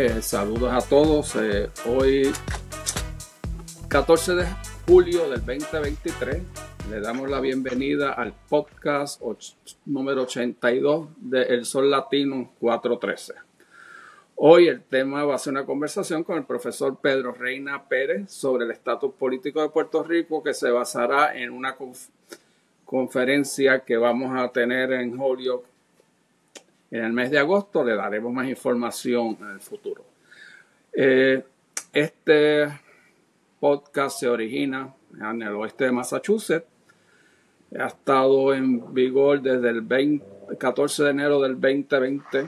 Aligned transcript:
Eh, 0.00 0.22
saludos 0.22 0.72
a 0.72 0.88
todos. 0.88 1.34
Eh, 1.34 1.70
hoy, 1.84 2.30
14 3.88 4.36
de 4.36 4.46
julio 4.86 5.28
del 5.28 5.44
2023, 5.44 6.40
le 6.88 7.00
damos 7.00 7.28
la 7.28 7.40
bienvenida 7.40 8.12
al 8.12 8.32
podcast 8.48 9.20
número 9.86 10.22
82 10.22 11.08
de 11.16 11.42
El 11.42 11.64
Sol 11.64 11.90
Latino 11.90 12.48
413. 12.60 13.34
Hoy 14.36 14.68
el 14.68 14.84
tema 14.84 15.24
va 15.24 15.34
a 15.34 15.38
ser 15.38 15.54
una 15.54 15.66
conversación 15.66 16.22
con 16.22 16.38
el 16.38 16.44
profesor 16.44 16.96
Pedro 17.02 17.32
Reina 17.32 17.88
Pérez 17.88 18.30
sobre 18.30 18.66
el 18.66 18.70
estatus 18.70 19.12
político 19.14 19.62
de 19.62 19.70
Puerto 19.70 20.04
Rico 20.04 20.44
que 20.44 20.54
se 20.54 20.70
basará 20.70 21.36
en 21.36 21.50
una 21.50 21.76
conferencia 22.84 23.80
que 23.80 23.96
vamos 23.96 24.38
a 24.38 24.52
tener 24.52 24.92
en 24.92 25.18
Holyoke 25.18 25.66
en 26.90 27.04
el 27.04 27.12
mes 27.12 27.30
de 27.30 27.38
agosto. 27.38 27.84
Le 27.84 27.94
daremos 27.94 28.32
más 28.32 28.48
información 28.48 29.36
en 29.40 29.50
el 29.50 29.60
futuro. 29.60 30.04
Eh, 30.92 31.42
este 31.92 32.68
podcast 33.60 34.20
se 34.20 34.28
origina 34.28 34.94
en 35.20 35.42
el 35.42 35.54
oeste 35.54 35.84
de 35.84 35.92
Massachusetts. 35.92 36.66
Ha 37.78 37.86
estado 37.86 38.54
en 38.54 38.94
vigor 38.94 39.42
desde 39.42 39.70
el 39.70 40.22
14 40.58 41.04
de 41.04 41.10
enero 41.10 41.40
del 41.40 41.60
2020 41.60 42.46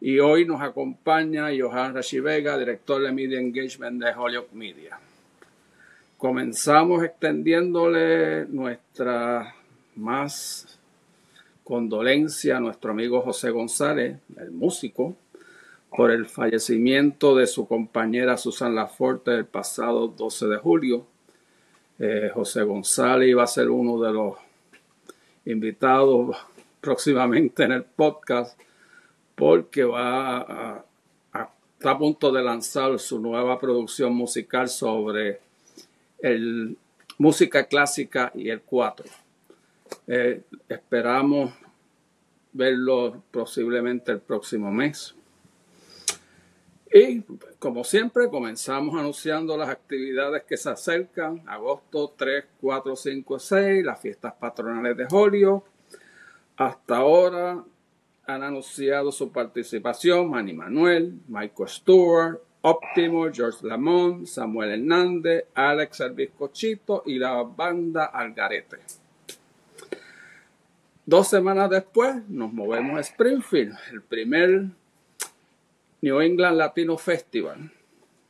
y 0.00 0.18
hoy 0.18 0.46
nos 0.46 0.62
acompaña 0.62 1.48
Johan 1.56 1.94
Rashivega, 1.94 2.56
director 2.56 3.02
de 3.02 3.12
Media 3.12 3.38
Engagement 3.38 4.02
de 4.02 4.12
Holyoke 4.14 4.52
Media. 4.54 4.98
Comenzamos 6.16 7.02
extendiéndole 7.02 8.46
nuestra 8.46 9.54
más 9.96 10.79
condolencia 11.70 12.56
a 12.56 12.60
nuestro 12.60 12.90
amigo 12.90 13.22
José 13.22 13.50
González, 13.50 14.18
el 14.36 14.50
músico, 14.50 15.14
por 15.96 16.10
el 16.10 16.26
fallecimiento 16.26 17.36
de 17.36 17.46
su 17.46 17.68
compañera 17.68 18.36
Susan 18.36 18.74
Laforte 18.74 19.32
el 19.36 19.44
pasado 19.44 20.08
12 20.08 20.48
de 20.48 20.56
julio. 20.56 21.06
Eh, 22.00 22.28
José 22.34 22.64
González 22.64 23.28
iba 23.28 23.44
a 23.44 23.46
ser 23.46 23.70
uno 23.70 24.02
de 24.02 24.12
los 24.12 24.36
invitados 25.44 26.36
próximamente 26.80 27.62
en 27.62 27.70
el 27.70 27.84
podcast 27.84 28.60
porque 29.36 29.84
va 29.84 30.38
a, 30.38 30.84
está 31.78 31.92
a 31.92 31.98
punto 31.98 32.32
de 32.32 32.42
lanzar 32.42 32.98
su 32.98 33.20
nueva 33.20 33.60
producción 33.60 34.12
musical 34.12 34.68
sobre 34.68 35.38
el, 36.18 36.76
música 37.16 37.62
clásica 37.68 38.32
y 38.34 38.50
el 38.50 38.60
cuatro. 38.60 39.06
Eh, 40.06 40.42
esperamos 40.68 41.52
verlo 42.52 43.22
posiblemente 43.30 44.12
el 44.12 44.20
próximo 44.20 44.70
mes. 44.70 45.14
Y 46.92 47.22
como 47.60 47.84
siempre, 47.84 48.28
comenzamos 48.28 48.98
anunciando 48.98 49.56
las 49.56 49.68
actividades 49.68 50.42
que 50.42 50.56
se 50.56 50.70
acercan. 50.70 51.42
Agosto 51.46 52.14
3, 52.16 52.46
4, 52.60 52.96
5, 52.96 53.38
6, 53.38 53.84
las 53.84 54.00
fiestas 54.00 54.34
patronales 54.34 54.96
de 54.96 55.06
Julio. 55.06 55.62
Hasta 56.56 56.96
ahora 56.96 57.62
han 58.26 58.42
anunciado 58.42 59.12
su 59.12 59.30
participación 59.30 60.30
Manny 60.30 60.52
Manuel, 60.52 61.20
Michael 61.28 61.68
Stewart, 61.68 62.40
Optimo, 62.62 63.30
George 63.32 63.66
Lamont, 63.66 64.26
Samuel 64.26 64.72
Hernández, 64.72 65.44
Alex 65.54 66.00
El 66.00 66.12
Bizcochito 66.12 67.04
y 67.06 67.18
la 67.18 67.42
banda 67.42 68.06
Algarete. 68.06 68.78
Dos 71.06 71.28
semanas 71.28 71.70
después 71.70 72.28
nos 72.28 72.52
movemos 72.52 72.98
a 72.98 73.00
Springfield, 73.00 73.74
el 73.90 74.02
primer 74.02 74.66
New 76.02 76.20
England 76.20 76.58
Latino 76.58 76.98
Festival, 76.98 77.72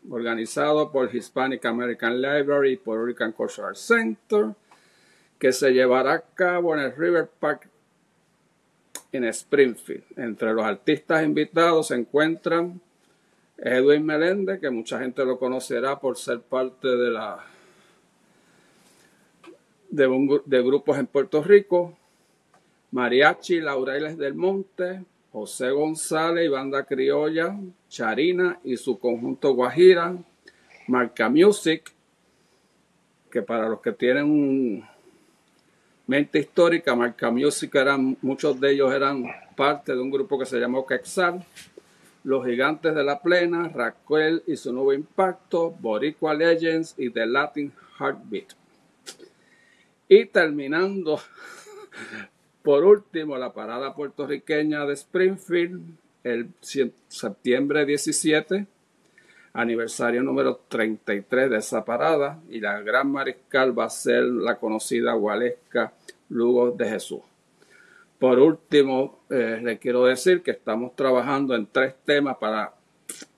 organizado 0.08 0.90
por 0.92 1.14
Hispanic 1.14 1.64
American 1.66 2.22
Library 2.22 2.72
y 2.72 2.76
Puerto 2.76 3.06
Rican 3.06 3.32
Cultural 3.32 3.76
Center, 3.76 4.54
que 5.38 5.52
se 5.52 5.72
llevará 5.72 6.14
a 6.14 6.20
cabo 6.20 6.74
en 6.74 6.82
el 6.82 6.96
River 6.96 7.28
Park 7.40 7.68
en 9.12 9.24
Springfield. 9.24 10.04
Entre 10.16 10.52
los 10.54 10.64
artistas 10.64 11.24
invitados 11.24 11.88
se 11.88 11.96
encuentran 11.96 12.80
Edwin 13.58 14.06
Meléndez, 14.06 14.60
que 14.60 14.70
mucha 14.70 15.00
gente 15.00 15.24
lo 15.24 15.38
conocerá 15.38 15.98
por 15.98 16.16
ser 16.16 16.40
parte 16.40 16.88
de 16.88 17.10
la 17.10 17.44
de, 19.90 20.40
de 20.46 20.62
grupos 20.62 20.98
en 20.98 21.06
Puerto 21.08 21.42
Rico, 21.42 21.96
Mariachi 22.92 23.60
Laureles 23.60 24.18
del 24.18 24.34
Monte, 24.34 25.04
José 25.32 25.70
González 25.70 26.46
y 26.46 26.48
Banda 26.48 26.84
Criolla, 26.84 27.56
Charina 27.88 28.58
y 28.64 28.76
su 28.76 28.98
conjunto 28.98 29.54
Guajira, 29.54 30.16
Marca 30.88 31.28
Music, 31.28 31.92
que 33.30 33.42
para 33.42 33.68
los 33.68 33.80
que 33.80 33.92
tienen 33.92 34.84
mente 36.08 36.40
histórica, 36.40 36.96
Marca 36.96 37.30
Music, 37.30 37.72
eran, 37.76 38.16
muchos 38.22 38.58
de 38.58 38.72
ellos 38.72 38.92
eran 38.92 39.24
parte 39.54 39.92
de 39.92 40.00
un 40.00 40.10
grupo 40.10 40.36
que 40.36 40.46
se 40.46 40.58
llamó 40.58 40.84
Quexal, 40.84 41.46
Los 42.24 42.44
Gigantes 42.44 42.92
de 42.92 43.04
la 43.04 43.20
Plena, 43.20 43.68
Raquel 43.68 44.42
y 44.48 44.56
su 44.56 44.72
nuevo 44.72 44.92
impacto, 44.92 45.70
Boricua 45.70 46.34
Legends 46.34 46.94
y 46.98 47.10
The 47.10 47.26
Latin 47.26 47.72
Heartbeat. 48.00 48.54
Y 50.08 50.26
terminando, 50.26 51.20
por 52.62 52.84
último, 52.84 53.36
la 53.38 53.52
parada 53.52 53.94
puertorriqueña 53.94 54.84
de 54.84 54.94
Springfield, 54.94 55.80
el 56.24 56.50
septiembre 57.08 57.86
17, 57.86 58.66
aniversario 59.52 60.22
número 60.22 60.60
33 60.68 61.50
de 61.50 61.56
esa 61.56 61.84
parada 61.84 62.38
y 62.48 62.60
la 62.60 62.80
gran 62.80 63.10
mariscal 63.10 63.76
va 63.76 63.86
a 63.86 63.90
ser 63.90 64.24
la 64.24 64.58
conocida 64.58 65.14
Gualesca 65.14 65.92
Lugo 66.28 66.70
de 66.70 66.88
Jesús. 66.88 67.20
Por 68.18 68.38
último, 68.38 69.20
eh, 69.30 69.60
le 69.62 69.78
quiero 69.78 70.04
decir 70.04 70.42
que 70.42 70.50
estamos 70.50 70.94
trabajando 70.94 71.54
en 71.54 71.66
tres 71.66 71.94
temas 72.04 72.36
para 72.36 72.74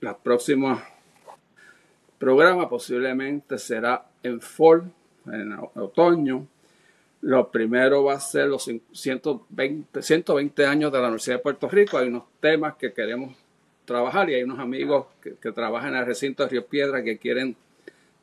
los 0.01 0.17
próximos 0.17 0.81
programas, 2.19 2.67
posiblemente 2.67 3.57
será 3.57 4.05
en 4.21 4.41
fall, 4.41 4.91
en 5.25 5.57
otoño. 5.75 6.47
Lo 7.23 7.49
primero 7.49 8.03
va 8.03 8.15
a 8.15 8.19
ser 8.19 8.47
los 8.47 8.69
120, 8.91 10.01
120 10.01 10.65
años 10.65 10.91
de 10.91 10.97
la 10.97 11.05
Universidad 11.05 11.37
de 11.37 11.41
Puerto 11.41 11.69
Rico. 11.69 11.97
Hay 11.97 12.09
unos 12.09 12.23
temas 12.41 12.75
que 12.75 12.91
queremos 12.91 13.33
trabajar 13.85 14.29
y 14.29 14.33
hay 14.33 14.43
unos 14.43 14.59
amigos 14.59 15.05
que, 15.21 15.51
trabajan 15.53 15.93
en 15.93 16.01
el 16.01 16.05
recinto 16.05 16.43
de 16.43 16.49
Río 16.49 16.65
Piedra 16.65 17.01
que 17.01 17.17
quieren 17.17 17.55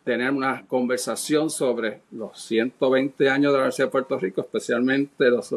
tener 0.05 0.31
una 0.31 0.67
conversación 0.67 1.49
sobre 1.49 2.03
los 2.11 2.43
120 2.43 3.31
años 3.31 3.53
de 3.53 3.57
la 3.57 3.63
Universidad 3.63 3.87
de 3.87 3.91
Puerto 3.91 4.19
Rico, 4.19 4.43
especialmente 4.43 5.31
los, 5.31 5.55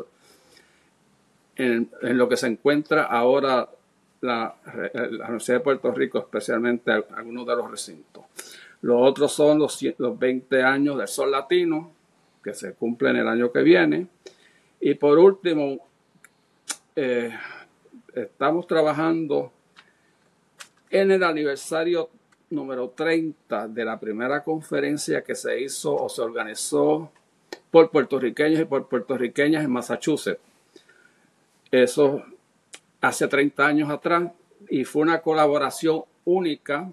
en, 1.58 1.92
lo 2.02 2.30
que 2.30 2.38
se 2.38 2.48
encuentra 2.48 3.04
ahora 3.04 3.68
la, 4.22 4.56
Universidad 5.28 5.58
de 5.58 5.64
Puerto 5.66 5.92
Rico, 5.92 6.20
especialmente 6.20 6.94
algunos 6.94 7.46
de 7.46 7.56
los 7.58 7.70
recintos. 7.70 8.24
Los 8.80 9.02
otros 9.02 9.34
son 9.34 9.60
los, 9.60 9.78
los 9.98 10.18
20 10.18 10.64
años 10.64 10.98
del 10.98 11.10
Sol 11.10 11.30
Latino, 11.30 11.92
que 12.44 12.54
se 12.54 12.74
cumplen 12.74 13.16
el 13.16 13.28
año 13.28 13.52
que 13.52 13.62
viene. 13.62 14.08
Y 14.80 14.96
por 14.96 15.18
último, 15.18 15.78
eh, 16.96 17.32
estamos 18.14 18.68
trabajando 18.68 19.52
en 20.90 21.12
el 21.12 21.24
aniversario 21.24 22.10
número 22.50 22.90
30 22.90 23.68
de 23.68 23.86
la 23.86 24.00
primera 24.00 24.44
conferencia 24.44 25.24
que 25.24 25.36
se 25.36 25.62
hizo 25.62 25.96
o 25.96 26.08
se 26.10 26.22
organizó 26.22 27.12
por 27.72 27.90
puertorriqueños 27.90 28.62
y 28.62 28.66
por 28.66 28.88
puertorriqueñas 28.88 29.64
en 29.64 29.72
Massachusetts. 29.72 30.40
Eso 31.72 32.24
hace 33.02 33.28
30 33.28 33.66
años 33.66 33.90
atrás 33.90 34.32
y 34.70 34.84
fue 34.84 35.02
una 35.02 35.22
colaboración 35.22 36.04
única 36.26 36.92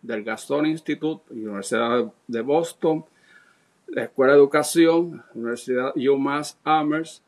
del 0.00 0.22
Gaston 0.22 0.66
Institute, 0.66 1.32
Universidad 1.32 2.12
de 2.28 2.40
Boston, 2.40 3.04
la 3.92 4.04
Escuela 4.04 4.32
de 4.32 4.38
Educación, 4.38 5.22
Universidad 5.34 5.92
UMass 5.96 6.58
Amherst, 6.64 7.22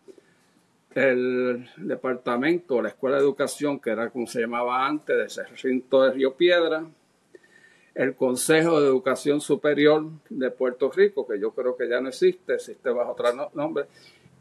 el 0.94 1.68
departamento, 1.76 2.80
la 2.80 2.88
Escuela 2.88 3.16
de 3.16 3.22
Educación, 3.22 3.78
que 3.80 3.90
era 3.90 4.08
como 4.10 4.26
se 4.26 4.40
llamaba 4.40 4.86
antes, 4.86 5.36
del 5.36 5.46
recinto 5.46 6.02
de 6.02 6.12
Río 6.12 6.34
Piedra, 6.34 6.86
el 7.94 8.14
Consejo 8.14 8.80
de 8.80 8.88
Educación 8.88 9.40
Superior 9.40 10.04
de 10.30 10.50
Puerto 10.50 10.90
Rico, 10.90 11.26
que 11.26 11.38
yo 11.38 11.50
creo 11.50 11.76
que 11.76 11.88
ya 11.88 12.00
no 12.00 12.08
existe, 12.08 12.54
existe 12.54 12.90
bajo 12.90 13.12
otro 13.12 13.50
nombre, 13.52 13.84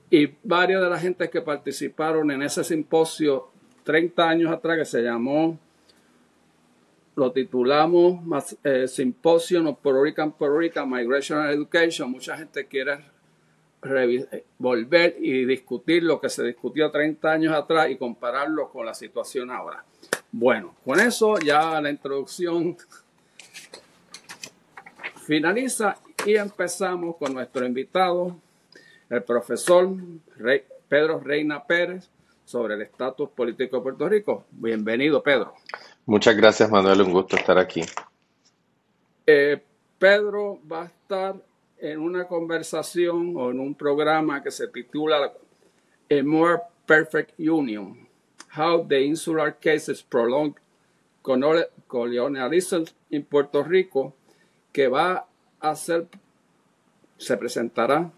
y 0.09 0.29
varias 0.43 0.81
de 0.81 0.89
las 0.89 1.01
gentes 1.01 1.29
que 1.29 1.41
participaron 1.41 2.31
en 2.31 2.43
ese 2.43 2.63
simposio 2.63 3.49
30 3.83 4.29
años 4.29 4.51
atrás, 4.51 4.77
que 4.77 4.85
se 4.85 5.01
llamó, 5.01 5.59
lo 7.15 7.31
titulamos 7.31 8.57
eh, 8.63 8.87
Symposium 8.87 9.67
of 9.67 9.79
Puerto 9.79 10.01
Rican, 10.01 10.31
Puerto 10.31 10.57
Rican 10.57 10.89
Migration 10.89 11.39
and 11.39 11.51
Education. 11.51 12.11
Mucha 12.11 12.37
gente 12.37 12.65
quiere 12.65 12.99
volver 14.57 15.17
y 15.19 15.45
discutir 15.45 16.03
lo 16.03 16.19
que 16.19 16.29
se 16.29 16.43
discutió 16.43 16.89
30 16.89 17.31
años 17.31 17.53
atrás 17.53 17.89
y 17.89 17.97
compararlo 17.97 18.69
con 18.69 18.85
la 18.85 18.93
situación 18.93 19.51
ahora. 19.51 19.83
Bueno, 20.31 20.75
con 20.85 20.99
eso 20.99 21.37
ya 21.39 21.79
la 21.81 21.89
introducción 21.89 22.77
finaliza 25.25 25.97
y 26.25 26.35
empezamos 26.35 27.17
con 27.17 27.33
nuestro 27.33 27.65
invitado, 27.65 28.37
el 29.09 29.23
profesor 29.23 29.89
Pedro 30.87 31.19
Reina 31.19 31.63
Pérez, 31.63 32.09
sobre 32.45 32.75
el 32.75 32.81
estatus 32.81 33.29
político 33.29 33.77
de 33.77 33.83
Puerto 33.83 34.09
Rico. 34.09 34.45
Bienvenido, 34.51 35.23
Pedro. 35.23 35.53
Muchas 36.05 36.35
gracias, 36.35 36.69
Manuel. 36.69 37.01
Un 37.01 37.13
gusto 37.13 37.35
estar 37.35 37.57
aquí. 37.57 37.81
Eh, 39.25 39.61
Pedro 39.97 40.59
va 40.69 40.83
a 40.83 40.85
estar 40.85 41.35
en 41.77 41.99
una 41.99 42.25
conversación 42.27 43.33
o 43.37 43.51
en 43.51 43.59
un 43.59 43.75
programa 43.75 44.43
que 44.43 44.51
se 44.51 44.67
titula 44.67 45.31
A 46.09 46.23
More 46.23 46.61
Perfect 46.85 47.39
Union 47.39 48.07
How 48.55 48.85
the 48.87 49.01
Insular 49.01 49.57
Cases 49.59 50.03
Prolong 50.03 50.55
Colonialism 51.87 52.83
in 53.09 53.23
Puerto 53.23 53.63
Rico, 53.63 54.13
que 54.71 54.87
va 54.87 55.25
a 55.59 55.75
ser, 55.75 56.07
se 57.17 57.37
presentará 57.37 58.11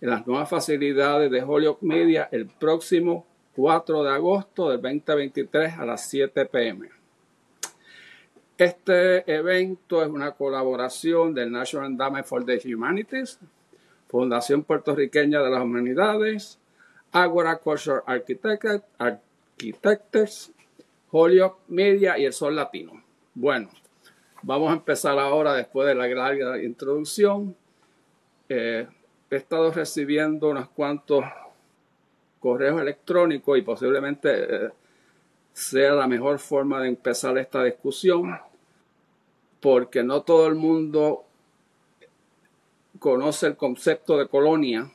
en 0.00 0.10
las 0.10 0.26
nuevas 0.26 0.48
facilidades 0.48 1.30
de 1.30 1.42
Holyoke 1.42 1.84
Media 1.84 2.28
el 2.32 2.46
próximo 2.46 3.26
4 3.54 4.04
de 4.04 4.10
agosto 4.10 4.70
del 4.70 4.80
2023 4.80 5.78
a 5.78 5.84
las 5.84 6.08
7 6.08 6.46
pm. 6.46 6.97
Este 8.58 9.22
evento 9.32 10.02
es 10.02 10.08
una 10.08 10.32
colaboración 10.32 11.32
del 11.32 11.52
National 11.52 11.92
Endowment 11.92 12.26
for 12.26 12.44
the 12.44 12.60
Humanities, 12.74 13.38
Fundación 14.08 14.64
Puertorriqueña 14.64 15.40
de 15.40 15.48
las 15.48 15.62
Humanidades, 15.62 16.58
Agora 17.12 17.58
Culture 17.58 18.00
Architects, 18.04 18.82
Architects, 18.98 20.50
Holyoke 21.12 21.60
Media 21.68 22.18
y 22.18 22.24
el 22.24 22.32
Sol 22.32 22.56
Latino. 22.56 23.00
Bueno, 23.32 23.68
vamos 24.42 24.70
a 24.70 24.72
empezar 24.72 25.16
ahora 25.20 25.54
después 25.54 25.86
de 25.86 25.94
la 25.94 26.08
larga 26.08 26.60
introducción. 26.60 27.54
Eh, 28.48 28.88
he 29.30 29.36
estado 29.36 29.70
recibiendo 29.70 30.48
unos 30.48 30.68
cuantos 30.70 31.24
correos 32.40 32.80
electrónicos 32.80 33.56
y 33.56 33.62
posiblemente 33.62 34.66
eh, 34.66 34.70
sea 35.52 35.92
la 35.92 36.08
mejor 36.08 36.40
forma 36.40 36.82
de 36.82 36.88
empezar 36.88 37.38
esta 37.38 37.62
discusión 37.62 38.47
porque 39.60 40.02
no 40.02 40.22
todo 40.22 40.46
el 40.46 40.54
mundo 40.54 41.24
conoce 42.98 43.46
el 43.46 43.56
concepto 43.56 44.16
de 44.16 44.28
colonia, 44.28 44.90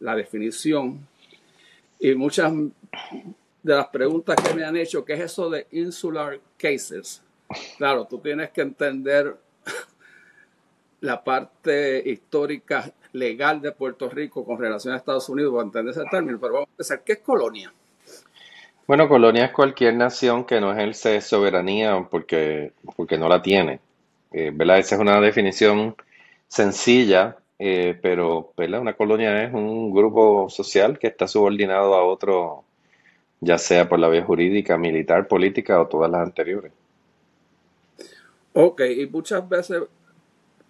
la 0.00 0.14
definición, 0.14 1.06
y 1.98 2.14
muchas 2.14 2.52
de 3.62 3.74
las 3.74 3.88
preguntas 3.88 4.36
que 4.36 4.54
me 4.54 4.64
han 4.64 4.76
hecho, 4.76 5.04
¿qué 5.04 5.14
es 5.14 5.20
eso 5.20 5.50
de 5.50 5.66
insular 5.72 6.38
cases? 6.56 7.22
Claro, 7.78 8.06
tú 8.06 8.18
tienes 8.18 8.50
que 8.50 8.62
entender 8.62 9.36
la 11.00 11.22
parte 11.22 12.02
histórica 12.08 12.92
legal 13.12 13.60
de 13.60 13.72
Puerto 13.72 14.08
Rico 14.08 14.44
con 14.44 14.58
relación 14.58 14.94
a 14.94 14.98
Estados 14.98 15.28
Unidos 15.28 15.52
para 15.52 15.64
entender 15.64 15.92
ese 15.92 16.04
término, 16.10 16.38
pero 16.40 16.54
vamos 16.54 16.68
a 16.68 16.72
empezar. 16.72 17.02
¿Qué 17.02 17.14
es 17.14 17.18
colonia? 17.20 17.72
Bueno, 18.86 19.08
colonia 19.08 19.46
es 19.46 19.52
cualquier 19.52 19.94
nación 19.94 20.44
que 20.44 20.60
no 20.60 20.72
ejerce 20.72 21.20
soberanía 21.20 22.06
porque, 22.10 22.72
porque 22.96 23.18
no 23.18 23.28
la 23.28 23.42
tiene. 23.42 23.80
Eh, 24.32 24.50
¿verdad? 24.54 24.78
Esa 24.78 24.96
es 24.96 25.00
una 25.00 25.20
definición 25.20 25.96
sencilla, 26.48 27.36
eh, 27.58 27.98
pero 28.00 28.52
¿verdad? 28.56 28.80
una 28.80 28.94
colonia 28.94 29.44
es 29.44 29.52
un 29.52 29.92
grupo 29.92 30.48
social 30.50 30.98
que 30.98 31.06
está 31.06 31.26
subordinado 31.26 31.94
a 31.94 32.04
otro 32.04 32.64
ya 33.40 33.58
sea 33.58 33.88
por 33.88 33.98
la 33.98 34.08
vía 34.08 34.24
jurídica, 34.24 34.78
militar, 34.78 35.28
política 35.28 35.80
o 35.80 35.86
todas 35.86 36.10
las 36.10 36.22
anteriores. 36.22 36.72
Ok, 38.52 38.80
y 38.96 39.06
muchas 39.06 39.46
veces 39.48 39.82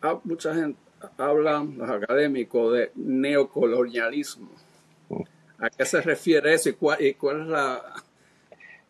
ah, 0.02 0.18
mucha 0.24 0.54
gente 0.54 0.78
habla, 1.18 1.64
los 1.76 1.88
académicos, 1.88 2.72
de 2.72 2.90
neocolonialismo. 2.96 4.48
¿A 5.58 5.70
qué 5.70 5.84
se 5.86 6.00
refiere 6.02 6.52
eso 6.52 6.70
y 6.70 6.74
cuál, 6.74 7.00
es 7.00 7.46
la... 7.46 7.82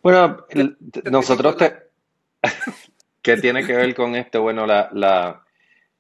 Bueno, 0.03 0.47
nosotros 1.11 1.57
te... 1.57 1.86
¿Qué 3.27 3.37
tiene 3.39 3.67
que 3.67 3.73
ver 3.73 3.93
con 3.93 4.15
esto? 4.15 4.41
Bueno, 4.41 4.67
la, 4.67 4.89
la, 4.93 5.43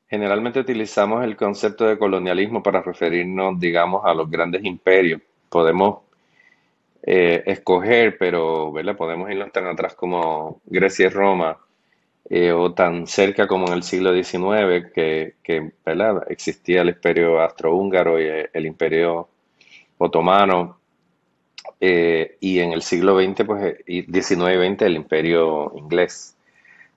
generalmente 0.06 0.60
utilizamos 0.60 1.24
el 1.24 1.34
concepto 1.36 1.84
de 1.84 1.98
colonialismo 1.98 2.62
para 2.62 2.82
referirnos, 2.82 3.58
digamos, 3.58 4.04
a 4.04 4.14
los 4.14 4.30
grandes 4.30 4.64
imperios. 4.64 5.20
Podemos 5.48 6.02
eh, 7.02 7.42
escoger, 7.46 8.16
pero 8.16 8.70
¿verdad? 8.70 8.96
podemos 8.96 9.28
irnos 9.28 9.50
tan 9.50 9.66
atrás 9.66 9.96
como 9.96 10.60
Grecia 10.66 11.06
y 11.06 11.08
Roma, 11.08 11.58
eh, 12.30 12.52
o 12.52 12.72
tan 12.74 13.08
cerca 13.08 13.48
como 13.48 13.66
en 13.66 13.72
el 13.72 13.82
siglo 13.82 14.14
XIX, 14.14 14.92
que, 14.94 15.34
existía 16.28 16.82
el 16.82 16.90
imperio 16.90 17.40
austrohúngaro 17.40 18.20
y 18.20 18.24
eh, 18.24 18.50
el 18.52 18.66
imperio 18.66 19.28
otomano, 19.98 20.78
y 21.80 22.58
en 22.60 22.72
el 22.72 22.82
siglo 22.82 23.20
XX, 23.20 23.44
pues, 23.44 23.76
y 23.84 24.02
XIX 24.02 24.30
y 24.30 24.74
XX, 24.74 24.82
el 24.82 24.94
imperio 24.94 25.72
inglés. 25.74 26.35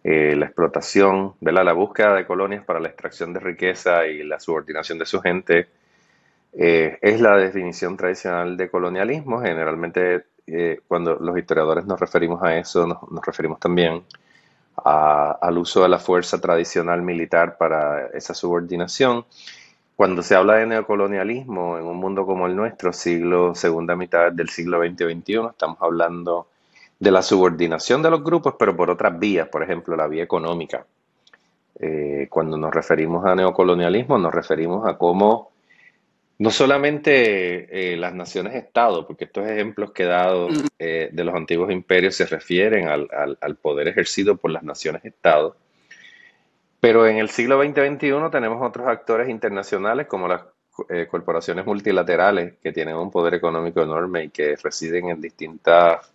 La 0.04 0.46
explotación, 0.46 1.34
¿verdad? 1.42 1.66
la 1.66 1.74
búsqueda 1.74 2.16
de 2.16 2.26
colonias 2.26 2.64
para 2.64 2.80
la 2.80 2.88
extracción 2.88 3.34
de 3.34 3.40
riqueza 3.40 4.08
y 4.08 4.24
la 4.24 4.40
subordinación 4.40 4.98
de 4.98 5.06
su 5.06 5.22
gente 5.22 5.68
eh, 6.54 6.98
es 7.02 7.22
la 7.22 7.36
definición 7.38 7.96
tradicional 7.98 8.58
de 8.58 8.70
colonialismo. 8.70 9.42
Generalmente, 9.42 10.26
eh, 10.48 10.80
cuando 10.88 11.16
los 11.16 11.38
historiadores 11.38 11.86
nos 11.86 12.00
referimos 12.00 12.42
a 12.44 12.58
eso, 12.58 12.88
nos, 12.88 13.26
referimos 13.26 13.60
también 13.60 14.04
al 14.84 15.58
uso 15.58 15.84
de 15.84 15.90
la 15.90 16.00
fuerza 16.00 16.40
tradicional 16.40 17.02
militar 17.02 17.58
para 17.58 18.08
esa 18.08 18.34
subordinación. 18.34 19.26
Cuando 19.96 20.24
se 20.24 20.36
habla 20.36 20.56
de 20.56 20.66
neocolonialismo 20.68 21.78
en 21.78 21.86
un 21.86 21.98
mundo 21.98 22.26
como 22.26 22.48
el 22.48 22.56
nuestro, 22.56 22.94
siglo, 22.94 23.54
segunda 23.54 23.98
mitad 23.98 24.32
del 24.32 24.48
siglo 24.50 24.80
XX 24.80 24.96
XXI, 24.96 25.48
estamos 25.50 25.78
hablando 25.82 26.48
de 27.00 27.12
la 27.12 27.22
subordinación 27.22 28.02
de 28.04 28.12
los 28.12 28.24
grupos, 28.24 28.56
pero 28.60 28.76
por 28.76 28.90
otras 28.90 29.18
vías, 29.18 29.48
por 29.48 29.64
ejemplo, 29.64 29.96
la 29.96 30.08
vía 30.08 30.24
económica. 30.24 30.86
Eh, 31.80 32.28
cuando 32.30 32.58
nos 32.58 32.74
referimos 32.74 33.26
a 33.26 33.36
neocolonialismo, 33.36 34.18
nos 34.18 34.34
referimos 34.34 34.86
a 34.86 34.98
cómo 34.98 35.52
no 36.40 36.52
solamente 36.52 37.94
eh, 37.94 37.98
las 37.98 38.14
naciones-estado, 38.14 39.06
porque 39.06 39.26
estos 39.26 39.46
ejemplos 39.46 39.92
que 39.92 40.04
he 40.04 40.08
dado 40.08 40.48
eh, 40.80 41.10
de 41.12 41.24
los 41.24 41.36
antiguos 41.36 41.70
imperios 41.70 42.16
se 42.16 42.26
refieren 42.26 42.88
al, 42.88 43.56
poder 43.62 43.90
ejercido 43.90 44.38
por 44.38 44.50
las 44.50 44.64
naciones-estado, 44.64 45.58
pero 46.80 47.06
en 47.06 47.18
el 47.18 47.30
siglo 47.30 47.62
XX-XXI 47.62 48.32
tenemos 48.32 48.66
otros 48.66 48.88
actores 48.88 49.28
internacionales 49.28 50.08
como 50.08 50.30
las 50.30 50.44
eh, 50.88 51.08
corporaciones 51.12 51.66
multilaterales 51.66 52.54
que 52.64 52.72
tienen 52.72 52.96
un 52.96 53.12
poder 53.12 53.34
económico 53.34 53.82
enorme 53.82 54.24
y 54.24 54.30
que 54.30 54.56
residen 54.56 55.10
en 55.10 55.20
distintas 55.20 56.10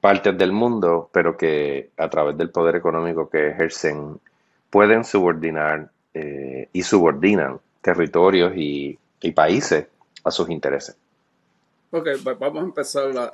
partes 0.00 0.36
del 0.36 0.52
mundo, 0.52 1.10
pero 1.12 1.36
que 1.36 1.90
a 1.96 2.08
través 2.08 2.36
del 2.36 2.50
poder 2.50 2.76
económico 2.76 3.28
que 3.28 3.48
ejercen 3.48 4.18
pueden 4.70 5.04
subordinar 5.04 5.90
y 6.72 6.82
subordinan 6.82 7.60
territorios 7.82 8.52
y 8.56 8.98
países 9.34 9.86
a 10.24 10.30
sus 10.30 10.48
intereses. 10.50 10.96
Ok, 11.92 12.06
vamos 12.38 12.62
a 12.62 12.66
empezar 12.66 13.12
la, 13.12 13.32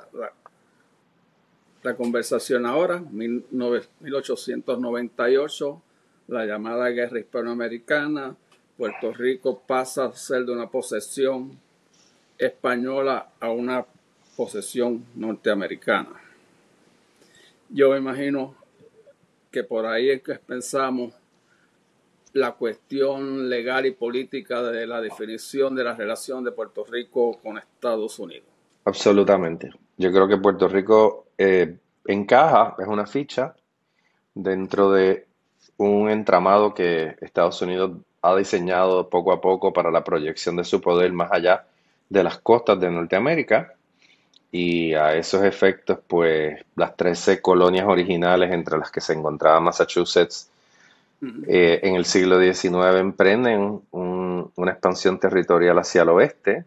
la, 1.83 1.95
conversación 1.95 2.65
ahora. 2.65 2.99
1898, 2.99 5.81
la 6.27 6.43
llamada 6.45 6.89
guerra 6.89 7.19
hispanoamericana. 7.19 8.35
Puerto 8.75 9.13
Rico 9.13 9.61
pasa 9.65 10.05
a 10.05 10.13
ser 10.13 10.45
de 10.45 10.53
una 10.53 10.69
posesión 10.69 11.59
española 12.37 13.29
a 13.39 13.51
una 13.51 13.85
posesión 14.35 15.05
norteamericana. 15.15 16.26
Yo 17.69 17.91
me 17.91 17.97
imagino 17.97 18.55
que 19.51 19.63
por 19.63 19.85
ahí 19.85 20.09
es 20.09 20.21
que 20.21 20.35
pensamos 20.35 21.13
la 22.33 22.51
cuestión 22.51 23.49
legal 23.49 23.85
y 23.85 23.91
política 23.91 24.61
de 24.61 24.85
la 24.85 25.01
definición 25.01 25.75
de 25.75 25.83
la 25.83 25.95
relación 25.95 26.43
de 26.43 26.51
Puerto 26.51 26.85
Rico 26.85 27.39
con 27.41 27.57
Estados 27.57 28.19
Unidos. 28.19 28.47
Absolutamente. 28.85 29.71
Yo 29.97 30.11
creo 30.11 30.27
que 30.27 30.37
Puerto 30.37 30.67
Rico 30.67 31.27
eh, 31.37 31.77
encaja, 32.05 32.75
es 32.79 32.87
una 32.87 33.05
ficha 33.05 33.55
dentro 34.33 34.91
de 34.91 35.25
un 35.77 36.09
entramado 36.09 36.73
que 36.73 37.15
Estados 37.21 37.61
Unidos 37.61 37.91
ha 38.21 38.35
diseñado 38.35 39.09
poco 39.09 39.31
a 39.31 39.41
poco 39.41 39.73
para 39.73 39.91
la 39.91 40.03
proyección 40.03 40.55
de 40.55 40.63
su 40.63 40.81
poder 40.81 41.11
más 41.13 41.31
allá 41.31 41.65
de 42.09 42.23
las 42.23 42.39
costas 42.39 42.79
de 42.79 42.89
Norteamérica. 42.91 43.73
Y 44.59 44.95
a 44.95 45.13
esos 45.13 45.43
efectos, 45.43 45.99
pues 46.07 46.59
las 46.75 46.97
13 46.97 47.43
colonias 47.43 47.85
originales 47.87 48.51
entre 48.51 48.79
las 48.79 48.89
que 48.89 49.01
se 49.01 49.13
encontraba 49.13 49.59
Massachusetts, 49.59 50.49
eh, 51.47 51.79
en 51.83 51.93
el 51.93 52.05
siglo 52.05 52.39
XIX 52.41 52.99
emprenden 52.99 53.83
una 53.91 54.71
expansión 54.71 55.19
territorial 55.19 55.77
hacia 55.77 56.01
el 56.01 56.09
oeste 56.09 56.65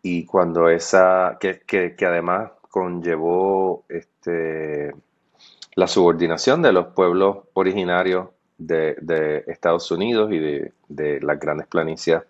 y 0.00 0.24
cuando 0.24 0.70
esa, 0.70 1.36
que, 1.38 1.60
que, 1.66 2.06
además 2.06 2.50
conllevó 2.70 3.84
este, 3.86 4.94
la 5.74 5.86
subordinación 5.86 6.62
de 6.62 6.72
los 6.72 6.86
pueblos 6.94 7.40
originarios 7.52 8.28
de, 8.56 9.44
Estados 9.48 9.90
Unidos 9.90 10.32
y 10.32 10.38
de, 10.38 10.72
de, 10.88 11.20
las 11.20 11.38
grandes 11.38 11.66
planicies 11.66 12.22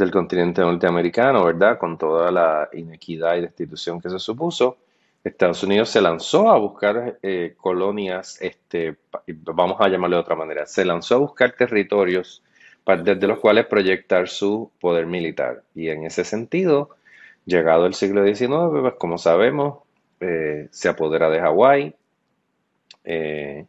del 0.00 0.10
continente 0.10 0.62
norteamericano, 0.62 1.44
¿verdad? 1.44 1.78
Con 1.78 1.96
toda 1.96 2.32
la 2.32 2.68
inequidad 2.72 3.36
y 3.36 3.42
destitución 3.42 4.00
que 4.00 4.10
se 4.10 4.18
supuso. 4.18 4.78
Estados 5.22 5.62
Unidos 5.62 5.90
se 5.90 6.00
lanzó 6.00 6.50
a 6.50 6.58
buscar 6.58 7.18
eh, 7.22 7.54
colonias, 7.58 8.40
este, 8.40 8.96
vamos 9.44 9.76
a 9.80 9.88
llamarlo 9.88 10.16
de 10.16 10.22
otra 10.22 10.34
manera, 10.34 10.66
se 10.66 10.84
lanzó 10.84 11.16
a 11.16 11.18
buscar 11.18 11.52
territorios 11.52 12.42
desde 12.86 13.26
los 13.26 13.38
cuales 13.38 13.66
proyectar 13.66 14.28
su 14.28 14.72
poder 14.80 15.06
militar. 15.06 15.62
Y 15.74 15.88
en 15.90 16.04
ese 16.04 16.24
sentido, 16.24 16.90
llegado 17.44 17.86
el 17.86 17.94
siglo 17.94 18.24
XIX, 18.24 18.80
pues, 18.80 18.94
como 18.94 19.18
sabemos, 19.18 19.80
eh, 20.20 20.68
se 20.70 20.88
apodera 20.88 21.30
de 21.30 21.40
Hawái, 21.40 21.94
eh, 23.04 23.66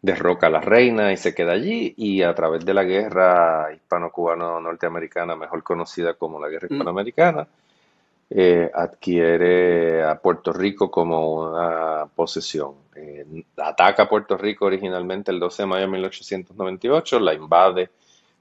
derroca 0.00 0.46
a 0.46 0.50
la 0.50 0.60
reina 0.60 1.12
y 1.12 1.16
se 1.16 1.34
queda 1.34 1.52
allí 1.52 1.94
y 1.96 2.22
a 2.22 2.34
través 2.34 2.64
de 2.64 2.74
la 2.74 2.84
guerra 2.84 3.72
hispano-cubano-norteamericana, 3.72 5.36
mejor 5.36 5.62
conocida 5.62 6.14
como 6.14 6.40
la 6.40 6.48
guerra 6.48 6.68
mm. 6.70 6.74
hispanoamericana, 6.74 7.48
eh, 8.30 8.70
adquiere 8.72 10.04
a 10.04 10.20
Puerto 10.20 10.52
Rico 10.52 10.90
como 10.90 11.50
una 11.50 12.06
posesión. 12.14 12.74
Eh, 12.94 13.44
ataca 13.56 14.04
a 14.04 14.08
Puerto 14.08 14.36
Rico 14.36 14.66
originalmente 14.66 15.30
el 15.30 15.40
12 15.40 15.62
de 15.62 15.66
mayo 15.66 15.82
de 15.82 15.92
1898, 15.92 17.20
la 17.20 17.34
invade 17.34 17.90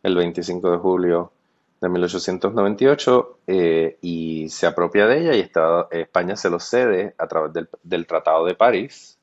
el 0.04 0.16
25 0.16 0.72
de 0.72 0.78
julio 0.78 1.32
de 1.80 1.90
1898 1.90 3.40
eh, 3.48 3.98
y 4.02 4.50
se 4.50 4.66
apropia 4.68 5.06
de 5.08 5.20
ella 5.20 5.36
y 5.36 6.00
España 6.00 6.36
se 6.36 6.50
lo 6.50 6.60
cede 6.60 7.14
a 7.18 7.28
través 7.28 7.54
del, 7.54 7.70
del 7.84 8.08
Tratado 8.08 8.46
de 8.46 8.56
París, 8.56 9.17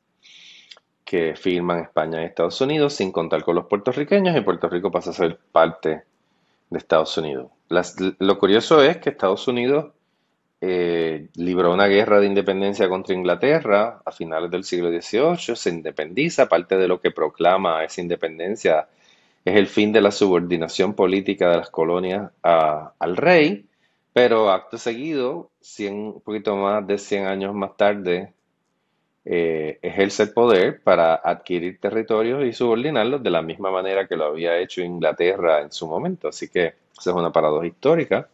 que 1.04 1.36
firman 1.36 1.80
España 1.80 2.22
y 2.22 2.26
Estados 2.26 2.60
Unidos 2.60 2.94
sin 2.94 3.12
contar 3.12 3.44
con 3.44 3.56
los 3.56 3.66
puertorriqueños 3.66 4.36
y 4.36 4.40
Puerto 4.40 4.68
Rico 4.68 4.90
pasa 4.90 5.10
a 5.10 5.14
ser 5.14 5.38
parte 5.52 6.04
de 6.70 6.78
Estados 6.78 7.16
Unidos. 7.18 7.50
lo 8.18 8.38
curioso 8.38 8.82
es 8.82 8.98
que 8.98 9.10
Estados 9.10 9.46
Unidos 9.48 9.92
eh, 10.60 11.28
libró 11.34 11.74
una 11.74 11.86
guerra 11.86 12.20
de 12.20 12.26
independencia 12.26 12.88
contra 12.88 13.14
Inglaterra 13.14 14.00
a 14.04 14.12
finales 14.12 14.50
del 14.50 14.64
siglo 14.64 14.88
XVIII, 14.88 15.56
se 15.56 15.70
independiza, 15.70 16.48
parte 16.48 16.76
de 16.78 16.88
lo 16.88 17.00
que 17.00 17.10
proclama 17.10 17.84
esa 17.84 18.00
independencia 18.00 18.88
es 19.44 19.56
el 19.56 19.66
fin 19.66 19.92
de 19.92 20.00
la 20.00 20.10
subordinación 20.10 20.94
política 20.94 21.50
de 21.50 21.56
las 21.58 21.70
colonias 21.70 22.30
al 22.42 23.16
rey, 23.16 23.66
pero 24.12 24.50
acto 24.50 24.78
seguido, 24.78 25.50
un 25.90 26.22
poquito 26.24 26.56
más 26.56 26.86
de 26.86 26.98
100 26.98 27.26
años 27.26 27.54
más 27.54 27.76
tarde, 27.76 28.32
eh, 29.24 29.78
ejerce 29.80 30.24
el 30.24 30.32
poder 30.32 30.82
para 30.82 31.14
adquirir 31.14 31.80
territorios 31.80 32.44
y 32.44 32.52
subordinarlos 32.52 33.22
de 33.22 33.30
la 33.30 33.42
misma 33.42 33.70
manera 33.70 34.06
que 34.06 34.16
lo 34.16 34.26
había 34.26 34.58
hecho 34.58 34.82
Inglaterra 34.82 35.62
en 35.62 35.72
su 35.72 35.86
momento. 35.86 36.28
Así 36.28 36.48
que 36.48 36.74
esa 36.98 37.10
es 37.10 37.16
una 37.16 37.32
paradoja 37.32 37.66
histórica. 37.66 38.28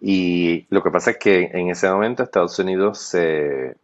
Y 0.00 0.66
lo 0.68 0.82
que 0.82 0.90
pasa 0.90 1.12
es 1.12 1.18
que 1.18 1.50
en 1.52 1.70
ese 1.70 1.90
momento 1.90 2.22
Estados 2.22 2.58
Unidos 2.58 2.98
se, 2.98 3.76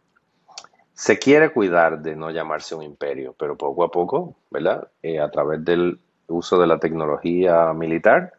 se 0.93 1.17
quiere 1.17 1.49
cuidar 1.49 2.01
de 2.01 2.15
no 2.15 2.29
llamarse 2.29 2.75
un 2.75 2.83
imperio, 2.83 3.33
pero 3.37 3.57
poco 3.57 3.83
a 3.83 3.89
poco, 3.89 4.35
¿verdad? 4.51 4.87
Eh, 5.01 5.19
a 5.19 5.31
través 5.31 5.65
del 5.65 5.99
uso 6.27 6.59
de 6.59 6.67
la 6.67 6.79
tecnología 6.79 7.73
militar, 7.73 8.33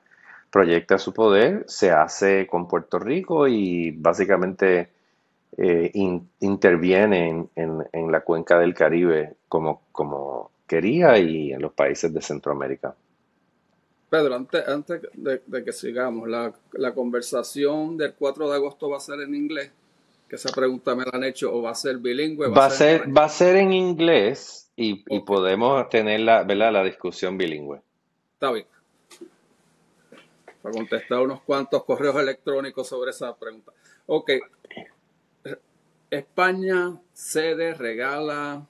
proyecta 0.50 0.98
su 0.98 1.12
poder, 1.12 1.64
se 1.66 1.90
hace 1.90 2.46
con 2.46 2.68
Puerto 2.68 3.00
Rico 3.00 3.48
y 3.48 3.90
básicamente 3.90 4.90
eh, 5.58 5.90
interviene 6.40 7.48
en, 7.54 8.12
la 8.12 8.20
cuenca 8.22 8.58
del 8.58 8.74
Caribe 8.74 9.34
como, 9.48 9.82
como 9.92 10.50
quería 10.66 11.18
y 11.18 11.52
en 11.52 11.60
los 11.60 11.72
países 11.72 12.12
de 12.12 12.22
Centroamérica. 12.22 12.94
Pedro, 14.08 14.34
antes, 14.34 14.66
antes 14.68 15.02
de, 15.14 15.64
que 15.64 15.72
sigamos, 15.72 16.28
la, 16.28 16.94
conversación 16.94 17.96
del 17.96 18.14
4 18.14 18.48
de 18.50 18.56
agosto 18.56 18.88
va 18.90 18.98
a 18.98 19.00
ser 19.00 19.20
en 19.20 19.34
inglés, 19.34 19.70
que 20.28 20.36
esa 20.36 20.50
pregunta 20.50 20.94
me 20.94 21.04
la 21.04 21.12
han 21.14 21.24
hecho, 21.24 21.54
o 21.54 21.62
va 21.62 21.70
a 21.70 21.74
ser 21.74 21.98
bilingüe. 21.98 22.48
Va, 22.48 22.66
a 22.66 22.70
ser, 22.70 23.14
va 23.14 23.24
a 23.24 23.28
ser 23.28 23.56
en 23.56 23.72
inglés 23.72 24.70
y, 24.76 25.04
podemos 25.20 25.88
tener 25.88 26.20
la, 26.20 26.44
la 26.44 26.84
discusión 26.84 27.38
bilingüe. 27.38 27.80
Está 28.34 28.52
bien. 28.52 28.66
Para 30.62 30.74
contestar 30.74 31.20
unos 31.20 31.40
cuantos 31.42 31.84
correos 31.84 32.16
electrónicos 32.16 32.88
sobre 32.88 33.10
esa 33.10 33.34
pregunta. 33.34 33.72
Ok, 34.06 34.30
España 36.12 37.00
cede, 37.14 37.72
regala 37.72 38.66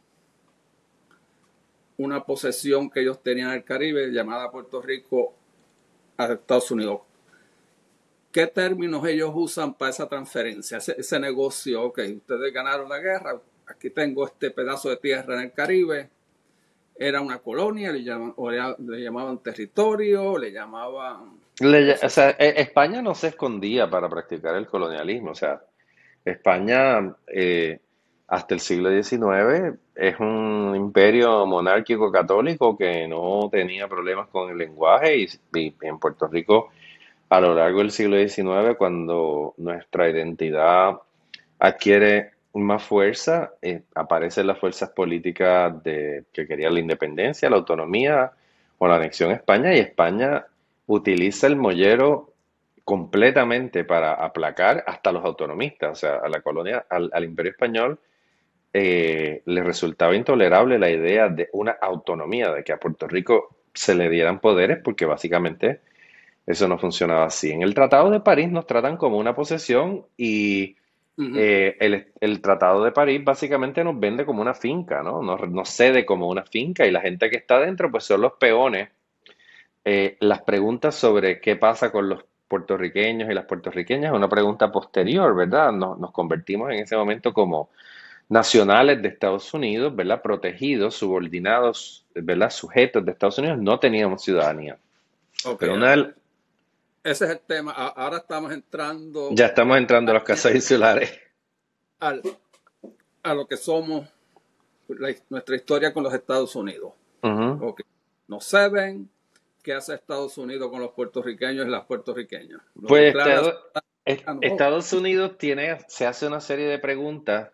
una 1.96 2.22
posesión 2.24 2.88
que 2.88 3.00
ellos 3.00 3.20
tenían 3.20 3.50
en 3.50 3.56
el 3.56 3.64
Caribe 3.64 4.12
llamada 4.12 4.52
Puerto 4.52 4.80
Rico 4.80 5.34
a 6.18 6.32
Estados 6.32 6.70
Unidos. 6.70 7.00
¿Qué 8.30 8.46
términos 8.46 9.04
ellos 9.08 9.32
usan 9.34 9.74
para 9.74 9.90
esa 9.90 10.08
transferencia, 10.08 10.78
ese, 10.78 11.18
negocio? 11.18 11.82
Ok, 11.82 11.98
ustedes 12.16 12.54
ganaron 12.54 12.88
la 12.88 13.00
guerra, 13.00 13.36
aquí 13.66 13.90
tengo 13.90 14.24
este 14.24 14.52
pedazo 14.52 14.90
de 14.90 14.98
tierra 14.98 15.34
en 15.34 15.40
el 15.40 15.52
Caribe, 15.52 16.10
era 16.94 17.20
una 17.20 17.40
colonia, 17.40 17.90
le, 17.90 18.02
le 18.02 19.02
llamaban 19.02 19.38
territorio, 19.38 20.38
le 20.38 20.52
llamaban... 20.52 21.40
o 21.60 22.08
sea, 22.08 22.30
e, 22.38 22.54
España 22.62 23.02
no 23.02 23.16
se 23.16 23.28
escondía 23.28 23.90
para 23.90 24.08
practicar 24.08 24.54
el 24.54 24.68
colonialismo, 24.68 25.32
o 25.32 25.34
sea, 25.34 25.60
España 26.24 27.14
eh, 27.26 27.80
hasta 28.28 28.54
el 28.54 28.60
siglo 28.60 28.90
XIX 28.90 29.78
es 29.94 30.18
un 30.20 30.74
imperio 30.74 31.44
monárquico 31.46 32.10
católico 32.10 32.76
que 32.76 33.06
no 33.06 33.48
tenía 33.50 33.88
problemas 33.88 34.28
con 34.28 34.50
el 34.50 34.58
lenguaje 34.58 35.26
y, 35.54 35.74
en 35.82 35.98
Puerto 35.98 36.28
Rico 36.28 36.70
a 37.28 37.40
lo 37.40 37.54
largo 37.54 37.78
del 37.78 37.90
siglo 37.90 38.16
XIX 38.16 38.76
cuando 38.76 39.54
nuestra 39.58 40.08
identidad 40.08 40.98
adquiere 41.58 42.32
más 42.54 42.82
fuerza, 42.82 43.52
eh, 43.62 43.82
aparecen 43.94 44.46
las 44.46 44.58
fuerzas 44.58 44.90
políticas 44.90 45.82
de, 45.82 46.24
que 46.32 46.46
querían 46.46 46.74
la 46.74 46.80
independencia, 46.80 47.48
la 47.48 47.56
autonomía 47.56 48.32
o 48.78 48.88
la 48.88 48.96
anexión 48.96 49.30
a 49.30 49.34
España 49.34 49.74
y 49.74 49.78
España 49.78 50.46
utiliza 50.86 51.46
el 51.46 51.56
mollero 51.56 52.31
completamente 52.84 53.84
para 53.84 54.14
aplacar 54.14 54.84
hasta 54.86 55.12
los 55.12 55.24
autonomistas, 55.24 55.92
o 55.92 55.94
sea, 55.94 56.16
a 56.16 56.28
la 56.28 56.40
colonia, 56.40 56.86
al, 56.88 57.24
imperio 57.24 57.52
español, 57.52 58.00
eh, 58.72 59.42
le 59.44 59.62
resultaba 59.62 60.16
intolerable 60.16 60.78
la 60.78 60.90
idea 60.90 61.28
de 61.28 61.48
una 61.52 61.72
autonomía, 61.72 62.52
de 62.52 62.64
que 62.64 62.72
a 62.72 62.78
Puerto 62.78 63.06
Rico 63.06 63.56
se 63.74 63.94
le 63.94 64.08
dieran 64.08 64.40
poderes, 64.40 64.78
porque 64.82 65.06
básicamente 65.06 65.80
eso 66.46 66.66
no 66.68 66.78
funcionaba 66.78 67.26
así. 67.26 67.50
En 67.52 67.62
el 67.62 67.74
Tratado 67.74 68.10
de 68.10 68.20
París 68.20 68.50
nos 68.50 68.66
tratan 68.66 68.96
como 68.96 69.18
una 69.18 69.34
posesión 69.34 70.06
y 70.16 70.76
eh, 71.18 72.04
el, 72.20 72.40
Tratado 72.40 72.82
de 72.84 72.90
París 72.90 73.22
básicamente 73.22 73.84
nos 73.84 73.98
vende 73.98 74.24
como 74.24 74.42
una 74.42 74.54
finca, 74.54 75.02
¿no? 75.02 75.22
Nos, 75.22 75.48
nos, 75.48 75.68
cede 75.68 76.04
como 76.04 76.28
una 76.28 76.44
finca 76.44 76.86
y 76.86 76.90
la 76.90 77.00
gente 77.00 77.30
que 77.30 77.36
está 77.36 77.60
dentro 77.60 77.90
pues 77.90 78.04
son 78.04 78.22
los 78.22 78.32
peones. 78.34 78.88
Eh, 79.84 80.16
las 80.20 80.42
preguntas 80.42 80.94
sobre 80.94 81.40
qué 81.40 81.56
pasa 81.56 81.90
con 81.90 82.08
los 82.08 82.24
puertorriqueños 82.52 83.30
y 83.30 83.32
las 83.32 83.46
puertorriqueñas, 83.46 84.12
una 84.12 84.28
pregunta 84.28 84.70
posterior, 84.70 85.34
¿verdad? 85.34 85.72
Nos, 85.72 85.98
nos 85.98 86.10
convertimos 86.10 86.70
en 86.70 86.80
ese 86.80 86.94
momento 86.94 87.32
como 87.32 87.70
nacionales 88.28 89.00
de 89.00 89.08
Estados 89.08 89.54
Unidos, 89.54 89.96
¿verdad? 89.96 90.20
Protegidos, 90.20 90.94
subordinados, 90.94 92.04
¿verdad? 92.14 92.50
Sujetos 92.50 93.06
de 93.06 93.12
Estados 93.12 93.38
Unidos, 93.38 93.56
no 93.56 93.80
teníamos 93.80 94.22
ciudadanía. 94.22 94.76
Pero 95.58 95.76
Ese 97.02 97.24
es 97.24 97.30
el 97.30 97.40
tema. 97.40 97.72
Ahora 97.72 98.18
estamos 98.18 98.52
entrando. 98.52 99.30
Ya 99.32 99.46
estamos 99.46 99.78
entrando 99.78 100.10
a 100.10 100.14
los 100.16 100.22
casos 100.22 100.54
insulares. 100.54 101.10
a 101.98 103.34
lo 103.34 103.46
que 103.46 103.56
somos, 103.56 104.06
nuestra 105.30 105.56
historia 105.56 105.94
con 105.94 106.02
los 106.02 106.12
Estados 106.12 106.54
Unidos. 106.54 106.92
Nos 108.28 108.44
ceden, 108.46 109.08
¿qué 109.62 109.74
hace 109.74 109.94
Estados 109.94 110.36
Unidos 110.38 110.70
con 110.70 110.80
los 110.80 110.90
puertorriqueños 110.92 111.66
y 111.66 111.70
las 111.70 111.84
puertorriqueñas? 111.84 112.60
Pues 112.86 113.14
Estados, 114.04 114.92
Unidos 114.92 115.38
tiene, 115.38 115.78
se 115.86 116.06
hace 116.06 116.26
una 116.26 116.40
serie 116.40 116.66
de 116.66 116.78
preguntas 116.78 117.50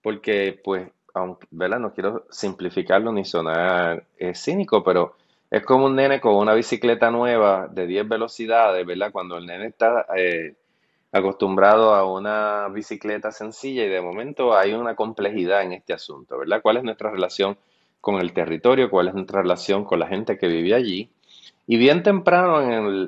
porque, 0.00 0.60
pues, 0.62 0.88
aunque, 1.14 1.46
¿verdad? 1.50 1.80
No 1.80 1.92
quiero 1.92 2.26
simplificarlo 2.30 3.12
ni 3.12 3.24
sonar 3.24 4.06
eh, 4.16 4.34
cínico, 4.34 4.82
pero 4.82 5.16
es 5.50 5.64
como 5.64 5.86
un 5.86 5.96
nene 5.96 6.20
con 6.20 6.36
una 6.36 6.54
bicicleta 6.54 7.10
nueva 7.10 7.68
de 7.68 7.86
10 7.86 8.08
velocidades, 8.08 8.86
¿verdad? 8.86 9.12
Cuando 9.12 9.36
el 9.36 9.46
nene 9.46 9.66
está 9.66 10.06
eh, 10.16 10.54
acostumbrado 11.12 11.94
a 11.94 12.10
una 12.10 12.68
bicicleta 12.68 13.30
sencilla 13.32 13.84
y 13.84 13.88
de 13.88 14.00
momento 14.00 14.56
hay 14.56 14.72
una 14.72 14.96
complejidad 14.96 15.62
en 15.62 15.72
este 15.72 15.92
asunto, 15.92 16.38
¿verdad? 16.38 16.62
¿Cuál 16.62 16.78
es 16.78 16.84
nuestra 16.84 17.10
relación 17.10 17.58
con 18.00 18.16
el 18.16 18.32
territorio? 18.32 18.88
¿Cuál 18.88 19.08
es 19.08 19.14
nuestra 19.14 19.42
relación 19.42 19.84
con 19.84 19.98
la 19.98 20.06
gente 20.06 20.38
que 20.38 20.48
vive 20.48 20.74
allí? 20.74 21.10
Y 21.66 21.76
bien 21.76 22.02
temprano, 22.02 22.60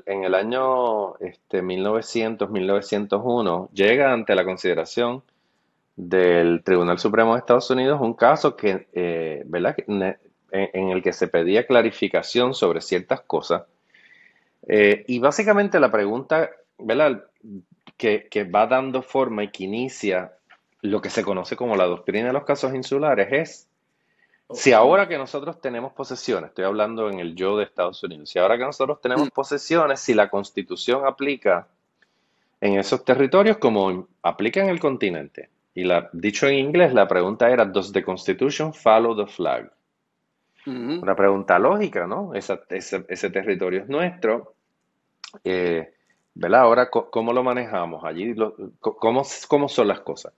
en 0.07 0.25
el, 0.25 0.35
año 0.35 1.17
este, 1.19 1.61
1900, 1.61 2.51
1901, 2.51 3.71
llega 3.73 4.13
ante 4.13 4.35
la 4.35 4.45
consideración 4.45 5.23
del 5.97 6.63
Tribunal 6.63 6.99
Supremo 6.99 7.35
de 7.35 7.41
Estados 7.41 7.71
Unidos, 7.71 8.01
un 8.01 8.15
caso 8.15 8.57
que, 8.57 8.87
eh, 8.93 9.43
¿verdad? 9.47 9.77
en 9.87 10.91
el 10.91 11.03
que 11.03 11.13
se 11.13 11.29
pedía 11.29 11.67
clarificación 11.67 12.55
sobre 12.55 12.81
ciertas 12.81 13.21
cosas. 13.23 13.65
Eh, 14.67 15.05
y 15.09 15.19
básicamente 15.19 15.79
la 15.79 15.91
pregunta 15.91 16.51
¿verdad? 16.79 17.25
Que, 17.97 18.29
que, 18.31 18.45
va 18.45 18.67
dando 18.67 19.03
forma 19.03 19.45
y 19.45 19.51
que 19.51 19.65
inicia 19.65 20.33
lo 20.81 21.01
que 21.01 21.11
se 21.11 21.23
conoce 21.23 21.57
como 21.57 21.77
la 21.77 21.85
doctrina 21.85 22.29
de 22.29 22.33
los 22.33 22.45
casos 22.45 22.75
insulares 22.75 23.29
es 23.31 23.69
si 24.53 24.73
ahora 24.73 25.09
que 25.09 25.17
nosotros 25.17 25.61
tenemos 25.61 25.93
posesiones, 25.93 26.51
estoy 26.51 26.65
hablando 26.65 27.09
en 27.09 27.19
el 27.19 27.35
yo 27.35 27.57
de 27.57 27.65
Estados 27.65 28.03
Unidos, 28.03 28.31
si 28.31 28.39
ahora 28.39 28.59
que 28.59 28.65
nosotros 28.65 29.01
tenemos 29.01 29.29
mm. 29.29 29.31
posesiones, 29.31 30.01
si 30.01 30.15
la 30.15 30.29
constitución 30.29 31.07
aplica 31.07 31.67
en 32.61 32.79
esos 32.79 33.05
territorios 33.05 33.59
como 33.59 34.09
aplica 34.23 34.61
en 34.61 34.69
el 34.69 34.81
continente. 34.81 35.51
Y 35.75 35.85
la, 35.85 36.09
dicho 36.13 36.47
en 36.47 36.55
inglés, 36.55 36.95
la 36.95 37.09
pregunta 37.09 37.51
era, 37.51 37.65
¿Does 37.65 37.93
the 37.93 38.03
Constitution 38.03 38.73
follow 38.73 39.17
the 39.17 39.31
flag? 39.31 39.71
Una 40.67 41.15
pregunta 41.15 41.59
lógica, 41.59 42.07
¿no? 42.07 42.33
ese, 42.33 42.59
ese, 42.71 43.31
territorio 43.31 43.83
es 43.83 43.89
nuestro. 43.89 44.55
Eh, 45.43 45.93
¿Verdad? 46.33 46.61
Ahora, 46.63 46.89
¿cómo 46.89 47.35
lo 47.35 47.43
manejamos? 47.43 48.03
Allí, 48.03 48.35
¿cómo, 48.81 49.23
¿cómo 49.47 49.69
son 49.69 49.89
las 49.89 50.01
cosas? 50.01 50.33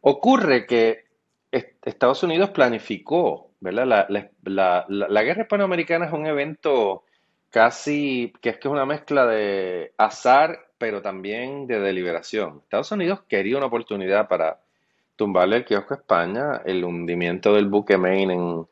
Ocurre 0.00 0.66
que 0.66 1.05
Estados 1.50 2.22
Unidos 2.22 2.50
planificó, 2.50 3.50
¿verdad? 3.60 4.08
La, 4.42 5.22
guerra 5.22 5.42
hispanoamericana 5.42 6.06
es 6.06 6.12
un 6.12 6.26
evento 6.26 7.04
casi, 7.50 8.32
que 8.40 8.50
es 8.50 8.58
que 8.58 8.68
es 8.68 8.72
una 8.72 8.86
mezcla 8.86 9.26
de 9.26 9.92
azar, 9.96 10.70
pero 10.78 11.02
también 11.02 11.66
de 11.66 11.80
deliberación. 11.80 12.60
Estados 12.64 12.92
Unidos 12.92 13.20
quería 13.28 13.56
una 13.56 13.66
oportunidad 13.66 14.28
para 14.28 14.60
tumbarle 15.16 15.56
el 15.56 15.64
kiosco 15.64 15.94
a 15.94 15.96
España, 15.96 16.62
el 16.64 16.84
hundimiento 16.84 17.54
del 17.54 17.66
buque 17.66 17.96
Maine 17.96 18.34
en, 18.34 18.66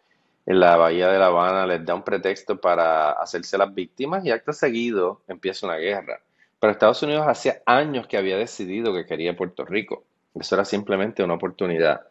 en 0.47 0.61
la 0.61 0.77
bahía 0.77 1.09
de 1.09 1.19
La 1.19 1.27
Habana 1.27 1.67
les 1.67 1.85
da 1.85 1.95
un 1.95 2.03
pretexto 2.03 2.61
para 2.61 3.13
hacerse 3.13 3.57
las 3.57 3.73
víctimas 3.73 4.25
y 4.25 4.31
acto 4.31 4.53
seguido 4.53 5.23
empieza 5.27 5.67
una 5.67 5.77
guerra. 5.77 6.21
Pero 6.61 6.73
Estados 6.73 7.03
Unidos 7.03 7.27
hacía 7.27 7.63
años 7.65 8.07
que 8.07 8.17
había 8.17 8.37
decidido 8.37 8.93
que 8.95 9.07
quería 9.07 9.37
Puerto 9.37 9.65
Rico. 9.65 10.05
Eso 10.35 10.55
era 10.55 10.65
simplemente 10.65 11.23
una 11.23 11.35
oportunidad. 11.35 12.07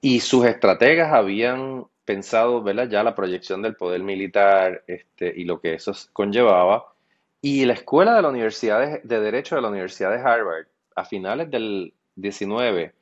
Y 0.00 0.20
sus 0.20 0.44
estrategas 0.46 1.12
habían 1.12 1.86
pensado, 2.04 2.62
¿verdad? 2.62 2.88
Ya 2.88 3.02
la 3.02 3.14
proyección 3.14 3.62
del 3.62 3.76
poder 3.76 4.02
militar 4.02 4.82
este, 4.86 5.32
y 5.36 5.44
lo 5.44 5.60
que 5.60 5.74
eso 5.74 5.92
conllevaba. 6.12 6.94
Y 7.40 7.64
la 7.64 7.74
escuela 7.74 8.14
de 8.14 8.22
la 8.22 8.28
Universidad 8.28 9.02
de, 9.02 9.20
Derecho 9.20 9.56
de 9.56 9.62
la 9.62 9.68
Universidad 9.68 10.10
de 10.12 10.20
Harvard, 10.20 10.66
a 10.96 11.04
finales 11.04 11.50
del 11.50 11.92
19, 12.16 12.94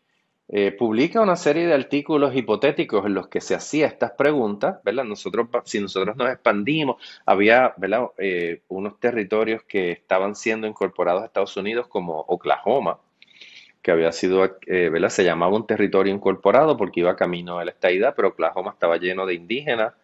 eh, 0.49 0.73
publica 0.73 1.21
una 1.21 1.37
serie 1.37 1.67
de 1.67 1.75
artículos 1.75 2.35
hipotéticos 2.35 3.05
en 3.07 3.15
los 3.15 3.29
que 3.29 3.41
se 3.41 3.55
hacía 3.55 3.87
estas 3.87 4.13
preguntas, 4.13 4.83
¿verdad? 4.85 5.05
Nosotros, 5.05 5.49
si 5.65 5.81
nosotros 5.81 6.17
nos 6.17 6.31
expandimos, 6.31 6.97
había. 7.25 7.75
Eh, 8.19 8.63
unos 8.69 8.99
territorios 9.01 9.63
que 9.65 9.93
estaban 9.93 10.35
siendo 10.35 10.67
incorporados 10.67 11.23
a 11.23 11.27
Estados 11.27 11.57
Unidos 11.57 11.89
como 11.89 12.21
Oklahoma, 12.29 12.99
que 13.87 13.93
había 13.93 14.11
sido, 14.11 14.59
eh, 14.67 14.89
¿verdad? 14.89 15.11
Se 15.11 15.23
llamaba 15.23 15.55
un 15.55 15.65
territorio 15.65 16.13
incorporado 16.13 16.77
porque 16.77 16.99
iba 16.99 17.15
camino 17.15 17.61
a 17.61 17.65
la 17.65 17.71
estadidad, 17.71 18.15
pero 18.17 18.31
Oklahoma 18.31 18.73
estaba 18.73 18.97
lleno 18.97 19.27
de 19.27 19.35
indígenas, 19.35 19.95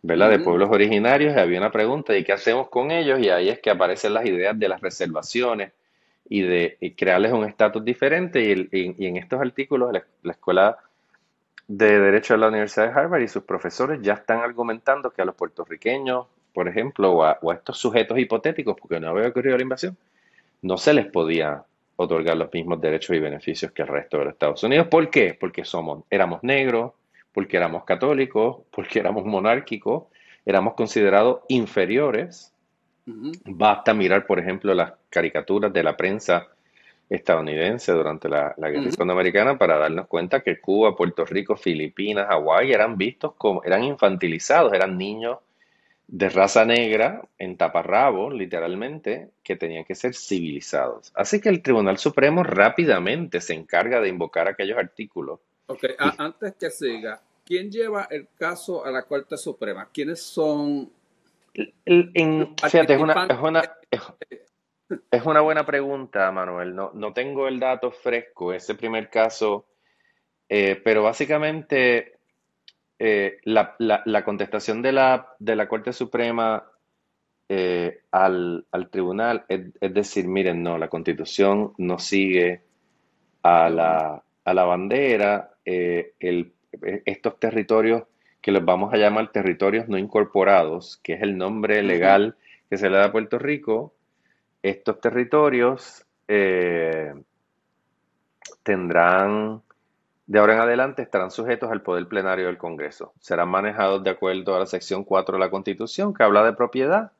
¿verdad? 0.00 0.30
De 0.30 0.38
pueblos 0.38 0.70
originarios 0.70 1.36
y 1.36 1.38
había 1.38 1.58
una 1.58 1.70
pregunta, 1.70 2.16
¿y 2.16 2.24
qué 2.24 2.32
hacemos 2.32 2.70
con 2.70 2.90
ellos? 2.90 3.20
Y 3.20 3.28
ahí 3.28 3.50
es 3.50 3.58
que 3.58 3.68
aparecen 3.68 4.14
las 4.14 4.24
ideas 4.24 4.58
de 4.58 4.70
las 4.70 4.80
reservaciones 4.80 5.72
y 6.30 6.40
de 6.40 6.94
crearles 6.96 7.30
un 7.32 7.44
estatus 7.44 7.84
diferente 7.84 8.40
y, 8.72 9.06
en 9.06 9.16
estos 9.18 9.38
artículos 9.38 9.92
la, 9.92 10.32
Escuela 10.32 10.78
de 11.68 12.00
Derecho 12.00 12.32
de 12.32 12.40
la 12.40 12.48
Universidad 12.48 12.86
de 12.86 12.98
Harvard 12.98 13.20
y 13.20 13.28
sus 13.28 13.42
profesores 13.42 14.00
ya 14.00 14.14
están 14.14 14.38
argumentando 14.38 15.10
que 15.10 15.20
a 15.20 15.26
los 15.26 15.34
puertorriqueños, 15.34 16.24
por 16.54 16.68
ejemplo, 16.68 17.12
o 17.12 17.22
a, 17.22 17.38
o 17.42 17.50
a 17.50 17.54
estos 17.56 17.76
sujetos 17.76 18.18
hipotéticos, 18.18 18.76
porque 18.80 18.98
no 18.98 19.10
había 19.10 19.28
ocurrido 19.28 19.58
la 19.58 19.62
invasión, 19.62 19.94
no 20.62 20.78
se 20.78 20.94
les 20.94 21.04
podía 21.04 21.66
otorgar 21.96 22.36
los 22.36 22.52
mismos 22.52 22.80
derechos 22.80 23.16
y 23.16 23.20
beneficios 23.20 23.72
que 23.72 23.82
el 23.82 23.88
resto 23.88 24.18
de 24.18 24.24
los 24.24 24.32
Estados 24.34 24.62
Unidos. 24.62 24.88
¿Por 24.88 25.10
qué? 25.10 25.36
Porque 25.38 25.64
somos, 25.64 26.04
éramos 26.10 26.42
negros, 26.42 26.92
porque 27.32 27.56
éramos 27.56 27.84
católicos, 27.84 28.58
porque 28.70 28.98
éramos 28.98 29.24
monárquicos, 29.24 30.04
éramos 30.44 30.74
considerados 30.74 31.40
inferiores. 31.48 32.52
Basta 33.04 33.94
mirar, 33.94 34.26
por 34.26 34.38
ejemplo, 34.38 34.74
las 34.74 34.92
caricaturas 35.10 35.72
de 35.72 35.82
la 35.82 35.96
prensa 35.96 36.48
estadounidense 37.08 37.92
durante 37.92 38.28
la, 38.28 38.54
guerra 38.56 38.88
hispanoamericana 38.88 39.56
para 39.56 39.78
darnos 39.78 40.08
cuenta 40.08 40.40
que 40.40 40.60
Cuba, 40.60 40.96
Puerto 40.96 41.24
Rico, 41.24 41.56
Filipinas, 41.56 42.26
Hawái 42.28 42.72
eran 42.72 42.98
vistos 42.98 43.34
como, 43.38 43.62
eran 43.62 43.84
infantilizados, 43.84 44.72
eran 44.72 44.98
niños 44.98 45.38
de 46.08 46.28
raza 46.28 46.64
negra 46.64 47.22
en 47.38 47.56
taparrabo, 47.56 48.30
literalmente, 48.30 49.30
que 49.42 49.56
tenían 49.56 49.84
que 49.84 49.94
ser 49.94 50.14
civilizados. 50.14 51.12
Así 51.14 51.40
que 51.40 51.48
el 51.48 51.62
Tribunal 51.62 51.98
Supremo 51.98 52.42
rápidamente 52.42 53.40
se 53.40 53.54
encarga 53.54 54.00
de 54.00 54.08
invocar 54.08 54.48
aquellos 54.48 54.78
artículos. 54.78 55.40
Ok, 55.66 55.84
antes 55.98 56.54
que 56.54 56.70
siga, 56.70 57.20
¿quién 57.44 57.70
lleva 57.70 58.06
el 58.10 58.28
caso 58.36 58.84
a 58.84 58.90
la 58.90 59.02
Corte 59.02 59.36
Suprema? 59.36 59.88
¿Quiénes 59.92 60.22
son? 60.22 60.90
fíjate, 61.84 62.94
es 62.94 63.00
una, 63.00 63.26
es 63.26 63.38
una, 63.38 63.62
es, 65.10 65.24
una 65.24 65.40
buena 65.40 65.66
pregunta, 65.66 66.30
Manuel. 66.30 66.74
No, 66.74 66.92
no 66.94 67.12
tengo 67.12 67.48
el 67.48 67.58
dato 67.58 67.90
fresco, 67.90 68.52
ese 68.52 68.74
primer 68.76 69.10
caso, 69.10 69.66
eh, 70.48 70.80
pero 70.84 71.02
básicamente 71.02 72.15
eh, 72.98 73.40
la, 73.44 73.76
la, 73.78 74.24
contestación 74.24 74.80
de 74.80 74.92
la, 74.92 75.34
de 75.38 75.54
la 75.54 75.68
Corte 75.68 75.92
Suprema 75.92 76.64
eh, 77.46 78.00
al, 78.10 78.64
tribunal 78.90 79.44
es, 79.48 79.74
decir, 79.92 80.26
miren, 80.26 80.62
no, 80.62 80.78
la 80.78 80.88
constitución 80.88 81.74
no 81.76 81.98
sigue 81.98 82.62
a 83.42 83.68
la, 83.68 84.22
a 84.44 84.54
la 84.54 84.64
bandera, 84.64 85.50
eh, 85.64 86.14
el, 86.20 86.54
estos 87.04 87.38
territorios 87.38 88.04
que 88.40 88.50
los 88.50 88.64
vamos 88.64 88.94
a 88.94 88.96
llamar 88.96 89.30
territorios 89.30 89.88
no 89.88 89.98
incorporados, 89.98 90.98
que 91.02 91.14
es 91.14 91.22
el 91.22 91.36
nombre 91.36 91.82
legal 91.82 92.36
que 92.70 92.78
se 92.78 92.88
le 92.88 92.96
da 92.96 93.06
a 93.06 93.12
Puerto 93.12 93.38
Rico, 93.38 93.94
estos 94.62 95.00
territorios 95.00 96.06
tendrán 98.62 99.62
de 100.26 100.38
ahora 100.40 100.54
en 100.54 100.60
adelante 100.60 101.02
estarán 101.02 101.30
sujetos 101.30 101.70
al 101.70 101.82
poder 101.82 102.08
plenario 102.08 102.46
del 102.46 102.58
Congreso. 102.58 103.12
Serán 103.20 103.48
manejados 103.48 104.02
de 104.02 104.10
acuerdo 104.10 104.56
a 104.56 104.58
la 104.58 104.66
sección 104.66 105.04
4 105.04 105.36
de 105.36 105.40
la 105.40 105.50
Constitución 105.50 106.12
que 106.12 106.24
habla 106.24 106.44
de 106.44 106.52
propiedad 106.52 107.12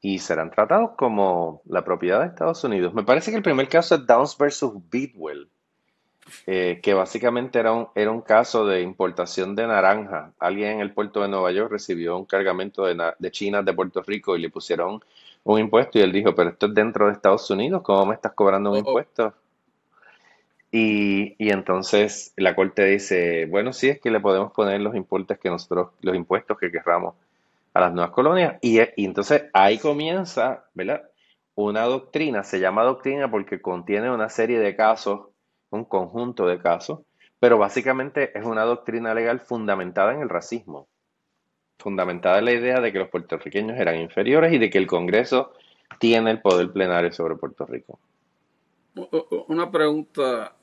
y 0.00 0.18
serán 0.18 0.50
tratados 0.50 0.90
como 0.96 1.62
la 1.64 1.84
propiedad 1.84 2.20
de 2.20 2.26
Estados 2.26 2.64
Unidos. 2.64 2.92
Me 2.92 3.04
parece 3.04 3.30
que 3.30 3.36
el 3.36 3.42
primer 3.42 3.68
caso 3.68 3.94
es 3.94 4.04
Downs 4.04 4.36
versus 4.36 4.72
Bidwell, 4.90 5.48
eh, 6.48 6.80
que 6.82 6.92
básicamente 6.92 7.60
era 7.60 7.72
un, 7.72 7.86
era 7.94 8.10
un 8.10 8.20
caso 8.20 8.66
de 8.66 8.82
importación 8.82 9.54
de 9.54 9.68
naranja. 9.68 10.32
Alguien 10.40 10.72
en 10.72 10.80
el 10.80 10.92
puerto 10.92 11.22
de 11.22 11.28
Nueva 11.28 11.52
York 11.52 11.70
recibió 11.70 12.18
un 12.18 12.24
cargamento 12.24 12.84
de, 12.84 13.12
de 13.16 13.30
China 13.30 13.62
de 13.62 13.72
Puerto 13.72 14.02
Rico 14.02 14.36
y 14.36 14.40
le 14.40 14.50
pusieron 14.50 15.00
un 15.44 15.60
impuesto 15.60 16.00
y 16.00 16.02
él 16.02 16.10
dijo, 16.10 16.34
pero 16.34 16.50
esto 16.50 16.66
es 16.66 16.74
dentro 16.74 17.06
de 17.06 17.12
Estados 17.12 17.48
Unidos, 17.48 17.82
¿cómo 17.82 18.06
me 18.06 18.14
estás 18.16 18.32
cobrando 18.32 18.70
un 18.70 18.78
oh, 18.78 18.80
oh. 18.80 18.88
impuesto? 18.88 19.34
Y, 20.74 21.36
entonces 21.38 22.32
la 22.38 22.56
corte 22.56 22.86
dice, 22.86 23.44
bueno, 23.44 23.74
sí 23.74 23.90
es 23.90 24.00
que 24.00 24.10
le 24.10 24.20
podemos 24.20 24.52
poner 24.52 24.80
los 24.80 24.96
impuestos 24.96 25.38
que 25.38 25.50
nosotros, 25.50 25.90
los 26.00 26.16
impuestos 26.16 26.58
que 26.58 26.72
querramos 26.72 27.14
a 27.74 27.80
las 27.80 27.92
nuevas 27.92 28.12
colonias. 28.12 28.56
Y, 28.62 28.80
entonces 29.04 29.44
ahí 29.52 29.78
comienza, 29.78 30.64
¿verdad? 30.72 31.02
Una 31.54 31.82
doctrina, 31.82 32.42
se 32.42 32.58
llama 32.58 32.84
doctrina 32.84 33.30
porque 33.30 33.60
contiene 33.60 34.10
una 34.10 34.30
serie 34.30 34.58
de 34.58 34.74
casos, 34.74 35.28
un 35.68 35.84
conjunto 35.84 36.46
de 36.46 36.58
casos, 36.58 37.00
pero 37.38 37.58
básicamente 37.58 38.36
es 38.36 38.46
una 38.46 38.62
doctrina 38.62 39.12
legal 39.12 39.40
fundamentada 39.40 40.14
en 40.14 40.22
el 40.22 40.30
racismo, 40.30 40.88
fundamentada 41.78 42.38
en 42.38 42.46
la 42.46 42.52
idea 42.52 42.80
de 42.80 42.92
que 42.92 42.98
los 42.98 43.10
puertorriqueños 43.10 43.78
eran 43.78 44.00
inferiores 44.00 44.50
y 44.54 44.58
de 44.58 44.70
que 44.70 44.78
el 44.78 44.86
Congreso 44.86 45.52
tiene 45.98 46.30
el 46.30 46.40
poder 46.40 46.72
plenario 46.72 47.12
sobre 47.12 47.36
Puerto 47.36 47.66
Rico. 47.66 47.98
Una 49.48 49.70
pregunta 49.70 50.54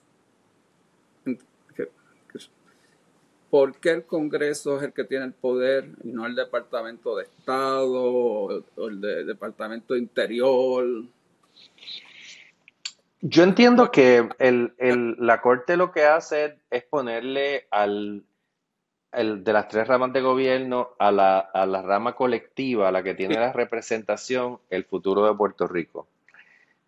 ¿por 3.49 3.75
qué 3.77 3.91
el 3.91 4.03
Congreso 4.03 4.77
es 4.77 4.83
el 4.83 4.93
que 4.93 5.03
tiene 5.03 5.25
el 5.25 5.33
poder 5.33 5.89
y 6.03 6.09
no 6.09 6.25
el 6.25 6.35
Departamento 6.35 7.15
de 7.15 7.23
Estado 7.23 7.93
o 7.93 8.63
el 8.87 9.01
Departamento 9.25 9.93
de 9.93 9.99
Interior? 9.99 10.85
Yo 13.21 13.43
entiendo 13.43 13.91
que 13.91 14.29
la 14.39 15.41
Corte 15.41 15.75
lo 15.75 15.91
que 15.91 16.05
hace 16.05 16.57
es 16.69 16.83
ponerle 16.83 17.67
al 17.69 18.23
de 19.11 19.53
las 19.53 19.67
tres 19.67 19.87
ramas 19.87 20.13
de 20.13 20.21
gobierno 20.21 20.91
a 20.99 21.11
la, 21.11 21.39
a 21.39 21.65
la 21.65 21.81
rama 21.81 22.15
colectiva, 22.15 22.87
a 22.87 22.91
la 22.91 23.01
que 23.01 23.15
tiene 23.15 23.35
la 23.35 23.51
representación, 23.51 24.59
el 24.69 24.85
futuro 24.85 25.25
de 25.25 25.35
Puerto 25.35 25.67
Rico. 25.67 26.07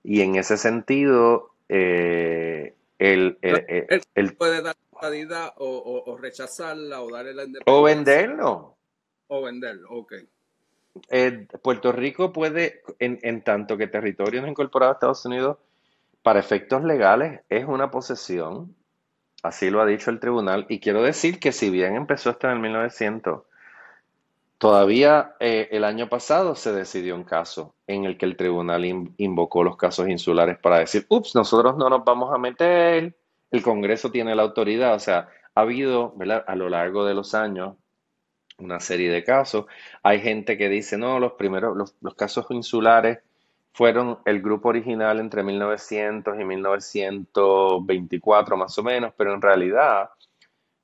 Y 0.03 0.21
en 0.21 0.35
ese 0.35 0.57
sentido, 0.57 1.51
eh, 1.67 2.75
el, 2.99 3.37
el, 3.41 4.35
puede 4.35 4.61
dar 4.61 4.75
o, 5.57 6.03
o, 6.05 6.17
rechazarla 6.17 7.01
o 7.01 7.11
darle 7.11 7.33
la 7.33 7.43
independencia. 7.43 7.73
O 7.73 7.83
venderlo. 7.83 8.77
O 9.27 9.41
venderlo, 9.41 9.89
ok. 9.89 10.13
Eh, 11.09 11.47
Puerto 11.61 11.91
Rico 11.91 12.33
puede, 12.33 12.81
en, 12.99 13.19
en 13.21 13.43
tanto 13.43 13.77
que 13.77 13.87
territorio 13.87 14.41
no 14.41 14.47
incorporado 14.47 14.91
a 14.91 14.95
Estados 14.95 15.25
Unidos, 15.25 15.57
para 16.21 16.39
efectos 16.39 16.83
legales 16.83 17.41
es 17.49 17.65
una 17.65 17.89
posesión, 17.89 18.75
así 19.41 19.69
lo 19.69 19.81
ha 19.81 19.85
dicho 19.85 20.11
el 20.11 20.19
tribunal, 20.19 20.65
y 20.69 20.79
quiero 20.79 21.01
decir 21.01 21.39
que 21.39 21.51
si 21.51 21.69
bien 21.69 21.95
empezó 21.95 22.31
esto 22.31 22.47
en 22.47 22.53
el 22.53 22.59
1900, 22.59 23.41
todavía 24.57 25.35
eh, 25.39 25.69
el 25.71 25.83
año 25.83 26.07
pasado 26.07 26.55
se 26.55 26.71
decidió 26.71 27.15
un 27.15 27.23
caso 27.23 27.73
en 27.87 28.05
el 28.05 28.17
que 28.17 28.25
el 28.25 28.37
tribunal 28.37 28.85
invocó 29.17 29.63
los 29.63 29.75
casos 29.75 30.07
insulares 30.07 30.59
para 30.59 30.79
decir, 30.79 31.05
ups, 31.09 31.33
nosotros 31.33 31.77
no 31.77 31.89
nos 31.89 32.05
vamos 32.05 32.31
a 32.31 32.37
meter, 32.37 33.15
el 33.51 33.61
Congreso 33.61 34.11
tiene 34.11 34.35
la 34.35 34.43
autoridad, 34.43 34.95
o 34.95 34.99
sea, 34.99 35.29
ha 35.53 35.61
habido 35.61 36.15
a 36.47 36.55
lo 36.55 36.69
largo 36.69 37.05
de 37.05 37.13
los 37.13 37.35
años 37.35 37.75
una 38.57 38.79
serie 38.79 39.11
de 39.11 39.23
casos. 39.23 39.65
Hay 40.03 40.21
gente 40.21 40.57
que 40.57 40.69
dice, 40.69 40.97
no, 40.97 41.19
los 41.19 41.33
primeros, 41.33 41.75
los, 41.75 41.95
los 42.01 42.15
casos 42.15 42.45
insulares 42.51 43.19
fueron 43.73 44.19
el 44.25 44.41
grupo 44.41 44.69
original 44.69 45.19
entre 45.19 45.43
1900 45.43 46.39
y 46.39 46.43
1924 46.43 48.57
más 48.57 48.77
o 48.77 48.83
menos, 48.83 49.13
pero 49.17 49.33
en 49.33 49.41
realidad 49.41 50.09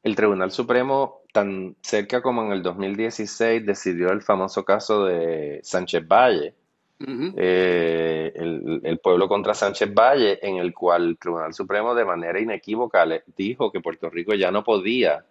el 0.04 0.16
Tribunal 0.16 0.52
Supremo 0.52 1.22
tan 1.34 1.76
cerca 1.82 2.22
como 2.22 2.44
en 2.44 2.54
el 2.54 2.64
2016 2.64 3.66
decidió 3.66 4.12
el 4.12 4.22
famoso 4.22 4.64
caso 4.64 5.04
de 5.06 5.60
Sánchez 5.64 6.08
Valle, 6.08 6.56
eh, 7.00 8.34
el, 8.36 9.00
pueblo 9.00 9.28
contra 9.28 9.54
Sánchez 9.54 9.94
Valle, 9.94 10.40
en 10.42 10.58
el 10.58 10.74
cual 10.74 11.10
el 11.10 11.18
Tribunal 11.18 11.54
Supremo 11.54 11.94
de 11.94 12.06
manera 12.06 12.40
inequívoca 12.40 13.06
le 13.06 13.24
dijo 13.36 13.72
que 13.72 13.82
Puerto 13.82 14.10
Rico 14.10 14.34
ya 14.34 14.52
no 14.52 14.64
podía. 14.64 15.24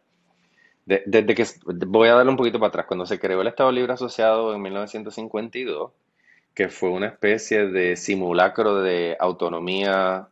desde 0.84 1.34
que 1.34 1.44
voy 1.64 2.08
a 2.08 2.14
darle 2.14 2.30
un 2.30 2.36
poquito 2.36 2.60
para 2.60 2.68
atrás, 2.68 2.86
cuando 2.86 3.06
se 3.06 3.18
creó 3.18 3.40
el 3.40 3.48
Estado 3.48 3.72
Libre 3.72 3.92
Asociado 3.92 4.54
en 4.54 4.62
1952, 4.62 5.90
que 6.54 6.68
fue 6.68 6.90
una 6.90 7.08
especie 7.08 7.66
de 7.66 7.96
simulacro 7.96 8.80
de 8.80 9.16
autonomía, 9.18 10.28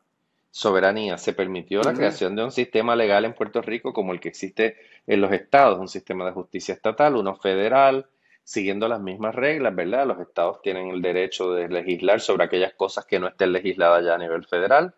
soberanía. 0.51 1.19
Se 1.19 1.33
permitió 1.33 1.83
la 1.83 1.95
creación 1.95 2.37
de 2.37 2.45
un 2.45 2.53
sistema 2.53 2.95
legal 2.95 3.25
en 3.25 3.35
Puerto 3.35 3.61
Rico 3.61 3.93
como 3.93 4.13
el 4.13 4.21
que 4.21 4.29
existe 4.29 4.77
en 5.05 5.21
los 5.21 5.33
estados, 5.33 5.81
un 5.81 5.89
sistema 5.89 6.25
de 6.25 6.31
justicia 6.31 6.75
estatal, 6.75 7.17
uno 7.17 7.35
federal, 7.35 8.07
siguiendo 8.45 8.87
las 8.89 9.01
mismas 9.01 9.35
reglas, 9.35 9.75
¿verdad? 9.75 10.07
Los 10.07 10.21
estados 10.21 10.61
tienen 10.63 10.89
el 10.91 11.03
derecho 11.03 11.53
de 11.53 11.69
legislar 11.69 12.21
sobre 12.21 12.45
aquellas 12.45 12.75
cosas 12.75 13.07
que 13.07 13.19
no 13.19 13.27
estén 13.27 13.53
legisladas 13.53 14.05
ya 14.05 14.15
a 14.15 14.19
nivel 14.19 14.45
federal. 14.45 14.95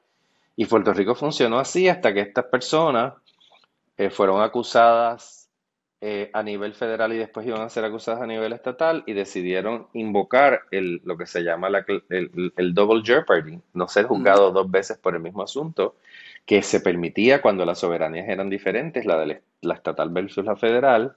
Y 0.56 0.66
Puerto 0.66 0.92
Rico 0.92 1.14
funcionó 1.14 1.58
así 1.58 1.88
hasta 1.88 2.12
que 2.12 2.20
estas 2.20 2.46
personas 2.46 3.14
eh, 3.96 4.10
fueron 4.10 4.42
acusadas 4.42 5.48
eh, 6.00 6.30
a 6.34 6.42
nivel 6.42 6.74
federal 6.74 7.12
y 7.12 7.18
después 7.18 7.46
iban 7.46 7.62
a 7.62 7.68
ser 7.70 7.84
acusadas 7.84 8.20
a 8.20 8.26
nivel 8.26 8.52
estatal 8.52 9.02
y 9.06 9.14
decidieron 9.14 9.86
invocar 9.94 10.62
el, 10.70 11.00
lo 11.04 11.16
que 11.16 11.26
se 11.26 11.42
llama 11.42 11.68
el, 12.10 12.74
double 12.74 13.02
jeopardy, 13.02 13.60
no 13.72 13.88
ser 13.88 14.04
juzgado 14.04 14.50
dos 14.50 14.70
veces 14.70 14.98
por 14.98 15.14
el 15.14 15.22
mismo 15.22 15.42
asunto, 15.42 15.96
que 16.44 16.62
se 16.62 16.80
permitía 16.80 17.40
cuando 17.40 17.64
las 17.64 17.78
soberanías 17.78 18.28
eran 18.28 18.50
diferentes, 18.50 19.06
la, 19.06 19.18
de 19.18 19.40
la 19.62 19.74
estatal 19.74 20.10
versus 20.10 20.44
la 20.44 20.56
federal, 20.56 21.16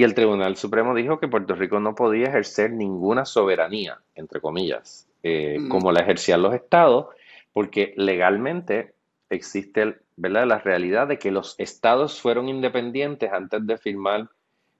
y 0.00 0.02
el 0.02 0.14
Tribunal 0.14 0.56
Supremo 0.56 0.94
dijo 0.94 1.20
que 1.20 1.28
Puerto 1.28 1.54
Rico 1.54 1.78
no 1.78 1.94
podía 1.94 2.28
ejercer 2.28 2.72
ninguna 2.72 3.26
soberanía, 3.26 4.00
entre 4.14 4.40
comillas, 4.40 5.06
eh, 5.22 5.58
como 5.68 5.92
la 5.92 6.00
ejercían 6.00 6.40
los 6.40 6.54
estados, 6.54 7.08
porque 7.52 7.92
legalmente 7.98 8.94
existe 9.28 9.98
¿verdad? 10.16 10.46
la 10.46 10.58
realidad 10.58 11.06
de 11.06 11.18
que 11.18 11.30
los 11.30 11.54
estados 11.58 12.18
fueron 12.18 12.48
independientes 12.48 13.30
antes 13.30 13.66
de 13.66 13.76
firmar 13.76 14.30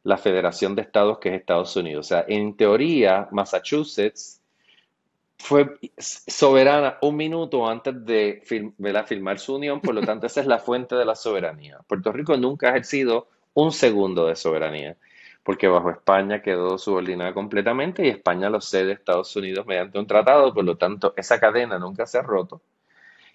la 0.05 0.17
Federación 0.17 0.75
de 0.75 0.81
Estados 0.81 1.19
que 1.19 1.29
es 1.29 1.35
Estados 1.35 1.77
Unidos. 1.77 2.07
O 2.07 2.09
sea, 2.09 2.25
en 2.27 2.57
teoría, 2.57 3.29
Massachusetts 3.31 4.41
fue 5.37 5.77
soberana 5.99 6.97
un 7.03 7.17
minuto 7.17 7.69
antes 7.69 8.07
de 8.07 8.41
firmar 9.07 9.39
su 9.39 9.57
unión, 9.57 9.83
por 9.83 9.95
lo 9.95 10.01
tanto 10.01 10.27
esa 10.27 10.41
es 10.41 10.47
la 10.47 10.61
fuente 10.61 10.95
de 10.95 11.05
la 11.05 11.15
soberanía. 11.15 11.77
Puerto 11.87 12.11
Rico 12.11 12.39
nunca 12.39 12.69
ha 12.69 12.71
ejercido 12.71 13.29
un 13.53 13.73
segundo 13.73 14.27
de 14.27 14.37
soberanía, 14.37 14.97
porque 15.51 15.67
bajo 15.67 15.91
España 15.91 16.43
quedó 16.43 16.79
subordinada 16.79 17.35
completamente 17.35 18.07
y 18.07 18.09
España 18.09 18.49
lo 18.49 18.61
cede 18.61 18.93
a 18.93 18.95
Estados 18.95 19.35
Unidos 19.35 19.67
mediante 19.67 19.99
un 19.99 20.07
tratado, 20.07 20.55
por 20.55 20.65
lo 20.65 20.77
tanto 20.77 21.13
esa 21.17 21.41
cadena 21.41 21.77
nunca 21.77 22.07
se 22.07 22.19
ha 22.19 22.23
roto. 22.23 22.63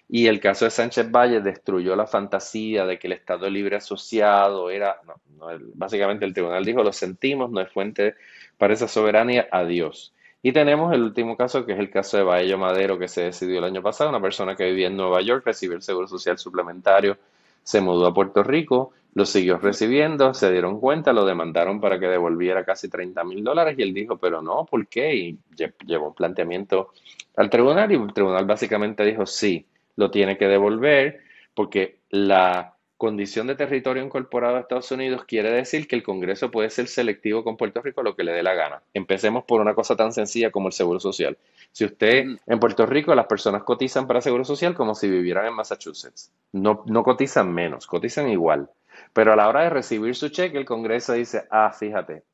Y 0.08 0.26
el 0.26 0.40
caso 0.40 0.64
de 0.64 0.70
Sánchez 0.70 1.10
Valle 1.10 1.42
destruyó 1.42 1.94
la 1.94 2.06
fantasía 2.06 2.86
de 2.86 2.98
que 2.98 3.08
el 3.08 3.12
Estado 3.12 3.50
libre 3.50 3.76
asociado 3.76 4.70
era, 4.70 4.98
no, 5.04 5.46
básicamente 5.74 6.24
el 6.24 6.32
tribunal 6.32 6.64
dijo, 6.64 6.82
lo 6.82 6.90
sentimos, 6.90 7.50
no 7.50 7.60
es 7.60 7.70
fuente 7.70 8.14
para 8.56 8.72
esa 8.72 8.88
soberanía, 8.88 9.46
adiós. 9.52 10.14
Y 10.40 10.52
tenemos 10.52 10.94
el 10.94 11.02
último 11.02 11.36
caso, 11.36 11.66
que 11.66 11.74
es 11.74 11.78
el 11.78 11.90
caso 11.90 12.16
de 12.16 12.22
Baello 12.22 12.56
Madero, 12.56 12.98
que 12.98 13.08
se 13.08 13.24
decidió 13.24 13.58
el 13.58 13.64
año 13.64 13.82
pasado, 13.82 14.08
una 14.08 14.22
persona 14.22 14.56
que 14.56 14.64
vivía 14.64 14.86
en 14.86 14.96
Nueva 14.96 15.20
York, 15.20 15.42
recibió 15.44 15.76
el 15.76 15.82
Seguro 15.82 16.08
Social 16.08 16.38
Suplementario, 16.38 17.18
se 17.62 17.82
mudó 17.82 18.06
a 18.06 18.14
Puerto 18.14 18.42
Rico, 18.42 18.94
lo 19.16 19.24
siguió 19.24 19.56
recibiendo, 19.56 20.34
se 20.34 20.52
dieron 20.52 20.78
cuenta, 20.78 21.14
lo 21.14 21.24
demandaron 21.24 21.80
para 21.80 21.98
que 21.98 22.06
devolviera 22.06 22.66
casi 22.66 22.90
30 22.90 23.24
mil 23.24 23.42
dólares 23.42 23.74
y 23.78 23.82
él 23.82 23.94
dijo, 23.94 24.18
pero 24.18 24.42
no, 24.42 24.66
¿por 24.66 24.86
qué? 24.88 25.14
Y 25.14 25.38
llevó 25.86 26.08
un 26.08 26.14
planteamiento 26.14 26.90
al 27.34 27.48
tribunal 27.48 27.90
y 27.90 27.94
el 27.94 28.12
tribunal 28.12 28.44
básicamente 28.44 29.06
dijo, 29.06 29.24
sí, 29.24 29.64
lo 29.96 30.10
tiene 30.10 30.36
que 30.36 30.46
devolver 30.48 31.20
porque 31.54 32.00
la 32.10 32.74
condición 32.98 33.46
de 33.46 33.54
territorio 33.54 34.04
incorporado 34.04 34.56
a 34.56 34.60
Estados 34.60 34.90
Unidos 34.90 35.24
quiere 35.26 35.50
decir 35.50 35.88
que 35.88 35.96
el 35.96 36.02
Congreso 36.02 36.50
puede 36.50 36.68
ser 36.68 36.86
selectivo 36.86 37.42
con 37.42 37.56
Puerto 37.56 37.80
Rico 37.80 38.02
lo 38.02 38.14
que 38.16 38.22
le 38.22 38.32
dé 38.32 38.42
la 38.42 38.52
gana. 38.52 38.82
Empecemos 38.92 39.44
por 39.44 39.62
una 39.62 39.74
cosa 39.74 39.96
tan 39.96 40.12
sencilla 40.12 40.50
como 40.50 40.68
el 40.68 40.74
Seguro 40.74 41.00
Social. 41.00 41.38
Si 41.72 41.86
usted 41.86 42.36
en 42.46 42.60
Puerto 42.60 42.84
Rico 42.84 43.14
las 43.14 43.26
personas 43.26 43.62
cotizan 43.62 44.06
para 44.06 44.20
Seguro 44.20 44.44
Social 44.44 44.74
como 44.74 44.94
si 44.94 45.08
vivieran 45.08 45.46
en 45.46 45.54
Massachusetts. 45.54 46.30
No, 46.52 46.84
no 46.84 47.02
cotizan 47.02 47.50
menos, 47.50 47.86
cotizan 47.86 48.28
igual. 48.28 48.68
Pero 49.12 49.32
a 49.32 49.36
la 49.36 49.48
hora 49.48 49.62
de 49.62 49.70
recibir 49.70 50.14
su 50.14 50.28
cheque, 50.28 50.58
el 50.58 50.64
Congreso 50.64 51.12
dice, 51.14 51.44
ah, 51.50 51.72
fíjate, 51.72 52.24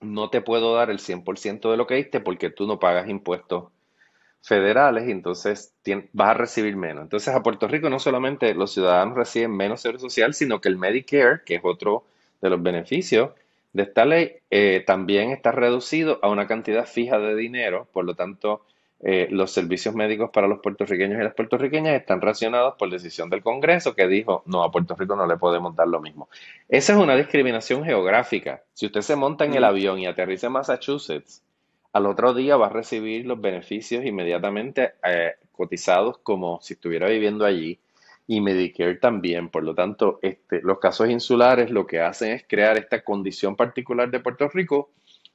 no 0.00 0.30
te 0.30 0.40
puedo 0.40 0.74
dar 0.74 0.90
el 0.90 0.98
100% 0.98 1.70
de 1.70 1.76
lo 1.76 1.86
que 1.86 1.96
diste 1.96 2.20
porque 2.20 2.50
tú 2.50 2.66
no 2.66 2.78
pagas 2.78 3.08
impuestos 3.08 3.70
federales 4.42 5.06
y 5.08 5.10
entonces 5.10 5.74
vas 6.12 6.30
a 6.30 6.34
recibir 6.34 6.76
menos. 6.76 7.02
Entonces 7.02 7.34
a 7.34 7.42
Puerto 7.42 7.68
Rico 7.68 7.90
no 7.90 7.98
solamente 7.98 8.54
los 8.54 8.72
ciudadanos 8.72 9.16
reciben 9.16 9.54
menos 9.56 9.82
seguro 9.82 10.00
social, 10.00 10.34
sino 10.34 10.60
que 10.60 10.68
el 10.68 10.78
Medicare, 10.78 11.42
que 11.44 11.56
es 11.56 11.60
otro 11.64 12.04
de 12.40 12.50
los 12.50 12.62
beneficios 12.62 13.30
de 13.72 13.82
esta 13.82 14.04
ley, 14.04 14.36
eh, 14.50 14.82
también 14.86 15.30
está 15.30 15.52
reducido 15.52 16.18
a 16.22 16.30
una 16.30 16.46
cantidad 16.46 16.86
fija 16.86 17.18
de 17.18 17.36
dinero, 17.36 17.86
por 17.92 18.04
lo 18.04 18.14
tanto 18.14 18.64
eh, 19.02 19.28
los 19.30 19.50
servicios 19.50 19.94
médicos 19.94 20.30
para 20.30 20.46
los 20.46 20.60
puertorriqueños 20.60 21.18
y 21.18 21.24
las 21.24 21.34
puertorriqueñas 21.34 21.94
están 21.94 22.20
racionados 22.20 22.74
por 22.78 22.90
decisión 22.90 23.30
del 23.30 23.42
Congreso 23.42 23.94
que 23.94 24.06
dijo, 24.06 24.42
no, 24.44 24.62
a 24.62 24.70
Puerto 24.70 24.94
Rico 24.94 25.16
no 25.16 25.26
le 25.26 25.38
podemos 25.38 25.74
dar 25.74 25.88
lo 25.88 26.00
mismo. 26.00 26.28
Esa 26.68 26.92
es 26.92 26.98
una 26.98 27.16
discriminación 27.16 27.82
geográfica. 27.84 28.62
Si 28.74 28.86
usted 28.86 29.00
se 29.00 29.16
monta 29.16 29.46
en 29.46 29.54
el 29.54 29.64
avión 29.64 29.98
y 29.98 30.06
aterriza 30.06 30.48
en 30.48 30.52
Massachusetts, 30.52 31.42
al 31.92 32.06
otro 32.06 32.34
día 32.34 32.56
va 32.56 32.66
a 32.66 32.70
recibir 32.70 33.24
los 33.24 33.40
beneficios 33.40 34.04
inmediatamente 34.04 34.92
eh, 35.02 35.32
cotizados 35.50 36.18
como 36.18 36.60
si 36.60 36.74
estuviera 36.74 37.08
viviendo 37.08 37.44
allí 37.44 37.80
y 38.26 38.40
Medicare 38.40 38.94
también. 38.94 39.48
Por 39.48 39.64
lo 39.64 39.74
tanto, 39.74 40.20
este, 40.22 40.60
los 40.62 40.78
casos 40.78 41.10
insulares 41.10 41.70
lo 41.70 41.86
que 41.86 42.00
hacen 42.00 42.30
es 42.32 42.44
crear 42.46 42.78
esta 42.78 43.02
condición 43.02 43.56
particular 43.56 44.08
de 44.10 44.20
Puerto 44.20 44.48
Rico, 44.48 44.90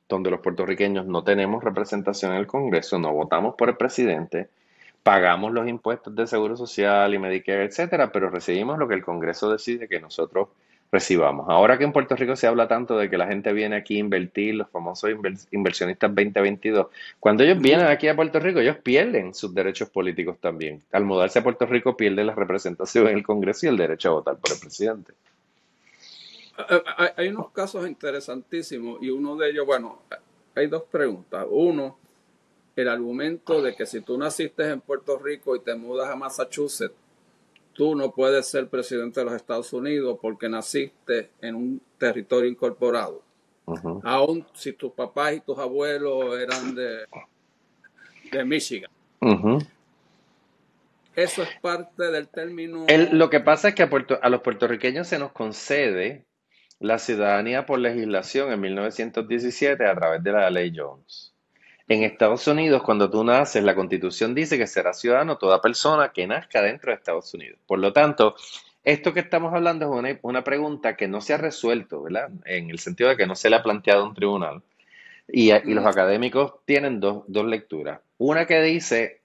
donde 0.07 0.31
los 0.31 0.39
puertorriqueños 0.41 1.05
no 1.05 1.23
tenemos 1.23 1.63
representación 1.63 2.33
en 2.33 2.39
el 2.39 2.47
Congreso, 2.47 2.99
no 2.99 3.13
votamos 3.13 3.55
por 3.55 3.69
el 3.69 3.77
presidente, 3.77 4.49
pagamos 5.03 5.51
los 5.51 5.67
impuestos 5.67 6.15
de 6.15 6.27
Seguro 6.27 6.57
Social 6.57 7.13
y 7.13 7.19
Medicare, 7.19 7.65
etcétera, 7.65 8.11
pero 8.11 8.29
recibimos 8.29 8.77
lo 8.77 8.87
que 8.87 8.95
el 8.95 9.03
Congreso 9.03 9.51
decide 9.51 9.87
que 9.87 9.99
nosotros 9.99 10.49
recibamos. 10.91 11.47
Ahora 11.49 11.77
que 11.77 11.83
en 11.83 11.91
Puerto 11.91 12.15
Rico 12.15 12.35
se 12.35 12.47
habla 12.47 12.67
tanto 12.67 12.97
de 12.97 13.09
que 13.09 13.17
la 13.17 13.27
gente 13.27 13.51
viene 13.53 13.75
aquí 13.75 13.97
a 13.97 13.99
invertir, 13.99 14.55
los 14.55 14.69
famosos 14.69 15.09
inversionistas 15.51 16.13
2022, 16.13 16.87
cuando 17.19 17.43
ellos 17.43 17.59
vienen 17.59 17.87
aquí 17.87 18.07
a 18.07 18.15
Puerto 18.15 18.39
Rico, 18.39 18.59
ellos 18.59 18.77
pierden 18.77 19.33
sus 19.33 19.53
derechos 19.53 19.89
políticos 19.89 20.37
también. 20.39 20.81
Al 20.91 21.03
mudarse 21.05 21.39
a 21.39 21.43
Puerto 21.43 21.65
Rico 21.65 21.97
pierden 21.97 22.27
la 22.27 22.35
representación 22.35 23.07
en 23.07 23.17
el 23.17 23.23
Congreso 23.23 23.65
y 23.65 23.69
el 23.69 23.77
derecho 23.77 24.09
a 24.09 24.13
votar 24.13 24.37
por 24.37 24.51
el 24.53 24.59
presidente. 24.59 25.13
Eh, 26.57 26.83
eh, 26.99 27.13
hay 27.17 27.27
unos 27.29 27.51
casos 27.51 27.87
interesantísimos 27.87 29.01
y 29.01 29.09
uno 29.09 29.35
de 29.35 29.49
ellos, 29.49 29.65
bueno, 29.65 30.01
hay 30.55 30.67
dos 30.67 30.83
preguntas. 30.83 31.45
Uno, 31.49 31.97
el 32.75 32.87
argumento 32.87 33.61
de 33.61 33.75
que 33.75 33.85
si 33.85 34.01
tú 34.01 34.17
naciste 34.17 34.69
en 34.69 34.81
Puerto 34.81 35.17
Rico 35.17 35.55
y 35.55 35.59
te 35.59 35.75
mudas 35.75 36.09
a 36.09 36.15
Massachusetts, 36.15 36.95
tú 37.73 37.95
no 37.95 38.11
puedes 38.11 38.47
ser 38.47 38.69
presidente 38.69 39.19
de 39.19 39.25
los 39.25 39.35
Estados 39.35 39.73
Unidos 39.73 40.17
porque 40.21 40.47
naciste 40.47 41.29
en 41.41 41.55
un 41.55 41.81
territorio 41.97 42.49
incorporado. 42.49 43.21
Aún 44.03 44.45
si 44.53 44.73
tus 44.73 44.91
papás 44.91 45.33
y 45.33 45.39
tus 45.41 45.57
abuelos 45.57 46.39
eran 46.39 46.75
de, 46.75 47.05
de 48.31 48.45
Michigan. 48.45 48.91
Eso 51.15 51.43
es 51.43 51.49
parte 51.61 52.11
del 52.11 52.27
término. 52.27 52.85
lo 53.11 53.29
que 53.29 53.39
pasa 53.39 53.69
es 53.69 53.75
que 53.75 53.83
a, 53.83 53.89
a 54.21 54.29
los 54.29 54.41
puertorriqueños 54.41 55.07
se 55.07 55.17
nos 55.17 55.31
concede 55.31 56.25
la 56.79 56.99
ciudadanía 56.99 57.65
por 57.65 57.79
legislación 57.79 58.51
en 58.51 58.59
1917 58.59 59.85
a 59.85 59.95
través 59.95 60.23
de 60.23 60.31
la 60.31 60.49
ley 60.49 60.73
Jones. 60.75 61.33
En 61.87 62.03
Estados 62.03 62.47
Unidos, 62.47 62.81
cuando 62.83 63.09
tú 63.09 63.23
naces, 63.23 63.63
la 63.63 63.75
constitución 63.75 64.33
dice 64.33 64.57
que 64.57 64.65
será 64.65 64.93
ciudadano 64.93 65.37
toda 65.37 65.61
persona 65.61 66.11
que 66.11 66.25
nazca 66.25 66.61
dentro 66.61 66.91
de 66.91 66.97
Estados 66.97 67.31
Unidos. 67.33 67.59
Por 67.67 67.77
lo 67.79 67.93
tanto, 67.93 68.35
esto 68.83 69.13
que 69.13 69.19
estamos 69.19 69.53
hablando 69.53 69.85
es 70.05 70.17
una, 70.21 70.43
pregunta 70.43 70.95
que 70.95 71.07
no 71.07 71.21
se 71.21 71.33
ha 71.33 71.37
resuelto, 71.37 72.03
¿verdad? 72.03 72.29
En 72.45 72.69
el 72.69 72.79
sentido 72.79 73.09
de 73.09 73.17
que 73.17 73.27
no 73.27 73.35
se 73.35 73.49
le 73.49 73.55
ha 73.55 73.63
planteado 73.63 74.03
a 74.03 74.07
un 74.07 74.15
tribunal. 74.15 74.63
Y, 75.27 75.51
los 75.73 75.85
académicos 75.85 76.53
tienen 76.65 76.99
dos, 76.99 77.25
lecturas. 77.27 77.99
Una 78.17 78.45
que 78.45 78.61
dice 78.61 79.21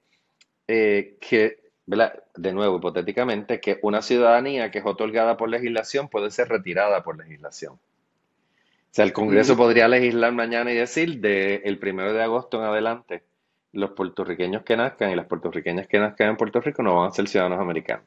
eh, 0.69 1.17
que, 1.21 1.59
¿verdad? 1.90 2.22
de 2.37 2.53
nuevo, 2.53 2.76
hipotéticamente, 2.76 3.59
que 3.59 3.81
una 3.83 4.00
ciudadanía 4.00 4.70
que 4.70 4.79
es 4.79 4.87
otorgada 4.87 5.37
por 5.37 5.48
legislación 5.48 6.09
puede 6.09 6.31
ser 6.31 6.48
retirada 6.48 7.03
por 7.03 7.18
legislación. 7.18 7.72
O 7.72 8.92
sea, 8.92 9.05
el 9.05 9.12
Congreso 9.12 9.57
podría 9.57 9.88
legislar 9.88 10.33
mañana 10.33 10.70
y 10.70 10.76
decir 10.76 11.18
del 11.18 11.62
el 11.64 11.79
primero 11.79 12.12
de 12.12 12.22
agosto 12.22 12.59
en 12.59 12.64
adelante, 12.64 13.24
los 13.72 13.90
puertorriqueños 13.90 14.62
que 14.62 14.76
nazcan 14.76 15.11
y 15.11 15.16
las 15.16 15.26
puertorriqueñas 15.26 15.88
que 15.88 15.98
nazcan 15.98 16.29
en 16.29 16.37
Puerto 16.37 16.61
Rico 16.61 16.81
no 16.85 16.94
van 16.94 17.09
a 17.09 17.12
ser 17.12 17.26
ciudadanos 17.26 17.59
americanos. 17.59 18.05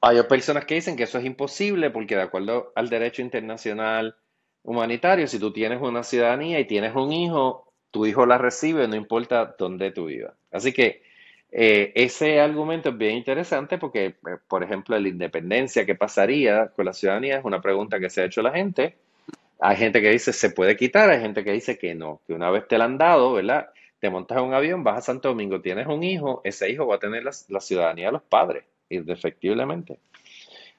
Hay 0.00 0.22
personas 0.22 0.64
que 0.64 0.76
dicen 0.76 0.96
que 0.96 1.02
eso 1.02 1.18
es 1.18 1.26
imposible 1.26 1.90
porque 1.90 2.16
de 2.16 2.22
acuerdo 2.22 2.72
al 2.74 2.88
derecho 2.88 3.20
internacional 3.20 4.16
humanitario, 4.62 5.26
si 5.28 5.38
tú 5.38 5.52
tienes 5.52 5.82
una 5.82 6.02
ciudadanía 6.02 6.60
y 6.60 6.64
tienes 6.64 6.94
un 6.94 7.12
hijo, 7.12 7.70
tu 7.90 8.06
hijo 8.06 8.24
la 8.24 8.38
recibe, 8.38 8.88
no 8.88 8.96
importa 8.96 9.54
dónde 9.58 9.90
tú 9.90 10.06
vivas. 10.06 10.32
Así 10.50 10.72
que 10.72 11.05
eh, 11.58 11.92
ese 11.94 12.40
argumento 12.40 12.90
es 12.90 12.98
bien 12.98 13.16
interesante 13.16 13.78
porque, 13.78 14.06
eh, 14.06 14.14
por 14.46 14.62
ejemplo, 14.62 14.98
la 14.98 15.08
independencia, 15.08 15.86
¿qué 15.86 15.94
pasaría 15.94 16.68
con 16.68 16.84
la 16.84 16.92
ciudadanía? 16.92 17.38
Es 17.38 17.44
una 17.44 17.62
pregunta 17.62 17.98
que 17.98 18.10
se 18.10 18.20
ha 18.20 18.26
hecho 18.26 18.42
la 18.42 18.52
gente 18.52 18.96
hay 19.58 19.76
gente 19.76 20.00
que 20.00 20.10
dice 20.10 20.32
se 20.32 20.50
puede 20.50 20.76
quitar, 20.76 21.10
hay 21.10 21.20
gente 21.20 21.44
que 21.44 21.52
dice 21.52 21.78
que 21.78 21.94
no, 21.94 22.20
que 22.26 22.34
una 22.34 22.50
vez 22.50 22.68
te 22.68 22.78
la 22.78 22.84
han 22.84 22.98
dado, 22.98 23.32
¿verdad? 23.32 23.70
Te 23.98 24.10
montas 24.10 24.38
en 24.38 24.44
un 24.44 24.54
avión, 24.54 24.84
vas 24.84 24.98
a 24.98 25.00
Santo 25.00 25.28
Domingo, 25.28 25.60
tienes 25.60 25.86
un 25.86 26.02
hijo, 26.02 26.42
ese 26.44 26.70
hijo 26.70 26.86
va 26.86 26.96
a 26.96 26.98
tener 26.98 27.24
la, 27.24 27.60
ciudadanía 27.60 28.06
de 28.06 28.12
los 28.12 28.22
padres, 28.22 28.64
indefectiblemente. 28.90 29.98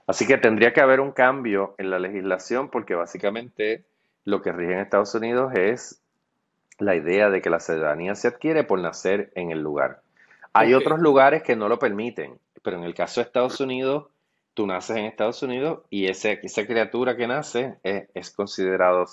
Así 0.05 0.27
que 0.27 0.37
tendría 0.37 0.73
que 0.73 0.81
haber 0.81 0.99
un 0.99 1.11
cambio 1.11 1.73
en 1.77 1.89
la 1.89 1.99
legislación 1.99 2.69
porque 2.69 2.95
básicamente 2.95 3.83
lo 4.23 4.41
que 4.41 4.51
rige 4.51 4.73
en 4.73 4.79
Estados 4.79 5.13
Unidos 5.15 5.53
es 5.55 6.01
la 6.79 6.95
idea 6.95 7.29
de 7.29 7.41
que 7.41 7.49
la 7.49 7.59
ciudadanía 7.59 8.13
se 8.13 8.27
adquiere 8.27 8.63
por 8.63 8.79
nacer 8.79 9.31
en 9.35 9.51
el 9.51 9.61
lugar. 9.61 10.01
Hay 10.57 10.73
otros 10.73 10.99
lugares 10.99 11.43
que 11.43 11.55
no 11.55 11.69
lo 11.69 11.77
permiten, 11.77 12.39
pero 12.63 12.77
en 12.77 12.83
el 12.83 12.93
caso 12.93 13.21
de 13.21 13.25
Estados 13.25 13.59
Unidos 13.59 14.07
tú 14.53 14.65
naces 14.65 14.97
en 14.97 15.05
Estados 15.05 15.43
Unidos 15.43 15.81
y 15.91 16.07
ese, 16.07 16.39
esa 16.41 16.65
criatura 16.65 17.15
que 17.15 17.27
nace 17.27 17.77
es, 17.83 18.31
considerado 18.31 19.05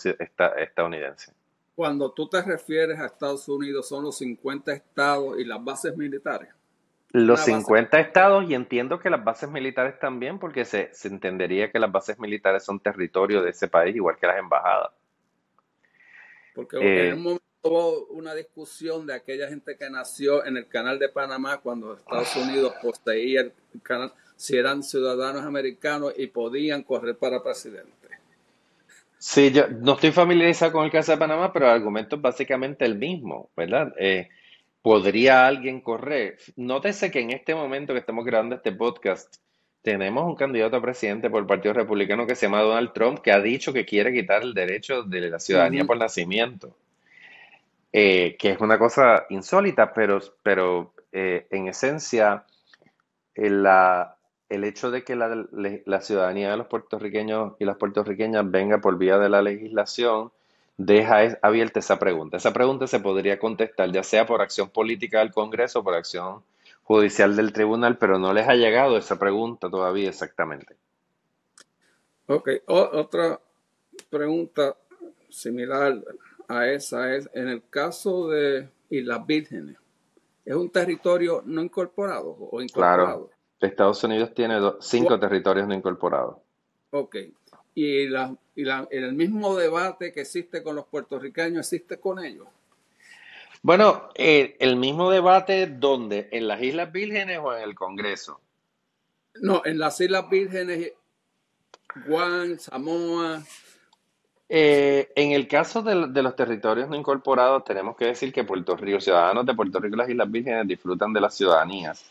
estadounidense. 0.58 1.34
Cuando 1.74 2.12
tú 2.12 2.28
te 2.28 2.40
refieres 2.40 2.98
a 2.98 3.06
Estados 3.06 3.46
Unidos, 3.46 3.86
son 3.86 4.04
los 4.04 4.16
50 4.16 4.72
estados 4.72 5.38
y 5.38 5.44
las 5.44 5.62
bases 5.62 5.94
militares. 5.98 6.48
Los 7.10 7.40
50 7.40 8.00
estados 8.00 8.48
y 8.48 8.54
entiendo 8.54 8.98
que 8.98 9.10
las 9.10 9.22
bases 9.22 9.50
militares 9.50 9.98
también, 10.00 10.38
porque 10.38 10.64
se, 10.64 10.90
entendería 11.04 11.70
que 11.70 11.78
las 11.78 11.92
bases 11.92 12.18
militares 12.18 12.64
son 12.64 12.80
territorio 12.80 13.42
de 13.42 13.50
ese 13.50 13.68
país, 13.68 13.94
igual 13.94 14.16
que 14.16 14.26
las 14.26 14.38
embajadas. 14.38 14.92
Porque 16.54 16.76
en 16.78 16.82
un 16.82 16.88
eh, 16.88 17.14
momento 17.16 17.44
hubo 17.64 18.06
una 18.10 18.34
discusión 18.34 19.06
de 19.06 19.14
aquella 19.14 19.48
gente 19.48 19.76
que 19.76 19.88
nació 19.88 20.44
en 20.44 20.58
el 20.58 20.68
canal 20.68 20.98
de 20.98 21.08
Panamá 21.08 21.58
cuando 21.58 21.94
Estados 21.94 22.36
Unidos 22.36 22.74
poseía 22.82 23.40
el 23.40 23.52
canal 23.82 24.12
si 24.36 24.56
eran 24.56 24.82
ciudadanos 24.82 25.44
americanos 25.44 26.12
y 26.16 26.26
podían 26.26 26.82
correr 26.82 27.16
para 27.16 27.42
presidente. 27.42 27.90
Sí, 29.18 29.50
yo 29.50 29.68
no 29.68 29.94
estoy 29.94 30.12
familiarizado 30.12 30.72
con 30.72 30.84
el 30.84 30.90
caso 30.90 31.12
de 31.12 31.18
Panamá, 31.18 31.52
pero 31.52 31.64
el 31.64 31.72
argumento 31.72 32.16
es 32.16 32.22
básicamente 32.22 32.84
el 32.84 32.96
mismo, 32.96 33.48
¿verdad? 33.56 33.94
Eh, 33.98 34.28
¿Podría 34.82 35.46
alguien 35.46 35.80
correr? 35.80 36.36
Nótese 36.56 37.10
que 37.10 37.20
en 37.20 37.30
este 37.30 37.54
momento 37.54 37.94
que 37.94 38.00
estamos 38.00 38.26
grabando 38.26 38.56
este 38.56 38.72
podcast, 38.72 39.36
tenemos 39.80 40.26
un 40.26 40.34
candidato 40.34 40.76
a 40.76 40.82
presidente 40.82 41.30
por 41.30 41.40
el 41.40 41.46
Partido 41.46 41.72
Republicano 41.72 42.26
que 42.26 42.34
se 42.34 42.44
llama 42.44 42.60
Donald 42.60 42.92
Trump, 42.92 43.20
que 43.20 43.32
ha 43.32 43.40
dicho 43.40 43.72
que 43.72 43.86
quiere 43.86 44.12
quitar 44.12 44.42
el 44.42 44.52
derecho 44.52 45.02
de 45.04 45.30
la 45.30 45.38
ciudadanía 45.38 45.86
por 45.86 45.96
nacimiento, 45.96 46.76
eh, 47.96 48.34
que 48.40 48.50
es 48.50 48.60
una 48.60 48.76
cosa 48.76 49.24
insólita, 49.30 49.94
pero, 49.94 50.18
pero 50.42 50.94
eh, 51.12 51.46
en 51.50 51.68
esencia, 51.68 52.44
la, 53.36 54.16
el 54.48 54.64
hecho 54.64 54.90
de 54.90 55.04
que 55.04 55.14
la, 55.14 56.00
ciudadanía 56.00 56.50
de 56.50 56.56
los 56.56 56.66
puertorriqueños 56.66 57.52
y 57.60 57.64
las 57.64 57.76
puertorriqueñas 57.76 58.50
venga 58.50 58.80
por 58.80 58.98
vía 58.98 59.16
de 59.18 59.28
la 59.28 59.42
legislación 59.42 60.32
deja 60.76 61.38
abierta 61.40 61.78
esa 61.78 62.00
pregunta. 62.00 62.36
Esa 62.36 62.52
pregunta 62.52 62.88
se 62.88 62.98
podría 62.98 63.38
contestar 63.38 63.92
ya 63.92 64.02
sea 64.02 64.26
por 64.26 64.42
acción 64.42 64.70
política 64.70 65.20
del 65.20 65.30
Congreso 65.30 65.78
o 65.78 65.84
por 65.84 65.94
acción 65.94 66.42
judicial 66.82 67.36
del 67.36 67.52
tribunal, 67.52 67.96
pero 67.96 68.18
no 68.18 68.34
les 68.34 68.48
ha 68.48 68.56
llegado 68.56 68.98
esa 68.98 69.20
pregunta 69.20 69.70
todavía 69.70 70.08
exactamente. 70.08 70.74
Ok, 72.26 72.48
otra 72.66 73.38
pregunta 74.10 74.74
similar 75.30 76.02
a 76.48 76.68
esa 76.68 77.14
es, 77.14 77.28
en 77.34 77.48
el 77.48 77.68
caso 77.68 78.28
de 78.28 78.68
Islas 78.90 79.26
Vírgenes, 79.26 79.76
¿es 80.44 80.54
un 80.54 80.70
territorio 80.70 81.42
no 81.44 81.62
incorporado 81.62 82.36
o 82.50 82.60
incorporado? 82.60 83.28
Claro. 83.28 83.30
Estados 83.60 84.04
Unidos 84.04 84.34
tiene 84.34 84.58
cinco 84.80 85.18
territorios 85.18 85.66
no 85.66 85.74
incorporados. 85.74 86.36
Ok. 86.90 87.16
¿Y, 87.74 88.06
la, 88.08 88.36
y 88.54 88.68
el 88.68 89.14
mismo 89.14 89.56
debate 89.56 90.12
que 90.12 90.20
existe 90.20 90.62
con 90.62 90.76
los 90.76 90.86
puertorriqueños 90.86 91.60
existe 91.72 91.98
con 91.98 92.22
ellos? 92.24 92.46
Bueno, 93.62 94.10
eh, 94.14 94.56
el 94.60 94.76
mismo 94.76 95.10
debate, 95.10 95.66
¿dónde? 95.66 96.28
¿En 96.30 96.46
las 96.46 96.62
Islas 96.62 96.92
Vírgenes 96.92 97.40
o 97.42 97.56
en 97.56 97.62
el 97.62 97.74
Congreso? 97.74 98.40
No, 99.40 99.62
en 99.64 99.78
las 99.78 100.00
Islas 100.00 100.28
Vírgenes, 100.28 100.92
Guam, 102.06 102.58
Samoa. 102.58 103.42
Eh, 104.48 105.10
en 105.16 105.32
el 105.32 105.48
caso 105.48 105.82
de, 105.82 105.94
los 105.94 106.36
territorios 106.36 106.88
no 106.88 106.96
incorporados, 106.96 107.64
tenemos 107.64 107.96
que 107.96 108.06
decir 108.06 108.32
que 108.32 108.44
Puerto 108.44 108.76
Rico, 108.76 109.00
ciudadanos 109.00 109.46
de 109.46 109.54
Puerto 109.54 109.80
Rico 109.80 109.96
y 109.96 109.98
las 109.98 110.08
Islas 110.08 110.30
Vírgenes 110.30 110.68
disfrutan 110.68 111.12
de 111.12 111.20
las 111.20 111.34
ciudadanías. 111.34 112.04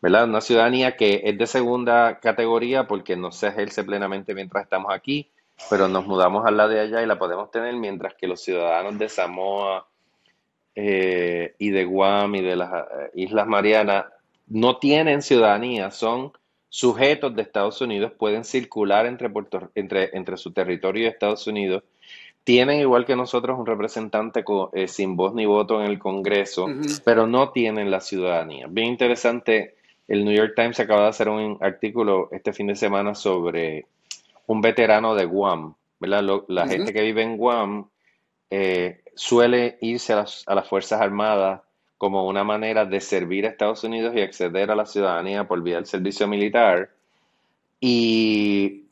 ¿verdad? 0.00 0.24
Una 0.24 0.40
ciudadanía 0.40 0.96
que 0.96 1.22
es 1.24 1.36
de 1.36 1.46
segunda 1.46 2.18
categoría 2.20 2.86
porque 2.86 3.16
no 3.16 3.32
se 3.32 3.48
ejerce 3.48 3.84
plenamente 3.84 4.34
mientras 4.34 4.64
estamos 4.64 4.92
aquí, 4.92 5.28
pero 5.68 5.88
nos 5.88 6.06
mudamos 6.06 6.46
al 6.46 6.56
lado 6.56 6.70
de 6.70 6.80
allá 6.80 7.02
y 7.02 7.06
la 7.06 7.18
podemos 7.18 7.50
tener 7.50 7.74
mientras 7.74 8.14
que 8.14 8.26
los 8.26 8.40
ciudadanos 8.40 8.98
de 8.98 9.08
Samoa 9.08 9.86
eh, 10.74 11.54
y 11.58 11.70
de 11.70 11.84
Guam 11.84 12.34
y 12.36 12.40
de 12.40 12.56
las 12.56 12.72
eh, 12.72 13.10
Islas 13.14 13.46
Marianas 13.46 14.06
no 14.48 14.78
tienen 14.78 15.22
ciudadanía, 15.22 15.90
son 15.90 16.32
sujetos 16.70 17.36
de 17.36 17.42
Estados 17.42 17.82
Unidos, 17.82 18.12
pueden 18.18 18.44
circular 18.44 19.04
entre, 19.04 19.30
entre, 19.74 20.16
entre 20.16 20.36
su 20.38 20.52
territorio 20.52 21.04
y 21.04 21.06
Estados 21.06 21.46
Unidos, 21.46 21.82
tienen 22.44 22.80
igual 22.80 23.04
que 23.04 23.16
nosotros 23.16 23.58
un 23.58 23.66
representante 23.66 24.42
eh, 24.72 24.88
sin 24.88 25.14
voz 25.14 25.34
ni 25.34 25.44
voto 25.44 25.82
en 25.82 25.90
el 25.90 25.98
Congreso, 25.98 26.66
pero 27.04 27.26
no 27.26 27.50
tienen 27.50 27.90
la 27.90 28.00
ciudadanía. 28.00 28.66
Bien 28.70 28.88
interesante 28.88 29.74
el 30.08 30.24
New 30.24 30.34
York 30.34 30.54
Times 30.56 30.80
acaba 30.80 31.02
de 31.02 31.08
hacer 31.08 31.28
un 31.28 31.58
artículo 31.60 32.30
este 32.32 32.52
fin 32.52 32.68
de 32.68 32.76
semana 32.76 33.14
sobre 33.14 33.86
un 34.46 34.62
veterano 34.62 35.14
de 35.14 35.26
Guam. 35.26 35.74
la 36.00 36.66
gente 36.66 36.94
que 36.94 37.02
vive 37.02 37.22
en 37.22 37.36
Guam 37.36 37.90
eh, 38.48 39.02
suele 39.14 39.78
irse 39.80 40.12
a 40.12 40.16
las, 40.16 40.68
Fuerzas 40.68 41.00
Armadas 41.00 41.60
como 42.00 42.26
una 42.26 42.44
manera 42.44 42.86
de 42.86 42.98
servir 42.98 43.44
a 43.44 43.50
Estados 43.50 43.84
Unidos 43.84 44.14
y 44.16 44.22
acceder 44.22 44.70
a 44.70 44.74
la 44.74 44.86
ciudadanía 44.86 45.46
por 45.46 45.62
vía 45.62 45.76
del 45.76 45.84
servicio 45.84 46.26
militar. 46.26 46.88
Y 47.78 48.86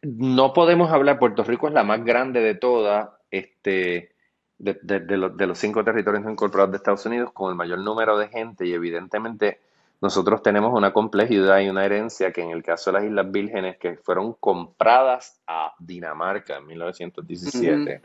no 0.00 0.54
podemos 0.54 0.90
hablar, 0.90 1.18
Puerto 1.18 1.44
Rico 1.44 1.68
es 1.68 1.74
la 1.74 1.84
más 1.84 2.02
grande 2.02 2.40
de 2.40 2.54
todas, 2.54 3.10
este, 3.30 4.12
de, 4.56 4.78
de, 4.82 5.46
los 5.46 5.58
cinco 5.58 5.84
territorios 5.84 6.24
no 6.24 6.30
incorporados 6.30 6.70
de 6.70 6.78
Estados 6.78 7.04
Unidos, 7.04 7.32
con 7.34 7.50
el 7.50 7.54
mayor 7.54 7.80
número 7.80 8.16
de 8.16 8.28
gente 8.28 8.66
y 8.66 8.72
evidentemente 8.72 9.60
nosotros 10.00 10.42
tenemos 10.42 10.72
una 10.72 10.94
complejidad 10.94 11.60
y 11.60 11.68
una 11.68 11.84
herencia 11.84 12.32
que 12.32 12.40
en 12.40 12.52
el 12.52 12.62
caso 12.62 12.90
de 12.90 12.98
las 12.98 13.06
Islas 13.08 13.30
Vírgenes, 13.30 13.76
que 13.76 13.98
fueron 13.98 14.32
compradas 14.32 15.38
a 15.46 15.74
Dinamarca 15.78 16.56
en 16.56 16.66
1917, 16.66 18.00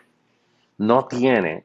no 0.79 1.07
tiene, 1.07 1.63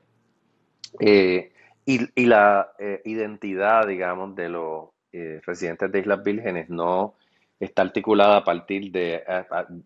eh, 1.01 1.51
y, 1.89 2.27
la 2.27 2.73
eh, 2.79 3.01
identidad, 3.07 3.87
digamos, 3.87 4.37
de 4.37 4.51
los 4.51 4.91
eh, 5.11 5.41
residentes 5.47 5.91
de 5.91 6.01
Islas 6.01 6.23
Vírgenes 6.23 6.69
no 6.69 7.15
está 7.59 7.81
articulada 7.81 8.37
a 8.37 8.45
partir 8.45 8.93
de 8.93 9.25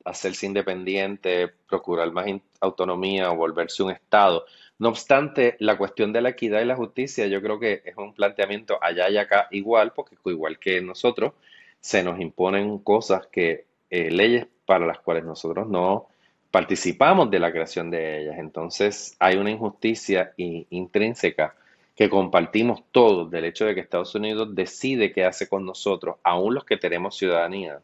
hacerse 0.04 0.46
independiente, 0.46 1.48
procurar 1.68 2.10
más 2.10 2.26
autonomía 2.60 3.30
o 3.30 3.36
volverse 3.36 3.84
un 3.84 3.92
Estado. 3.92 4.44
No 4.78 4.88
obstante, 4.88 5.56
la 5.60 5.78
cuestión 5.78 6.12
de 6.12 6.20
la 6.20 6.30
equidad 6.30 6.60
y 6.60 6.64
la 6.64 6.74
justicia 6.74 7.28
yo 7.28 7.40
creo 7.40 7.60
que 7.60 7.82
es 7.84 7.96
un 7.96 8.12
planteamiento 8.12 8.78
allá 8.82 9.08
y 9.08 9.16
acá 9.16 9.46
igual, 9.52 9.92
porque 9.94 10.16
igual 10.24 10.58
que 10.58 10.82
nosotros, 10.82 11.34
se 11.80 12.02
nos 12.02 12.20
imponen 12.20 12.78
cosas 12.80 13.28
que, 13.28 13.64
eh, 13.90 14.10
leyes 14.10 14.46
para 14.66 14.86
las 14.86 14.98
cuales 14.98 15.24
nosotros 15.24 15.68
no 15.68 16.08
participamos 16.50 17.30
de 17.30 17.38
la 17.38 17.52
creación 17.52 17.90
de 17.90 18.22
ellas. 18.22 18.38
Entonces 18.38 19.16
hay 19.20 19.36
una 19.36 19.52
injusticia 19.52 20.34
intrínseca 20.36 21.54
que 22.02 22.10
compartimos 22.10 22.82
todos 22.90 23.30
del 23.30 23.44
hecho 23.44 23.64
de 23.64 23.76
que 23.76 23.80
Estados 23.80 24.12
Unidos 24.16 24.56
decide 24.56 25.12
qué 25.12 25.24
hace 25.24 25.48
con 25.48 25.64
nosotros, 25.64 26.16
aún 26.24 26.52
los 26.52 26.64
que 26.64 26.76
tenemos 26.76 27.16
ciudadanía, 27.16 27.80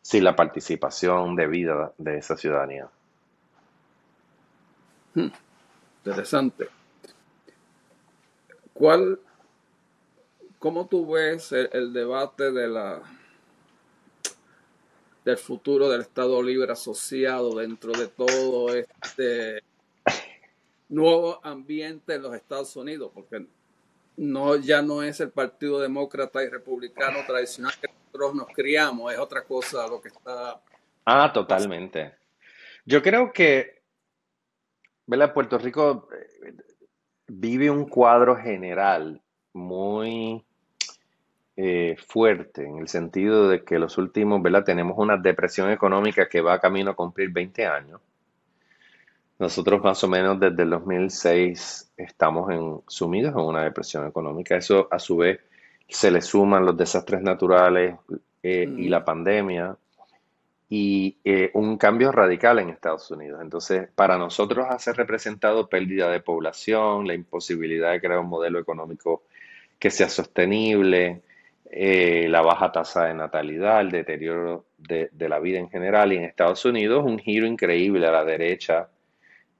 sin 0.00 0.24
la 0.24 0.34
participación 0.34 1.36
debida 1.36 1.92
de 1.98 2.16
esa 2.16 2.38
ciudadanía. 2.38 2.88
Hmm. 5.12 5.28
Interesante. 6.02 6.70
¿Cuál, 8.72 9.20
cómo 10.58 10.86
tú 10.86 11.12
ves 11.12 11.52
el, 11.52 11.92
debate 11.92 12.50
de 12.50 12.68
la 12.68 13.02
del 15.26 15.36
futuro 15.36 15.90
del 15.90 16.00
Estado 16.00 16.42
Libre 16.42 16.72
Asociado 16.72 17.54
dentro 17.56 17.92
de 17.92 18.06
todo 18.06 18.74
este 18.74 19.62
nuevo 20.88 21.38
ambiente 21.42 22.14
en 22.14 22.22
los 22.22 22.34
Estados 22.34 22.74
Unidos, 22.74 23.10
porque 23.14 23.46
no 24.18 24.56
ya 24.56 24.82
no 24.82 25.02
es 25.02 25.20
el 25.20 25.30
Partido 25.30 25.80
Demócrata 25.80 26.42
y 26.42 26.48
Republicano 26.48 27.18
tradicional 27.26 27.72
que 27.80 27.88
nosotros 27.88 28.34
nos 28.34 28.48
criamos, 28.48 29.12
es 29.12 29.18
otra 29.18 29.44
cosa 29.44 29.86
lo 29.86 30.00
que 30.00 30.08
está. 30.08 30.60
Ah, 31.04 31.32
totalmente. 31.32 32.14
Yo 32.84 33.00
creo 33.00 33.32
que, 33.32 33.82
¿verdad? 35.06 35.32
Puerto 35.32 35.56
Rico 35.56 36.08
eh, 36.12 36.52
vive 37.28 37.70
un 37.70 37.88
cuadro 37.88 38.36
general 38.36 39.22
muy 39.52 40.44
eh, 41.56 41.96
fuerte 42.04 42.66
en 42.66 42.78
el 42.78 42.88
sentido 42.88 43.48
de 43.48 43.64
que 43.64 43.78
los 43.78 43.98
últimos, 43.98 44.42
¿verdad? 44.42 44.64
Tenemos 44.64 44.98
una 44.98 45.16
depresión 45.16 45.70
económica 45.70 46.28
que 46.28 46.40
va 46.40 46.60
camino 46.60 46.90
a 46.90 46.96
cumplir 46.96 47.30
20 47.30 47.66
años 47.66 48.00
nosotros 49.38 49.82
más 49.82 50.02
o 50.02 50.08
menos 50.08 50.40
desde 50.40 50.62
el 50.62 50.70
2006 50.70 51.92
estamos 51.96 52.50
en, 52.50 52.80
sumidos 52.88 53.34
en 53.34 53.40
una 53.40 53.62
depresión 53.62 54.06
económica. 54.06 54.56
Eso 54.56 54.88
a 54.90 54.98
su 54.98 55.18
vez 55.18 55.40
se 55.88 56.10
le 56.10 56.20
suman 56.20 56.66
los 56.66 56.76
desastres 56.76 57.22
naturales 57.22 57.96
eh, 58.42 58.68
y 58.76 58.88
la 58.88 59.04
pandemia 59.04 59.76
y 60.70 61.16
eh, 61.24 61.50
un 61.54 61.78
cambio 61.78 62.12
radical 62.12 62.58
en 62.58 62.68
Estados 62.68 63.10
Unidos. 63.10 63.40
Entonces, 63.40 63.88
para 63.94 64.18
nosotros 64.18 64.66
hace 64.68 64.92
representado 64.92 65.68
pérdida 65.68 66.10
de 66.10 66.20
población, 66.20 67.06
la 67.06 67.14
imposibilidad 67.14 67.92
de 67.92 68.00
crear 68.00 68.18
un 68.18 68.28
modelo 68.28 68.58
económico 68.58 69.22
que 69.78 69.90
sea 69.90 70.08
sostenible, 70.10 71.22
eh, 71.70 72.26
la 72.28 72.42
baja 72.42 72.72
tasa 72.72 73.04
de 73.06 73.14
natalidad, 73.14 73.80
el 73.80 73.90
deterioro 73.90 74.66
de, 74.76 75.08
de, 75.12 75.28
la 75.28 75.38
vida 75.38 75.58
en 75.58 75.70
general 75.70 76.12
y 76.12 76.16
en 76.16 76.24
Estados 76.24 76.64
Unidos 76.64 77.04
un 77.04 77.18
giro 77.18 77.46
increíble 77.46 78.06
a 78.06 78.12
la 78.12 78.24
derecha 78.24 78.88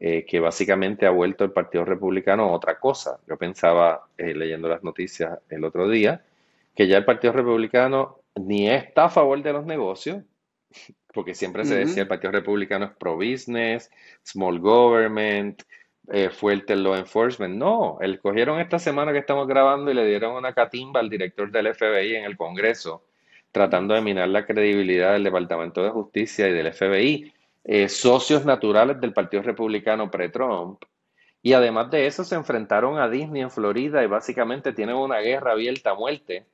eh, 0.01 0.25
que 0.25 0.39
básicamente 0.39 1.07
ha 1.07 1.11
vuelto 1.11 1.43
el 1.43 1.51
Partido 1.51 1.85
Republicano 1.85 2.53
otra 2.53 2.79
cosa. 2.79 3.19
Yo 3.27 3.37
pensaba, 3.37 4.07
eh, 4.17 4.33
leyendo 4.33 4.69
las 4.69 4.85
noticias 4.85 5.41
el 5.49 5.65
otro 5.65 5.89
día, 5.89 6.25
que 6.77 6.87
ya 6.87 6.99
el 6.99 7.05
Partido 7.05 7.33
Republicano 7.33 8.21
ni 8.37 8.71
está 8.71 9.07
a 9.07 9.11
favor 9.11 9.43
de 9.43 9.53
los 9.53 9.67
negocios, 9.67 10.23
porque 11.13 11.35
siempre 11.35 11.65
se 11.65 11.75
decía 11.75 12.03
el 12.03 12.09
Partido 12.09 12.31
Republicano 12.31 12.85
es 12.85 12.93
pro-business, 12.93 13.91
small 14.23 14.61
government, 14.61 15.63
eh, 16.13 16.31
fuerte 16.31 16.77
law 16.77 16.95
enforcement. 16.95 17.57
No, 17.57 17.99
el 18.01 18.21
cogieron 18.21 18.61
esta 18.61 18.79
semana 18.79 19.13
que 19.13 19.19
estamos 19.19 19.49
grabando 19.49 19.91
y 19.91 19.95
le 19.95 20.07
dieron 20.07 20.37
una 20.37 20.53
catimba 20.53 21.01
al 21.01 21.11
director 21.11 21.51
del 21.51 21.75
FBI 21.75 22.15
en 22.15 22.25
el 22.25 22.37
Congreso, 22.37 23.03
tratando 23.51 23.95
de 23.95 24.01
minar 24.01 24.29
la 24.29 24.47
credibilidad 24.47 25.15
del 25.15 25.25
Departamento 25.25 25.83
de 25.83 25.91
Justicia 25.91 26.47
y 26.47 26.53
del 26.53 26.73
FBI 26.73 27.33
eh, 27.71 27.91
socios 27.91 28.47
naturales 28.47 28.99
del 28.99 29.13
Partido 29.13 29.43
Republicano 29.43 30.11
pre-Trump. 30.11 30.83
Y 31.43 31.53
además 31.53 31.91
de 31.91 32.07
eso 32.07 32.25
se 32.25 32.35
enfrentaron 32.35 32.99
a 32.99 33.11
Disney 33.11 33.43
en 33.43 33.51
Florida 33.51 34.03
y 34.03 34.07
básicamente 34.07 34.73
tienen 34.73 34.97
una 34.97 35.19
guerra 35.19 35.53
abierta 35.53 35.91
a 35.91 35.95
muerte 35.95 36.47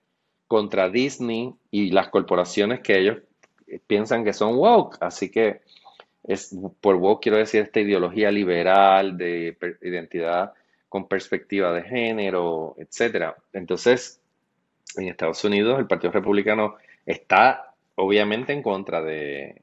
contra 0.49 0.89
Disney 0.89 1.55
y 1.71 1.93
las 1.93 2.09
corporaciones 2.09 2.81
que 2.81 2.99
ellos 2.99 3.19
piensan 3.87 4.25
que 4.25 4.33
son 4.33 4.57
woke. 4.57 4.99
Así 5.01 5.31
que 5.31 5.61
por 6.81 6.97
woke 6.97 7.23
quiero 7.23 7.39
decir 7.39 7.63
esta 7.63 7.79
ideología 7.79 8.33
liberal 8.33 9.17
de 9.17 9.57
identidad 9.83 10.53
con 10.89 11.07
perspectiva 11.07 11.73
de 11.73 11.85
género, 11.85 12.75
etcétera. 12.77 13.37
Entonces, 13.53 14.21
en 14.97 15.07
Estados 15.07 15.45
Unidos 15.45 15.79
el 15.79 15.87
Partido 15.87 16.13
Republicano 16.13 16.75
está 17.07 17.73
obviamente 17.95 18.53
en 18.53 18.63
contra 18.63 19.01
de, 19.01 19.63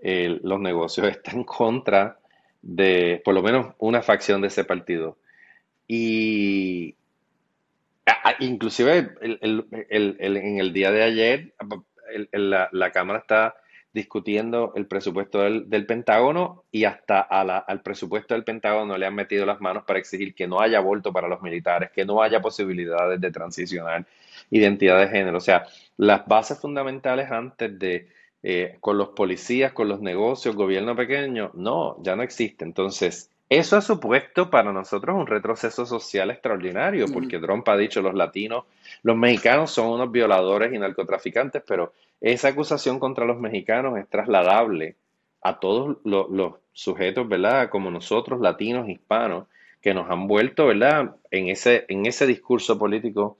los 0.00 0.60
negocios 0.60 1.08
están 1.08 1.36
en 1.36 1.44
contra 1.44 2.18
de 2.62 3.20
por 3.24 3.34
lo 3.34 3.42
menos 3.42 3.74
una 3.78 4.02
facción 4.02 4.40
de 4.40 4.48
ese 4.48 4.64
partido. 4.64 5.16
Y 5.88 6.96
inclusive 8.40 9.10
en 9.20 10.60
el 10.60 10.72
día 10.72 10.90
de 10.90 11.02
ayer 11.02 11.54
la, 12.32 12.90
Cámara 12.92 13.20
está 13.20 13.56
discutiendo 13.92 14.72
el 14.76 14.86
presupuesto 14.86 15.40
del, 15.40 15.86
Pentágono 15.86 16.64
y 16.70 16.84
hasta 16.84 17.20
al 17.20 17.80
presupuesto 17.82 18.34
del 18.34 18.44
Pentágono 18.44 18.98
le 18.98 19.06
han 19.06 19.14
metido 19.14 19.46
las 19.46 19.60
manos 19.60 19.84
para 19.84 19.98
exigir 19.98 20.34
que 20.34 20.46
no 20.46 20.60
haya 20.60 20.78
aborto 20.78 21.12
para 21.12 21.28
los 21.28 21.40
militares, 21.40 21.90
que 21.92 22.04
no 22.04 22.20
haya 22.20 22.40
posibilidades 22.40 23.20
de 23.20 23.30
transicionar 23.30 24.06
identidad 24.50 25.00
de 25.00 25.08
género. 25.08 25.38
O 25.38 25.40
sea, 25.40 25.64
las 25.96 26.26
bases 26.26 26.60
fundamentales 26.60 27.30
antes 27.30 27.78
de 27.78 28.08
eh, 28.42 28.76
con 28.80 28.98
los 28.98 29.08
policías, 29.08 29.72
con 29.72 29.88
los 29.88 30.00
negocios, 30.00 30.56
gobierno 30.56 30.94
pequeño, 30.94 31.50
no, 31.54 31.96
ya 32.02 32.16
no 32.16 32.22
existe. 32.22 32.64
Entonces, 32.64 33.30
eso 33.48 33.76
ha 33.76 33.80
supuesto 33.80 34.50
para 34.50 34.72
nosotros 34.72 35.16
un 35.16 35.26
retroceso 35.26 35.86
social 35.86 36.30
extraordinario, 36.30 37.06
porque 37.12 37.38
Trump 37.38 37.68
ha 37.68 37.76
dicho 37.76 38.02
los 38.02 38.14
latinos, 38.14 38.64
los 39.02 39.16
mexicanos 39.16 39.70
son 39.70 39.88
unos 39.88 40.10
violadores 40.10 40.72
y 40.72 40.78
narcotraficantes, 40.78 41.62
pero 41.66 41.92
esa 42.20 42.48
acusación 42.48 42.98
contra 42.98 43.24
los 43.24 43.38
mexicanos 43.38 43.98
es 43.98 44.08
trasladable 44.08 44.96
a 45.42 45.60
todos 45.60 45.98
los, 46.04 46.28
los 46.30 46.54
sujetos, 46.72 47.28
¿verdad? 47.28 47.70
Como 47.70 47.90
nosotros, 47.90 48.40
latinos, 48.40 48.88
hispanos, 48.88 49.46
que 49.80 49.94
nos 49.94 50.10
han 50.10 50.26
vuelto, 50.26 50.66
¿verdad? 50.66 51.14
En 51.30 51.48
ese, 51.48 51.84
en 51.88 52.06
ese 52.06 52.26
discurso 52.26 52.76
político 52.76 53.36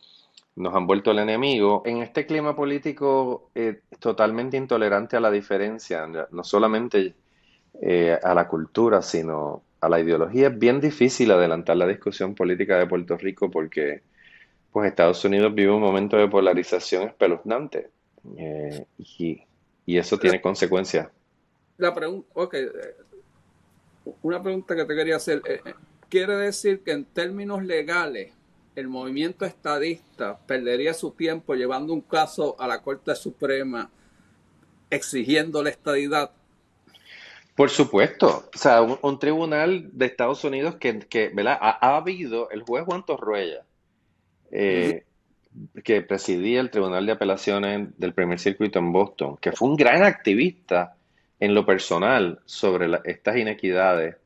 nos 0.57 0.75
han 0.75 0.87
vuelto 0.87 1.11
el 1.11 1.19
enemigo. 1.19 1.83
En 1.85 1.99
este 1.99 2.27
clima 2.27 2.57
político 2.57 3.51
eh, 3.55 3.83
totalmente 4.01 4.57
intolerante 4.57 5.17
a 5.17 5.21
la 5.21 5.31
diferencia, 5.31 6.07
no 6.07 6.45
solamente 6.45 7.15
eh, 7.81 8.19
a 8.23 8.35
la 8.35 8.49
cultura, 8.49 9.03
sino 9.03 9.63
a 9.81 9.89
la 9.89 10.01
ideología, 10.01 10.49
es 10.49 10.59
bien 10.59 10.81
difícil 10.81 11.31
adelantar 11.31 11.77
la 11.77 11.87
discusión 11.87 12.35
política 12.35 12.79
de 12.79 12.87
Puerto 12.87 13.17
Rico 13.19 13.51
porque 13.51 14.03
pues 14.73 14.89
Estados 14.89 15.23
Unidos 15.25 15.55
vive 15.55 15.73
un 15.73 15.81
momento 15.81 16.17
de 16.17 16.29
polarización 16.29 17.05
espeluznante 17.05 17.91
eh, 18.37 18.87
y, 18.99 19.43
eso 19.87 20.19
tiene 20.19 20.41
consecuencias. 20.41 21.09
La 21.77 21.95
pregunta, 21.95 22.29
okay. 22.35 22.67
una 24.23 24.43
pregunta 24.43 24.75
que 24.75 24.85
te 24.85 24.95
quería 24.97 25.17
hacer, 25.17 25.43
¿quiere 26.09 26.35
decir 26.37 26.83
que 26.83 26.91
en 26.91 27.05
términos 27.05 27.63
legales 27.63 28.33
el 28.77 28.89
movimiento 28.89 29.45
estadista 29.47 30.39
perdería 30.47 30.93
su 30.95 31.11
tiempo 31.11 31.55
llevando 31.55 31.95
un 31.95 32.03
caso 32.03 32.55
a 32.59 32.69
la 32.69 32.83
Corte 32.83 33.15
Suprema 33.17 33.91
exigiendo 34.91 35.63
la 35.63 35.71
estadidad? 35.71 36.31
Por 37.55 37.71
supuesto. 37.71 38.49
O 38.55 38.59
sea, 38.59 38.83
un, 38.83 39.19
tribunal 39.19 39.89
de 39.93 40.05
Estados 40.05 40.45
Unidos 40.45 40.77
que, 40.77 40.99
que 40.99 41.31
¿verdad? 41.35 41.57
Ha, 41.61 41.97
habido 41.97 42.51
el 42.51 42.63
juez 42.63 42.85
Juan 42.85 43.05
Torruella, 43.07 43.65
eh, 44.51 45.05
que 45.83 46.03
presidía 46.03 46.61
el 46.61 46.71
Tribunal 46.71 47.07
de 47.07 47.13
Apelaciones 47.13 47.89
del 47.99 48.13
Primer 48.13 48.39
Circuito 48.39 48.79
en 48.79 48.93
Boston, 48.93 49.39
que 49.39 49.53
fue 49.53 49.71
un 49.71 49.77
gran 49.77 50.03
activista 50.03 50.97
en 51.41 51.55
lo 51.55 51.65
personal 51.65 52.41
sobre 52.45 52.91
estas 53.05 53.37
inequidades 53.39 54.17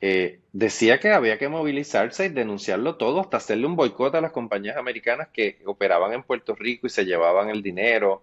eh, 0.00 0.40
decía 0.52 0.98
que 0.98 1.12
había 1.12 1.38
que 1.38 1.48
movilizarse 1.48 2.26
y 2.26 2.28
denunciarlo 2.30 2.96
todo, 2.96 3.20
hasta 3.20 3.36
hacerle 3.36 3.66
un 3.66 3.76
boicot 3.76 4.14
a 4.14 4.20
las 4.20 4.32
compañías 4.32 4.76
americanas 4.76 5.28
que 5.32 5.58
operaban 5.66 6.12
en 6.12 6.22
Puerto 6.22 6.54
Rico 6.54 6.86
y 6.86 6.90
se 6.90 7.04
llevaban 7.04 7.50
el 7.50 7.62
dinero. 7.62 8.22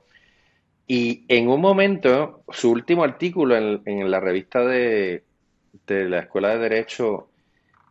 Y 0.88 1.26
en 1.28 1.50
un 1.50 1.62
momento, 1.62 2.44
su 2.50 2.72
último 2.72 3.04
artículo 3.04 3.56
en, 3.58 4.12
la 4.12 4.20
revista 4.20 4.66
de, 4.66 5.24
la 5.88 6.20
Escuela 6.20 6.50
de 6.50 6.60
Derecho, 6.60 7.30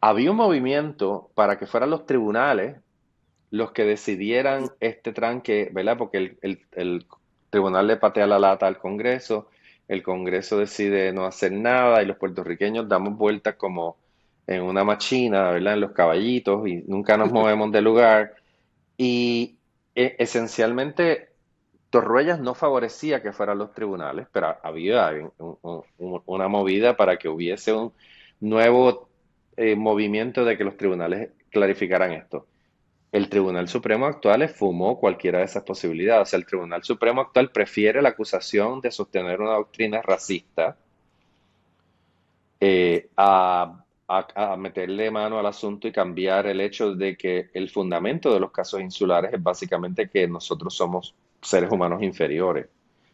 había 0.00 0.30
un 0.30 0.36
movimiento 0.38 1.30
para 1.34 1.58
que 1.58 1.66
fueran 1.66 1.90
los 1.90 2.06
tribunales 2.06 2.76
los 3.50 3.72
que 3.72 3.84
decidieran 3.84 4.70
este 4.80 5.12
tranque, 5.12 5.70
¿verdad? 5.72 5.96
Porque 5.96 6.36
el, 6.42 7.06
tribunal 7.50 7.86
le 7.86 7.96
patea 7.96 8.26
la 8.26 8.38
lata 8.38 8.66
al 8.66 8.78
Congreso, 8.78 9.48
el 9.88 10.02
Congreso 10.02 10.58
decide 10.58 11.12
no 11.12 11.26
hacer 11.26 11.52
nada 11.52 12.02
y 12.02 12.06
los 12.06 12.16
puertorriqueños 12.16 12.88
damos 12.88 13.16
vueltas 13.16 13.54
como 13.56 13.96
en 14.46 14.62
una 14.62 14.84
machina, 14.84 15.50
¿verdad? 15.50 15.74
En 15.74 15.80
los 15.80 15.92
caballitos 15.92 16.66
y 16.68 16.82
nunca 16.86 17.16
nos 17.16 17.32
movemos 17.32 17.72
del 17.72 17.84
lugar. 17.84 18.34
Y 18.96 19.56
e, 19.94 20.16
esencialmente 20.18 21.30
Torruellas 21.90 22.40
no 22.40 22.54
favorecía 22.54 23.22
que 23.22 23.32
fueran 23.32 23.58
los 23.58 23.72
tribunales, 23.72 24.26
pero 24.32 24.56
había 24.62 25.10
una 26.26 26.48
movida 26.48 26.96
para 26.96 27.16
que 27.16 27.28
hubiese 27.28 27.72
un 27.72 27.92
nuevo 28.40 29.08
eh, 29.56 29.76
movimiento 29.76 30.44
de 30.44 30.58
que 30.58 30.64
los 30.64 30.76
tribunales 30.76 31.30
clarificaran 31.50 32.12
esto. 32.12 32.46
El 33.16 33.30
Tribunal 33.30 33.66
Supremo 33.66 34.04
actual 34.04 34.42
esfumó 34.42 35.00
cualquiera 35.00 35.38
de 35.38 35.46
esas 35.46 35.62
posibilidades. 35.62 36.28
O 36.28 36.30
sea, 36.30 36.38
el 36.38 36.44
Tribunal 36.44 36.84
Supremo 36.84 37.22
actual 37.22 37.50
prefiere 37.50 38.02
la 38.02 38.10
acusación 38.10 38.82
de 38.82 38.90
sostener 38.90 39.40
una 39.40 39.54
doctrina 39.54 40.02
racista 40.02 40.76
eh, 42.60 43.08
a, 43.16 43.82
a, 44.06 44.56
meterle 44.58 45.10
mano 45.10 45.38
al 45.38 45.46
asunto 45.46 45.88
y 45.88 45.92
cambiar 45.92 46.46
el 46.46 46.60
hecho 46.60 46.94
de 46.94 47.16
que 47.16 47.48
el 47.54 47.70
fundamento 47.70 48.34
de 48.34 48.38
los 48.38 48.50
casos 48.50 48.82
insulares 48.82 49.32
es 49.32 49.42
básicamente 49.42 50.10
que 50.10 50.28
nosotros 50.28 50.74
somos 50.74 51.14
seres 51.40 51.72
humanos 51.72 52.02
inferiores. 52.02 52.66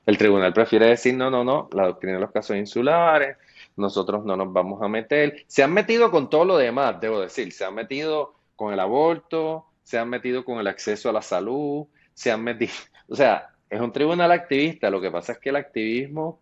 El 0.04 0.18
tribunal 0.18 0.52
prefiere 0.52 0.86
decir, 0.86 1.14
no, 1.14 1.30
no, 1.30 1.44
no, 1.44 1.68
la 1.72 1.86
doctrina 1.86 2.14
de 2.14 2.22
los 2.22 2.32
casos 2.32 2.56
insulares, 2.56 3.36
nosotros 3.76 4.24
no 4.24 4.36
nos 4.36 4.52
vamos 4.52 4.82
a 4.82 4.88
meter. 4.88 5.44
Se 5.46 5.62
han 5.62 5.72
metido 5.72 6.10
con 6.10 6.28
todo 6.28 6.44
lo 6.44 6.56
demás, 6.56 7.00
debo 7.00 7.20
decir, 7.20 7.52
se 7.52 7.64
han 7.64 7.76
metido 7.76 8.34
con 8.56 8.72
el 8.72 8.80
aborto, 8.80 9.68
se 9.92 9.98
han 9.98 10.08
metido 10.08 10.42
con 10.42 10.58
el 10.58 10.68
acceso 10.68 11.10
a 11.10 11.12
la 11.12 11.20
salud, 11.20 11.86
se 12.14 12.30
han 12.30 12.42
metido, 12.42 12.72
o 13.08 13.14
sea, 13.14 13.50
es 13.68 13.78
un 13.78 13.92
tribunal 13.92 14.32
activista, 14.32 14.88
lo 14.88 15.02
que 15.02 15.10
pasa 15.10 15.32
es 15.32 15.38
que 15.38 15.50
el 15.50 15.56
activismo 15.56 16.40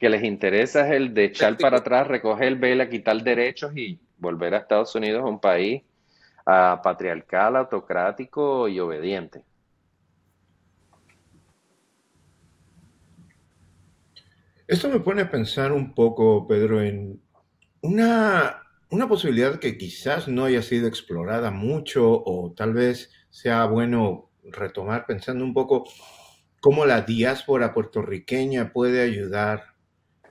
que 0.00 0.08
les 0.08 0.24
interesa 0.24 0.84
es 0.84 0.94
el 0.94 1.14
de 1.14 1.26
echar 1.26 1.56
para 1.58 1.78
atrás, 1.78 2.08
recoger 2.08 2.48
el 2.48 2.56
vela, 2.56 2.88
quitar 2.88 3.22
derechos 3.22 3.70
y 3.76 4.00
volver 4.16 4.52
a 4.52 4.58
Estados 4.58 4.96
Unidos, 4.96 5.22
un 5.24 5.38
país 5.38 5.84
ah, 6.44 6.80
patriarcal, 6.82 7.54
autocrático 7.54 8.66
y 8.66 8.80
obediente. 8.80 9.44
Esto 14.66 14.88
me 14.88 14.98
pone 14.98 15.22
a 15.22 15.30
pensar 15.30 15.70
un 15.70 15.94
poco, 15.94 16.48
Pedro, 16.48 16.82
en 16.82 17.22
una, 17.80 18.60
una 18.90 19.08
posibilidad 19.08 19.58
que 19.58 19.76
quizás 19.76 20.28
no 20.28 20.44
haya 20.44 20.62
sido 20.62 20.88
explorada 20.88 21.50
mucho 21.50 22.22
o 22.24 22.52
tal 22.56 22.72
vez 22.72 23.10
sea 23.30 23.66
bueno 23.66 24.30
retomar 24.42 25.04
pensando 25.06 25.44
un 25.44 25.52
poco 25.52 25.84
cómo 26.60 26.86
la 26.86 27.02
diáspora 27.02 27.74
puertorriqueña 27.74 28.72
puede 28.72 29.02
ayudar 29.02 29.74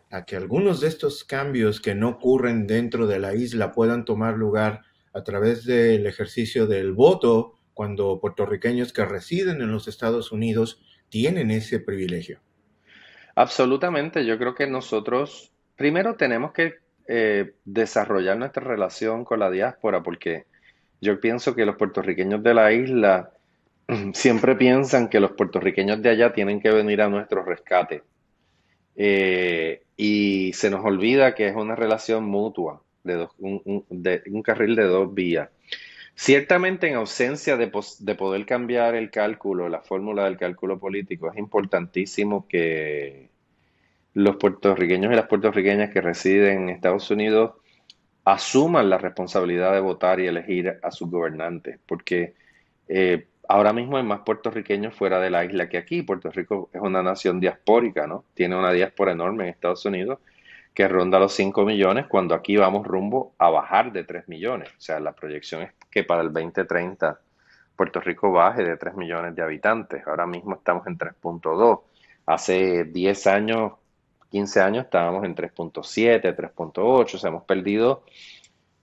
a 0.10 0.26
que 0.26 0.36
algunos 0.36 0.82
de 0.82 0.88
estos 0.88 1.24
cambios 1.24 1.82
que 1.82 1.94
no 1.94 2.10
ocurren 2.10 2.66
dentro 2.66 3.08
de 3.08 3.20
la 3.20 3.36
isla 3.36 3.72
puedan 3.72 4.06
tomar 4.06 4.38
lugar 4.38 4.82
a 5.14 5.24
través 5.24 5.66
del 5.66 6.06
ejercicio 6.08 6.66
del 6.66 6.94
voto 6.94 7.54
cuando 7.74 8.20
puertorriqueños 8.20 8.94
que 8.94 9.06
residen 9.06 9.62
en 9.62 9.72
los 9.72 9.88
Estados 9.88 10.32
Unidos 10.32 10.82
tienen 11.10 11.52
ese 11.52 11.80
privilegio. 11.80 12.40
Absolutamente, 13.36 14.26
yo 14.26 14.38
creo 14.40 14.56
que 14.56 14.66
nosotros 14.66 15.52
primero 15.76 16.16
tenemos 16.16 16.54
que 16.54 16.87
eh, 17.08 17.54
desarrollar 17.64 18.38
nuestra 18.38 18.64
relación 18.64 19.24
con 19.24 19.40
la 19.40 19.50
diáspora, 19.50 20.04
porque 20.04 20.46
yo 21.00 21.20
pienso 21.20 21.56
que 21.56 21.66
los 21.66 21.78
puertorriqueños 21.78 22.44
de 22.44 22.54
la 22.54 22.74
isla 22.74 23.32
siempre 24.14 24.56
piensan 24.56 25.10
que 25.10 25.20
los 25.20 25.32
puertorriqueños 25.32 26.02
de 26.02 26.10
allá 26.10 26.34
tienen 26.34 26.60
que 26.60 26.72
venir 26.72 27.02
a 27.02 27.10
nuestro 27.10 27.44
rescate. 27.44 28.04
Eh, 28.96 29.84
y 29.96 30.52
se 30.54 30.70
nos 30.70 30.84
olvida 30.84 31.36
que 31.36 31.48
es 31.48 31.56
una 31.56 31.76
relación 31.76 32.26
mutua, 32.26 32.82
de, 33.04 33.28
un, 33.40 34.42
carril 34.44 34.76
de 34.76 34.84
dos 34.84 35.14
vías. 35.14 35.50
Ciertamente 36.16 36.88
en 36.90 36.96
ausencia 36.96 37.58
de, 37.58 37.72
de, 38.00 38.16
poder 38.16 38.46
cambiar 38.46 38.96
el 38.96 39.12
cálculo, 39.12 39.70
la 39.70 39.82
fórmula 39.82 40.26
del 40.26 40.38
cálculo 40.38 40.80
político, 40.80 41.32
es 41.32 41.38
importantísimo 41.38 42.48
que 42.48 43.30
los 44.18 44.38
puertorriqueños 44.38 45.14
y 45.14 45.16
las 45.16 45.28
puertorriqueñas 45.28 45.92
que 45.92 46.02
residen 46.02 46.64
en 46.64 46.70
Estados 46.70 47.12
Unidos 47.12 47.52
asuman 48.26 48.90
la 48.90 48.98
responsabilidad 48.98 49.74
de 49.74 49.80
votar 49.80 50.20
y 50.20 50.26
elegir 50.26 50.80
a 50.82 50.90
sus 50.90 51.08
gobernantes, 51.12 51.80
porque 51.86 52.34
eh, 52.88 53.28
ahora 53.48 53.74
mismo 53.74 53.96
hay 53.96 54.04
más 54.04 54.22
puertorriqueños 54.22 54.96
fuera 54.96 55.20
de 55.20 55.30
la 55.30 55.46
isla 55.46 55.70
que 55.70 55.78
aquí. 55.78 56.02
Puerto 56.02 56.32
Rico 56.32 56.72
es 56.74 56.82
una 56.82 57.04
nación 57.04 57.40
diaspórica, 57.40 58.08
¿no? 58.08 58.26
Tiene 58.34 58.58
una 58.58 58.72
diáspora 58.72 59.12
enorme 59.12 59.44
en 59.44 59.50
Estados 59.52 59.86
Unidos 59.86 60.18
que 60.74 60.88
ronda 60.88 61.20
los 61.20 61.34
5 61.34 61.64
millones 61.64 62.08
cuando 62.08 62.34
aquí 62.34 62.58
vamos 62.58 62.88
rumbo 62.88 63.36
a 63.38 63.52
bajar 63.52 63.92
de 63.92 64.04
3 64.04 64.28
millones. 64.30 64.70
O 64.70 64.82
sea, 64.82 65.00
la 65.00 65.12
proyección 65.12 65.62
es 65.62 65.74
que 65.92 66.04
para 66.04 66.24
el 66.24 66.34
2030 66.34 67.20
Puerto 67.76 68.00
Rico 68.02 68.32
baje 68.32 68.64
de 68.64 68.78
3 68.78 68.96
millones 68.96 69.36
de 69.36 69.44
habitantes. 69.44 70.08
Ahora 70.08 70.26
mismo 70.26 70.56
estamos 70.56 70.88
en 70.88 70.98
3.2. 70.98 71.82
Hace 72.26 72.86
10 72.86 73.28
años 73.28 73.74
15 74.32 74.62
años 74.62 74.86
estábamos 74.86 75.24
en 75.26 75.36
3.7, 75.36 76.36
3.8, 76.36 76.80
o 76.82 77.06
sea, 77.18 77.30
hemos 77.30 77.44
perdido 77.44 78.04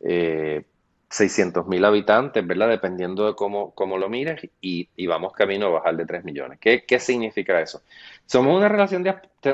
eh, 0.01 0.65
600 1.11 1.67
mil 1.67 1.85
habitantes, 1.85 2.47
¿verdad? 2.47 2.69
Dependiendo 2.69 3.27
de 3.27 3.35
cómo, 3.35 3.73
cómo 3.75 3.99
lo 3.99 4.09
mires, 4.09 4.49
y, 4.61 4.89
vamos 5.07 5.33
camino 5.33 5.67
a 5.67 5.71
bajar 5.71 5.97
de 5.97 6.07
3 6.07 6.25
millones. 6.25 6.59
¿Qué, 6.61 6.85
qué 6.85 6.99
significa 6.99 7.61
eso? 7.61 7.83
Somos 8.27 8.57
una, 8.57 8.69
relación 8.69 9.05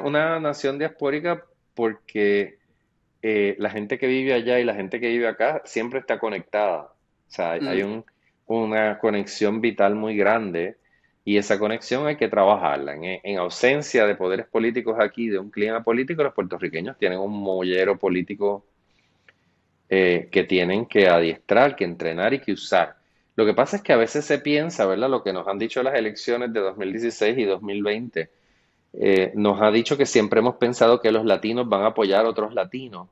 una 0.03 0.41
nación 0.41 0.78
diaspórica 0.78 1.45
porque 1.74 2.59
eh, 3.22 3.57
la 3.59 3.70
gente 3.70 3.99
que 3.99 4.07
vive 4.07 4.32
allá 4.32 4.59
y 4.59 4.64
la 4.64 4.74
gente 4.74 5.01
que 5.01 5.09
vive 5.09 5.28
acá 5.28 5.62
siempre 5.64 6.01
está 6.01 6.18
conectada. 6.18 6.93
O 7.28 7.30
sea, 7.32 7.53
hay, 7.53 7.84
mm. 7.84 8.05
una 8.47 8.99
conexión 8.99 9.61
vital 9.61 9.95
muy 9.95 10.16
grande 10.16 10.76
y 11.25 11.37
esa 11.37 11.59
conexión 11.59 12.07
hay 12.07 12.16
que 12.16 12.29
trabajarla. 12.29 12.95
En, 12.95 13.39
ausencia 13.39 14.07
de 14.07 14.14
poderes 14.14 14.47
políticos 14.47 14.97
aquí, 15.01 15.29
de 15.29 15.39
un 15.39 15.51
clima 15.51 15.83
político, 15.83 16.23
los 16.23 16.35
puertorriqueños 16.35 16.97
tienen 16.99 17.18
un 17.18 17.33
mollero 17.33 17.99
político 17.99 18.64
eh, 19.89 20.29
que 20.31 20.45
tienen 20.45 20.87
que 20.87 21.09
adiestrar, 21.09 21.77
que 21.77 21.85
entrenar 21.85 22.33
y 22.35 22.41
que 22.41 22.53
usar. 22.53 22.97
Lo 23.37 23.45
que 23.47 23.55
pasa 23.55 23.77
es 23.77 23.83
que 23.83 23.93
a 23.93 23.97
veces 23.97 24.25
se 24.25 24.39
piensa, 24.39 24.87
¿verdad? 24.87 25.11
Lo 25.11 25.23
que 25.23 25.33
nos 25.33 25.47
han 25.47 25.59
dicho 25.59 25.83
las 25.83 25.95
elecciones 25.95 26.53
de 26.53 26.61
2016 26.61 27.39
y 27.39 27.45
2020, 27.45 28.31
eh, 28.93 29.33
nos 29.35 29.62
ha 29.62 29.71
dicho 29.71 29.97
que 29.97 30.07
siempre 30.07 30.41
hemos 30.41 30.57
pensado 30.57 31.01
que 31.01 31.12
los 31.12 31.25
latinos 31.25 31.68
van 31.68 31.83
a 31.83 31.89
apoyar 31.89 32.25
a 32.25 32.29
otros 32.29 32.55
latinos. 32.55 33.09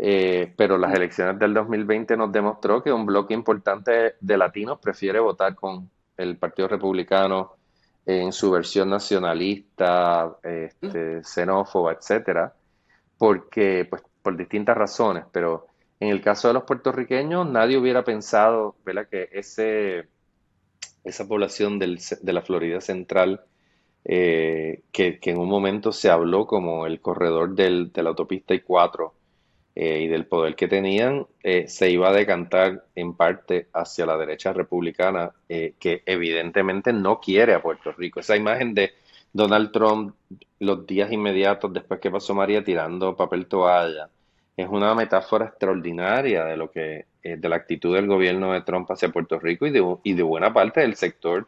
Eh, 0.00 0.52
pero 0.56 0.78
las 0.78 0.94
elecciones 0.94 1.38
del 1.40 1.52
2020 1.54 2.16
nos 2.16 2.30
demostró 2.30 2.82
que 2.82 2.92
un 2.92 3.04
bloque 3.04 3.34
importante 3.34 4.14
de 4.20 4.38
latinos 4.38 4.78
prefiere 4.78 5.18
votar 5.18 5.56
con 5.56 5.90
el 6.18 6.36
Partido 6.36 6.68
Republicano 6.68 7.54
en 8.04 8.32
su 8.32 8.50
versión 8.50 8.90
nacionalista, 8.90 10.38
este, 10.42 11.22
xenófoba, 11.22 11.92
etcétera, 11.92 12.54
porque, 13.16 13.86
pues, 13.88 14.02
por 14.22 14.36
distintas 14.36 14.76
razones, 14.76 15.24
pero 15.32 15.66
en 16.00 16.08
el 16.08 16.20
caso 16.20 16.48
de 16.48 16.54
los 16.54 16.64
puertorriqueños, 16.64 17.48
nadie 17.48 17.76
hubiera 17.76 18.04
pensado, 18.04 18.76
¿verdad?, 18.84 19.08
que 19.08 19.28
ese, 19.32 20.08
esa 21.04 21.26
población 21.26 21.78
del, 21.78 22.00
de 22.22 22.32
la 22.32 22.42
Florida 22.42 22.80
Central, 22.80 23.42
eh, 24.04 24.82
que, 24.92 25.18
que, 25.18 25.30
en 25.30 25.38
un 25.38 25.48
momento 25.48 25.92
se 25.92 26.10
habló 26.10 26.46
como 26.46 26.86
el 26.86 27.00
corredor 27.00 27.54
del, 27.54 27.92
de 27.92 28.02
la 28.02 28.10
autopista 28.10 28.54
I-4, 28.54 29.12
eh, 29.80 30.00
y 30.00 30.08
del 30.08 30.26
poder 30.26 30.56
que 30.56 30.66
tenían, 30.66 31.24
eh, 31.40 31.68
se 31.68 31.88
iba 31.88 32.08
a 32.08 32.12
decantar 32.12 32.86
en 32.96 33.14
parte 33.14 33.68
hacia 33.72 34.06
la 34.06 34.16
derecha 34.16 34.52
republicana, 34.52 35.30
eh, 35.48 35.74
que 35.78 36.02
evidentemente 36.04 36.92
no 36.92 37.20
quiere 37.20 37.54
a 37.54 37.62
Puerto 37.62 37.92
Rico. 37.92 38.18
Esa 38.18 38.34
imagen 38.34 38.74
de 38.74 38.94
Donald 39.32 39.70
Trump 39.70 40.16
los 40.58 40.84
días 40.84 41.12
inmediatos 41.12 41.72
después 41.72 42.00
que 42.00 42.10
pasó 42.10 42.34
María 42.34 42.64
tirando 42.64 43.14
papel 43.14 43.46
toalla, 43.46 44.08
es 44.56 44.68
una 44.68 44.96
metáfora 44.96 45.44
extraordinaria 45.44 46.44
de 46.46 46.56
lo 46.56 46.72
que 46.72 47.04
de 47.22 47.48
la 47.48 47.54
actitud 47.54 47.94
del 47.94 48.08
gobierno 48.08 48.54
de 48.54 48.62
Trump 48.62 48.90
hacia 48.90 49.10
Puerto 49.10 49.38
Rico 49.38 49.64
y 49.64 49.70
de, 49.70 49.96
y 50.02 50.14
de 50.14 50.22
buena 50.24 50.52
parte 50.52 50.80
del 50.80 50.96
sector 50.96 51.46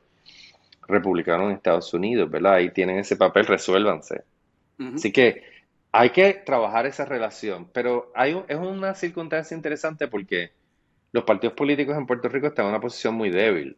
republicano 0.86 1.46
en 1.46 1.56
Estados 1.56 1.92
Unidos, 1.94 2.30
¿verdad? 2.30 2.54
Ahí 2.54 2.70
tienen 2.70 3.00
ese 3.00 3.16
papel, 3.16 3.46
resuélvanse. 3.46 4.22
Así 4.94 5.10
que 5.10 5.49
hay 5.92 6.10
que 6.10 6.34
trabajar 6.34 6.86
esa 6.86 7.04
relación, 7.04 7.68
pero 7.72 8.12
hay 8.14 8.40
es 8.48 8.56
una 8.56 8.94
circunstancia 8.94 9.56
interesante 9.56 10.08
porque 10.08 10.52
los 11.12 11.24
partidos 11.24 11.54
políticos 11.54 11.96
en 11.96 12.06
Puerto 12.06 12.28
Rico 12.28 12.46
están 12.48 12.66
en 12.66 12.70
una 12.70 12.80
posición 12.80 13.14
muy 13.14 13.30
débil. 13.30 13.76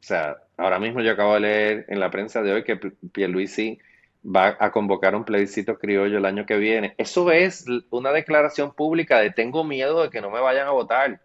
O 0.00 0.06
sea, 0.06 0.36
ahora 0.56 0.78
mismo 0.78 1.00
yo 1.00 1.12
acabo 1.12 1.34
de 1.34 1.40
leer 1.40 1.86
en 1.88 1.98
la 1.98 2.10
prensa 2.10 2.42
de 2.42 2.52
hoy 2.52 2.64
que 2.64 2.76
Pierluisi 2.76 3.78
va 4.24 4.56
a 4.60 4.70
convocar 4.70 5.14
un 5.14 5.24
plebiscito 5.24 5.78
criollo 5.78 6.18
el 6.18 6.24
año 6.24 6.46
que 6.46 6.56
viene. 6.56 6.94
Eso 6.98 7.30
es 7.32 7.64
una 7.90 8.12
declaración 8.12 8.72
pública 8.72 9.18
de 9.18 9.30
tengo 9.30 9.64
miedo 9.64 10.02
de 10.02 10.10
que 10.10 10.20
no 10.20 10.30
me 10.30 10.40
vayan 10.40 10.68
a 10.68 10.72
votar. 10.72 11.20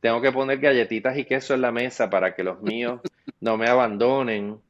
Tengo 0.00 0.20
que 0.20 0.32
poner 0.32 0.58
galletitas 0.58 1.16
y 1.16 1.24
queso 1.24 1.54
en 1.54 1.62
la 1.62 1.72
mesa 1.72 2.10
para 2.10 2.34
que 2.34 2.44
los 2.44 2.60
míos 2.62 3.00
no 3.40 3.56
me 3.56 3.68
abandonen 3.68 4.60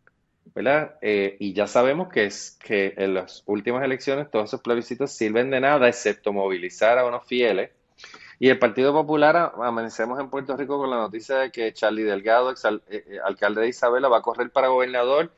¿verdad? 0.54 0.96
Eh, 1.00 1.36
y 1.38 1.52
ya 1.52 1.66
sabemos 1.66 2.08
que, 2.08 2.26
es, 2.26 2.58
que 2.62 2.94
en 2.96 3.14
las 3.14 3.42
últimas 3.46 3.84
elecciones 3.84 4.30
todos 4.30 4.50
esos 4.50 4.60
plebiscitos 4.60 5.12
sirven 5.12 5.50
de 5.50 5.60
nada, 5.60 5.88
excepto 5.88 6.32
movilizar 6.32 6.98
a 6.98 7.06
unos 7.06 7.26
fieles. 7.26 7.70
Y 8.38 8.48
el 8.48 8.58
Partido 8.58 8.92
Popular, 8.92 9.52
amanecemos 9.56 10.18
en 10.18 10.28
Puerto 10.28 10.56
Rico 10.56 10.78
con 10.78 10.90
la 10.90 10.96
noticia 10.96 11.36
de 11.36 11.52
que 11.52 11.72
Charlie 11.72 12.02
Delgado, 12.02 12.50
ex 12.50 12.64
eh, 12.64 12.80
eh, 12.88 13.18
alcalde 13.24 13.62
de 13.62 13.68
Isabela, 13.68 14.08
va 14.08 14.18
a 14.18 14.22
correr 14.22 14.50
para 14.50 14.68
gobernador 14.68 15.32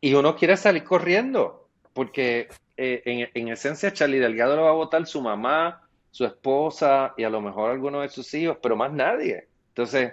y 0.00 0.14
uno 0.14 0.36
quiere 0.36 0.56
salir 0.56 0.84
corriendo, 0.84 1.68
porque 1.92 2.48
en, 2.76 3.28
en, 3.32 3.48
esencia 3.48 3.92
Charlie 3.92 4.18
Delgado 4.18 4.56
lo 4.56 4.62
va 4.64 4.70
a 4.70 4.74
votar 4.74 5.06
su 5.06 5.22
mamá, 5.22 5.82
su 6.10 6.24
esposa 6.24 7.14
y 7.16 7.24
a 7.24 7.30
lo 7.30 7.40
mejor 7.40 7.70
algunos 7.70 8.02
de 8.02 8.08
sus 8.08 8.32
hijos, 8.34 8.58
pero 8.62 8.76
más 8.76 8.92
nadie. 8.92 9.48
Entonces, 9.68 10.12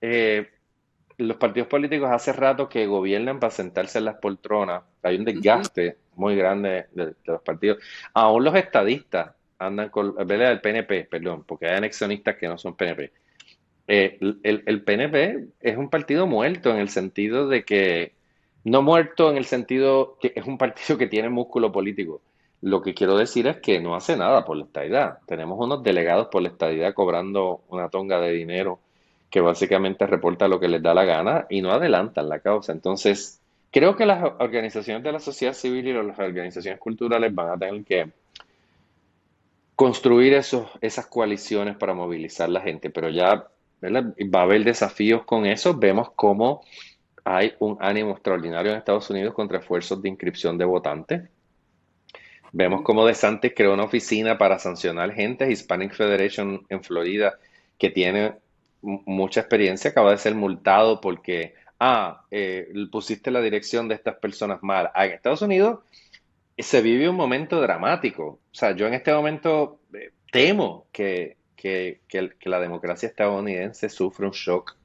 eh, 0.00 0.50
los 1.18 1.36
partidos 1.36 1.68
políticos 1.68 2.10
hace 2.10 2.32
rato 2.32 2.68
que 2.68 2.86
gobiernan 2.86 3.40
para 3.40 3.50
sentarse 3.50 3.98
en 3.98 4.06
las 4.06 4.16
poltronas. 4.16 4.82
Hay 5.02 5.16
un 5.16 5.24
desgaste 5.24 5.98
muy 6.16 6.36
grande 6.36 6.86
de, 6.92 7.14
los 7.24 7.42
partidos. 7.42 7.78
Aún 8.14 8.44
los 8.44 8.54
estadistas 8.54 9.32
andan 9.58 9.90
con, 9.90 10.14
el 10.18 10.60
PNP, 10.60 11.04
perdón, 11.04 11.44
porque 11.46 11.66
hay 11.66 11.76
anexionistas 11.76 12.36
que 12.36 12.48
no 12.48 12.58
son 12.58 12.76
PNP. 12.76 13.12
Eh, 13.88 14.18
el, 14.20 14.62
el, 14.66 14.82
PNP 14.82 15.48
es 15.60 15.76
un 15.76 15.90
partido 15.90 16.26
muerto 16.26 16.70
en 16.70 16.78
el 16.78 16.88
sentido 16.88 17.48
de 17.48 17.64
que, 17.64 18.12
no 18.64 18.82
muerto 18.82 19.30
en 19.30 19.36
el 19.36 19.44
sentido 19.44 20.16
que 20.20 20.32
es 20.36 20.46
un 20.46 20.58
partido 20.58 20.98
que 20.98 21.06
tiene 21.06 21.28
músculo 21.28 21.72
político. 21.72 22.22
Lo 22.60 22.80
que 22.80 22.94
quiero 22.94 23.16
decir 23.16 23.48
es 23.48 23.56
que 23.56 23.80
no 23.80 23.96
hace 23.96 24.16
nada 24.16 24.44
por 24.44 24.56
la 24.56 24.64
estadidad. 24.64 25.18
Tenemos 25.26 25.58
unos 25.58 25.82
delegados 25.82 26.28
por 26.28 26.42
la 26.42 26.48
estadidad 26.48 26.94
cobrando 26.94 27.62
una 27.68 27.88
tonga 27.88 28.20
de 28.20 28.30
dinero 28.30 28.78
que 29.32 29.40
básicamente 29.40 30.06
reporta 30.06 30.46
lo 30.46 30.60
que 30.60 30.68
les 30.68 30.82
da 30.82 30.92
la 30.92 31.06
gana 31.06 31.46
y 31.48 31.62
no 31.62 31.72
adelantan 31.72 32.28
la 32.28 32.40
causa. 32.40 32.70
Entonces, 32.70 33.40
creo 33.70 33.96
que 33.96 34.04
las 34.04 34.22
organizaciones 34.40 35.02
de 35.02 35.10
la 35.10 35.20
sociedad 35.20 35.54
civil 35.54 35.88
y 35.88 35.94
las 35.94 36.18
organizaciones 36.18 36.78
culturales 36.78 37.34
van 37.34 37.48
a 37.48 37.58
tener 37.58 37.82
que 37.82 38.10
construir 39.74 40.34
esos, 40.34 40.68
esas 40.82 41.06
coaliciones 41.06 41.78
para 41.78 41.94
movilizar 41.94 42.50
la 42.50 42.60
gente, 42.60 42.90
pero 42.90 43.08
ya 43.08 43.48
va 43.82 44.40
a 44.40 44.42
haber 44.42 44.64
desafíos 44.64 45.24
con 45.24 45.46
eso. 45.46 45.78
Vemos 45.78 46.10
cómo 46.14 46.62
hay 47.24 47.54
un 47.58 47.78
ánimo 47.80 48.10
extraordinario 48.10 48.72
en 48.72 48.76
Estados 48.76 49.08
Unidos 49.08 49.32
contra 49.32 49.60
esfuerzos 49.60 50.02
de 50.02 50.10
inscripción 50.10 50.58
de 50.58 50.66
votantes. 50.66 51.22
Vemos 52.52 52.82
cómo 52.82 53.06
DeSantis 53.06 53.54
creó 53.56 53.72
una 53.72 53.84
oficina 53.84 54.36
para 54.36 54.58
sancionar 54.58 55.14
gente, 55.14 55.50
Hispanic 55.50 55.94
Federation 55.94 56.66
en 56.68 56.84
Florida, 56.84 57.38
que 57.78 57.88
tiene 57.88 58.34
mucha 58.82 59.40
experiencia, 59.40 59.90
acaba 59.90 60.10
de 60.10 60.18
ser 60.18 60.34
multado 60.34 61.00
porque, 61.00 61.54
ah, 61.80 62.24
eh, 62.30 62.72
pusiste 62.90 63.30
la 63.30 63.40
dirección 63.40 63.88
de 63.88 63.94
estas 63.94 64.16
personas 64.16 64.62
mal. 64.62 64.90
Ah, 64.94 65.06
en 65.06 65.12
Estados 65.12 65.42
Unidos 65.42 65.80
se 66.58 66.82
vive 66.82 67.08
un 67.08 67.16
momento 67.16 67.60
dramático. 67.60 68.24
O 68.24 68.54
sea, 68.54 68.74
yo 68.76 68.86
en 68.86 68.94
este 68.94 69.12
momento 69.12 69.80
eh, 69.94 70.10
temo 70.30 70.86
que, 70.92 71.36
que, 71.56 72.00
la 72.44 72.60
democracia 72.60 73.08
estadounidense 73.08 73.88
sufre 73.88 74.26
un 74.26 74.32
shock 74.32 74.76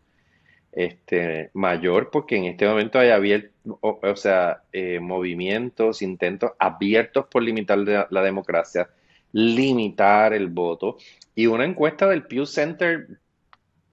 este, 0.72 1.50
mayor 1.54 2.12
porque 2.12 2.36
en 2.38 2.46
este 2.46 2.68
momento 2.68 3.00
hay 3.00 3.10
abierto, 3.10 3.80
o, 3.82 4.16
sea, 4.16 4.64
eh, 4.72 5.00
movimientos, 5.00 6.02
intentos 6.02 6.52
abiertos 6.60 7.26
por 7.32 7.42
limitar 7.42 7.80
la 7.80 8.22
democracia, 8.22 8.90
limitar 9.32 10.34
el 10.34 10.48
voto. 10.48 10.98
Y 11.36 11.48
una 11.48 11.66
encuesta 11.66 12.08
del 12.08 12.24
Pew 12.24 12.46
Center 12.46 13.08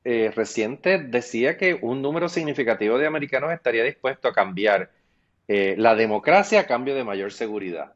eh, 0.07 0.31
reciente 0.35 0.99
decía 0.99 1.57
que 1.57 1.79
un 1.81 2.03
número 2.03 2.29
significativo 2.29 2.99
de 2.99 3.07
americanos 3.07 3.53
estaría 3.53 3.83
dispuesto 3.83 4.29
a 4.29 4.35
cambiar 4.35 4.91
eh, 5.49 5.77
la 5.79 5.95
democracia 5.95 6.61
a 6.61 6.67
cambio 6.67 6.95
de 6.95 7.05
mayor 7.05 7.33
seguridad. 7.33 7.95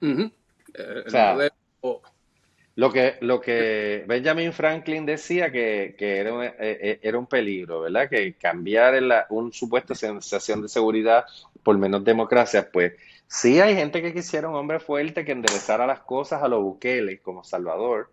Eh, 0.00 1.50
lo 2.76 2.92
que, 2.92 3.16
lo 3.22 3.40
que 3.40 4.04
Benjamin 4.06 4.52
Franklin 4.52 5.04
decía 5.04 5.50
que, 5.50 5.96
era, 5.98 6.32
un, 6.32 6.44
era, 6.58 7.18
un, 7.18 7.26
peligro, 7.26 7.80
¿verdad? 7.80 8.08
Que 8.08 8.34
cambiar 8.34 8.94
un 9.30 9.52
supuesto 9.52 9.96
sensación 9.96 10.62
de 10.62 10.68
seguridad 10.68 11.24
por 11.64 11.76
menos 11.76 12.04
democracia, 12.04 12.70
pues 12.70 12.92
sí 13.26 13.60
hay 13.60 13.74
gente 13.74 14.00
que 14.00 14.12
quisiera 14.12 14.48
un 14.48 14.54
hombre 14.54 14.78
fuerte 14.78 15.24
que 15.24 15.32
enderezara 15.32 15.86
las 15.86 16.00
cosas 16.00 16.40
a 16.42 16.48
los 16.48 16.62
buqueles 16.62 17.20
como 17.20 17.42
Salvador, 17.42 18.10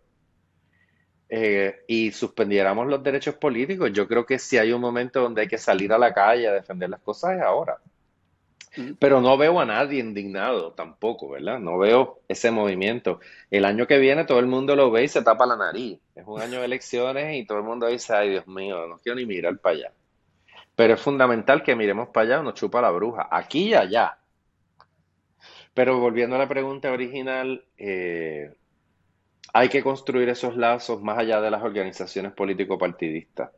eh, 1.36 1.84
y 1.88 2.12
suspendiéramos 2.12 2.86
los 2.86 3.02
derechos 3.02 3.34
políticos. 3.34 3.90
Yo 3.92 4.08
creo 4.08 4.24
que 4.24 4.38
si 4.38 4.60
hay 4.60 4.72
un 4.72 4.80
momento 4.80 5.20
donde 5.20 5.42
hay 5.42 5.48
que 5.48 5.58
salir 5.58 5.92
a 5.92 5.98
la 5.98 6.14
calle 6.14 6.48
a 6.48 6.54
defender 6.54 6.92
las 6.92 7.00
cosas 7.00 7.38
es 7.38 7.42
ahora. 7.42 7.80
Pero 9.00 9.20
no 9.20 9.36
veo 9.36 9.60
a 9.60 9.66
nadie 9.66 10.00
indignado 10.00 10.74
tampoco, 10.74 11.30
¿verdad? 11.30 11.58
No 11.58 11.80
veo 11.80 12.20
ese 12.28 12.52
movimiento. 12.52 13.20
El 13.50 13.66
año 13.66 13.88
que 13.88 13.98
viene 13.98 14.26
todo 14.26 14.38
el 14.38 14.46
mundo 14.46 14.76
lo 14.76 14.92
ve 14.92 15.06
y 15.06 15.08
se 15.08 15.24
tapa 15.24 15.48
la 15.48 15.56
nariz. 15.58 16.00
Es 16.14 16.24
un 16.28 16.40
año 16.40 16.60
de 16.60 16.66
elecciones 16.66 17.36
y 17.36 17.48
todo 17.48 17.58
el 17.58 17.64
mundo 17.64 17.88
dice, 17.88 18.14
ay 18.14 18.30
Dios 18.30 18.48
mío, 18.48 18.86
no 18.86 19.00
quiero 19.00 19.16
ni 19.16 19.26
mirar 19.26 19.58
para 19.58 19.76
allá. 19.76 19.92
Pero 20.76 20.94
es 20.94 21.02
fundamental 21.02 21.64
que 21.64 21.76
miremos 21.76 22.10
para 22.10 22.36
allá 22.36 22.44
nos 22.44 22.54
chupa 22.54 22.80
la 22.80 22.92
bruja, 22.92 23.28
aquí 23.32 23.70
y 23.70 23.74
allá. 23.74 24.20
Pero 25.74 26.00
volviendo 26.00 26.36
a 26.36 26.40
la 26.40 26.48
pregunta 26.48 26.92
original, 26.92 27.66
eh, 27.80 28.54
hay 29.54 29.70
que 29.70 29.84
construir 29.84 30.28
esos 30.30 30.58
lazos 30.58 31.02
más 31.02 31.20
allá 31.20 31.40
de 31.40 31.52
las 31.52 31.62
organizaciones 31.62 32.34
político-partidistas 32.34 33.52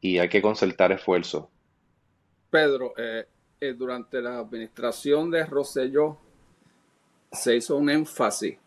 y 0.00 0.18
hay 0.18 0.28
que 0.28 0.42
concertar 0.42 0.92
esfuerzos. 0.92 1.46
Pedro, 2.50 2.92
eh, 2.96 3.26
eh, 3.58 3.72
durante 3.72 4.20
la 4.20 4.38
administración 4.38 5.30
de 5.30 5.46
Rosselló 5.46 6.18
se 7.32 7.56
hizo 7.56 7.76
un 7.76 7.88
énfasis 7.88 8.58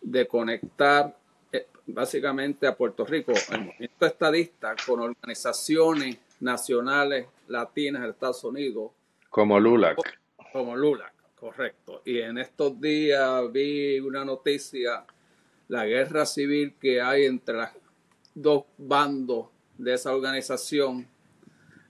de 0.00 0.26
conectar 0.28 1.16
eh, 1.50 1.66
básicamente 1.86 2.68
a 2.68 2.76
Puerto 2.76 3.04
Rico, 3.04 3.32
el 3.50 3.64
movimiento 3.64 4.06
estadista, 4.06 4.76
con 4.86 5.00
organizaciones 5.00 6.18
nacionales 6.38 7.26
latinas 7.48 8.02
de 8.02 8.10
Estados 8.10 8.44
Unidos. 8.44 8.92
Como 9.28 9.58
LULAC. 9.58 9.98
Como 10.52 10.76
LULAC, 10.76 11.14
correcto. 11.34 12.02
Y 12.04 12.20
en 12.20 12.38
estos 12.38 12.80
días 12.80 13.50
vi 13.50 13.98
una 13.98 14.24
noticia 14.24 15.04
la 15.72 15.86
guerra 15.86 16.26
civil 16.26 16.74
que 16.78 17.00
hay 17.00 17.24
entre 17.24 17.54
los 17.54 17.68
dos 18.34 18.64
bandos 18.76 19.46
de 19.78 19.94
esa 19.94 20.14
organización, 20.14 21.08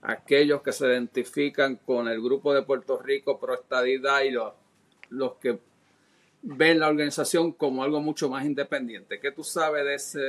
aquellos 0.01 0.61
que 0.61 0.71
se 0.71 0.87
identifican 0.87 1.75
con 1.75 2.07
el 2.07 2.21
grupo 2.21 2.53
de 2.53 2.61
Puerto 2.61 2.97
Rico 2.97 3.37
pro 3.37 3.55
estadidad 3.55 4.21
y 4.21 4.31
los, 4.31 4.53
los 5.09 5.33
que 5.33 5.59
ven 6.43 6.79
la 6.79 6.87
organización 6.87 7.51
como 7.51 7.83
algo 7.83 7.99
mucho 7.99 8.29
más 8.29 8.45
independiente. 8.45 9.19
¿Qué 9.19 9.33
tú 9.33 9.43
sabes 9.43 9.83
de 9.83 9.95
ese? 9.95 10.19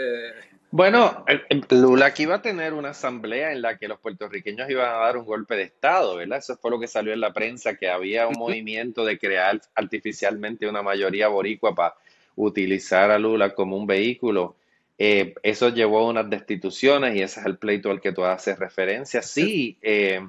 Bueno, 0.73 1.25
Lula 1.71 2.07
aquí 2.07 2.25
iba 2.25 2.35
a 2.35 2.43
tener 2.43 2.73
una 2.73 2.91
asamblea 2.91 3.53
en 3.53 3.63
la 3.63 3.79
que 3.79 3.87
los 3.87 4.01
puertorriqueños 4.01 4.69
iban 4.69 4.89
a 4.89 4.99
dar 4.99 5.17
un 5.17 5.27
golpe 5.27 5.55
de 5.55 5.63
Estado, 5.63 6.17
¿verdad? 6.17 6.39
Eso 6.39 6.57
fue 6.57 6.73
lo 6.73 6.81
que 6.81 6.89
salió 6.89 7.13
en 7.13 7.21
la 7.21 7.33
prensa, 7.33 7.77
que 7.77 7.89
había 7.89 8.27
un 8.27 8.37
movimiento 8.37 9.05
de 9.05 9.17
crear 9.17 9.61
artificialmente 9.77 10.69
una 10.69 10.83
mayoría 10.83 11.29
boricua 11.29 11.73
para 11.73 11.95
utilizar 12.37 13.11
a 13.11 13.19
Lula 13.19 13.55
como 13.55 13.77
un 13.77 13.87
vehículo. 13.87 14.57
Eh, 14.99 15.35
eso 15.43 15.71
llevó 15.71 16.01
a 16.01 16.11
unas 16.11 16.31
destituciones 16.31 17.17
y 17.17 17.23
ese 17.23 17.41
es 17.41 17.47
el 17.47 17.59
pleito 17.59 17.91
al 17.91 18.01
que 18.01 18.13
tú 18.13 18.25
haces 18.25 18.59
referencia. 18.59 19.23
Sí, 19.23 19.79
eh, 19.83 20.21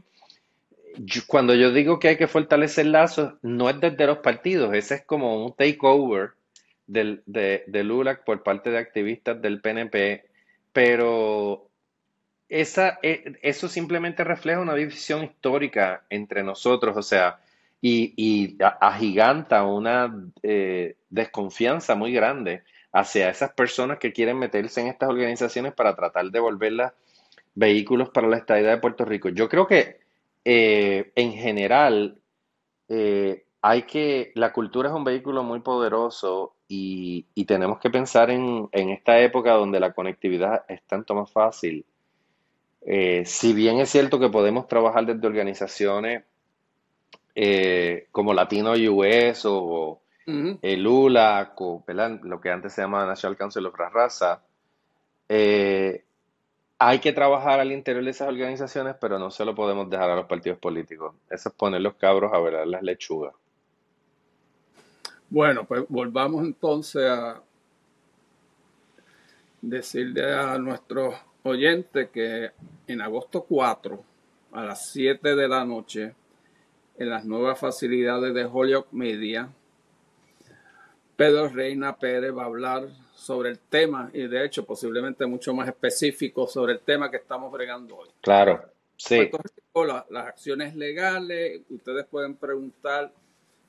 cuando 1.28 1.54
yo 1.56 1.72
digo 1.72 2.00
que 2.00 2.10
hay 2.10 2.18
que 2.18 2.28
fortalecer 2.28 2.88
lazos, 2.88 3.34
no 3.42 3.70
es 3.70 3.80
desde 3.80 4.08
los 4.08 4.20
partidos, 4.20 4.74
ese 4.74 4.96
es 4.96 5.06
como 5.06 5.46
un 5.46 5.54
takeover 5.54 6.32
del, 6.88 7.22
de, 7.26 7.64
de 7.68 7.84
Lula 7.84 8.22
por 8.26 8.44
parte 8.44 8.70
de 8.72 8.78
activistas 8.78 9.42
del 9.42 9.62
PNP, 9.62 10.26
pero 10.72 11.70
esa, 12.50 13.00
eh, 13.02 13.38
eso 13.42 13.68
simplemente 13.68 14.24
refleja 14.24 14.60
una 14.60 14.76
división 14.76 15.24
histórica 15.24 16.06
entre 16.10 16.44
nosotros, 16.44 16.96
o 16.96 17.02
sea, 17.02 17.40
y, 17.82 18.58
agiganta 18.60 19.64
una 19.64 20.32
eh, 20.42 20.98
desconfianza 21.10 21.96
muy 21.96 22.14
grande 22.14 22.64
hacia 22.92 23.30
esas 23.30 23.54
personas 23.54 24.00
que 24.00 24.14
quieren 24.14 24.40
meterse 24.40 24.82
en 24.82 24.88
estas 24.88 25.10
organizaciones 25.10 25.74
para 25.74 25.96
tratar 25.96 26.32
de 26.32 26.40
volverlas 26.40 26.94
vehículos 27.54 28.10
para 28.10 28.28
la 28.28 28.38
estadía 28.38 28.70
de 28.72 28.78
Puerto 28.78 29.06
Rico. 29.06 29.30
Yo 29.30 29.50
creo 29.50 29.68
que 29.68 30.00
eh, 30.44 31.12
en 31.16 31.34
general 31.34 32.18
eh, 32.88 33.46
hay 33.62 33.84
que, 33.84 34.32
la 34.36 34.52
cultura 34.54 34.90
es 34.90 34.96
un 34.96 35.04
vehículo 35.04 35.44
muy 35.44 35.60
poderoso 35.60 36.56
y, 36.68 37.26
tenemos 37.46 37.80
que 37.80 37.92
pensar 37.92 38.32
en, 38.32 38.68
en, 38.72 38.90
esta 38.90 39.20
época 39.20 39.52
donde 39.52 39.80
la 39.80 39.94
conectividad 39.94 40.66
es 40.68 40.82
tanto 40.88 41.14
más 41.14 41.32
fácil. 41.32 41.86
si 43.26 43.54
bien 43.54 43.80
es 43.80 43.90
cierto 43.90 44.20
que 44.20 44.30
podemos 44.30 44.68
trabajar 44.68 45.06
desde 45.06 45.28
organizaciones 45.28 46.24
eh, 47.36 48.08
como 48.12 48.34
Latino 48.34 48.72
US 48.72 49.42
o 49.46 50.02
el 50.26 50.82
LULAC 50.82 51.62
o 51.62 51.84
lo 52.24 52.42
que 52.42 52.50
antes 52.50 52.74
se 52.74 52.82
llamaba 52.82 53.06
National 53.06 53.38
Council 53.38 53.66
of 53.68 53.76
Raza, 53.76 54.42
eh, 55.30 56.04
hay 56.80 57.00
que 57.00 57.14
trabajar 57.14 57.60
al 57.60 57.72
interior 57.72 58.04
de 58.04 58.12
esas 58.12 58.28
organizaciones, 58.28 58.96
pero 59.00 59.20
no 59.20 59.30
se 59.30 59.46
lo 59.46 59.54
podemos 59.54 59.90
dejar 59.90 60.10
a 60.10 60.16
los 60.16 60.26
partidos 60.26 60.60
políticos. 60.60 61.16
Eso 61.30 61.50
es 61.50 61.56
poner 61.56 61.82
los 61.82 61.96
cabros 61.96 62.34
a 62.34 62.40
velar 62.40 62.68
las 62.68 62.82
lechugas. 62.82 63.34
Bueno, 65.30 65.66
pues 65.66 65.86
volvamos 65.90 66.44
entonces 66.44 67.10
a 67.10 67.42
decirle 69.62 70.34
a 70.34 70.58
nuestros 70.58 71.16
oyentes 71.44 72.10
que 72.10 72.52
en 72.88 73.02
agosto 73.02 73.44
4, 73.48 74.04
a 74.54 74.64
las 74.64 74.92
7 74.92 75.36
de 75.36 75.48
la 75.48 75.66
noche, 75.66 76.14
en 76.98 77.10
las 77.10 77.26
nuevas 77.26 77.60
facilidades 77.60 78.34
de 78.34 78.46
Holyoke 78.46 78.92
Media, 78.92 79.50
Pedro 81.16 81.48
Reina 81.50 81.98
Pérez 81.98 82.36
va 82.36 82.44
a 82.44 82.48
hablar 82.48 82.90
sobre 83.14 83.50
el 83.50 83.60
tema 83.60 84.10
y 84.14 84.28
de 84.28 84.46
hecho 84.46 84.66
posiblemente 84.66 85.26
mucho 85.26 85.54
más 85.54 85.68
específico 85.68 86.48
sobre 86.48 86.74
el 86.74 86.80
tema 86.80 87.10
que 87.10 87.18
estamos 87.18 87.52
bregando 87.52 87.98
hoy. 87.98 88.10
Claro, 88.22 88.64
sí. 88.98 89.30
las 90.10 90.28
acciones 90.28 90.76
legales, 90.76 91.62
ustedes 91.70 92.06
pueden 92.06 92.36
preguntar 92.36 93.12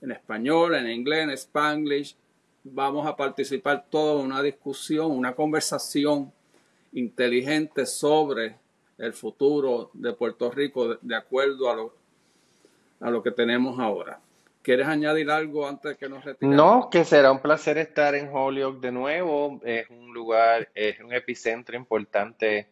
en 0.00 0.10
español, 0.10 0.74
en 0.74 0.90
inglés, 0.90 1.24
en 1.24 1.30
spanglish. 1.30 2.16
Vamos 2.64 3.06
a 3.06 3.16
participar 3.16 3.86
todos 3.88 4.20
en 4.20 4.26
una 4.26 4.42
discusión, 4.42 5.12
una 5.12 5.34
conversación 5.34 6.32
inteligente 6.92 7.86
sobre 7.86 8.56
el 8.98 9.12
futuro 9.12 9.90
de 9.92 10.12
Puerto 10.14 10.50
Rico 10.50 10.96
de, 11.00 11.16
acuerdo 11.16 11.70
a 11.70 11.76
lo, 11.76 11.94
a 13.00 13.10
lo 13.10 13.22
que 13.22 13.30
tenemos 13.30 13.78
ahora. 13.78 14.20
¿Quieres 14.62 14.88
añadir 14.88 15.30
algo 15.30 15.68
antes 15.68 15.92
de 15.92 15.96
que 15.96 16.08
nos 16.08 16.24
retiremos? 16.24 16.56
No, 16.56 16.90
que 16.90 17.04
será 17.04 17.30
un 17.30 17.38
placer 17.38 17.78
estar 17.78 18.16
en 18.16 18.30
Holyoke 18.32 18.80
de 18.80 18.90
nuevo. 18.90 19.60
Es 19.64 19.88
un 19.90 20.12
lugar, 20.12 20.68
es 20.74 20.98
un 21.00 21.12
epicentro 21.12 21.76
importante 21.76 22.68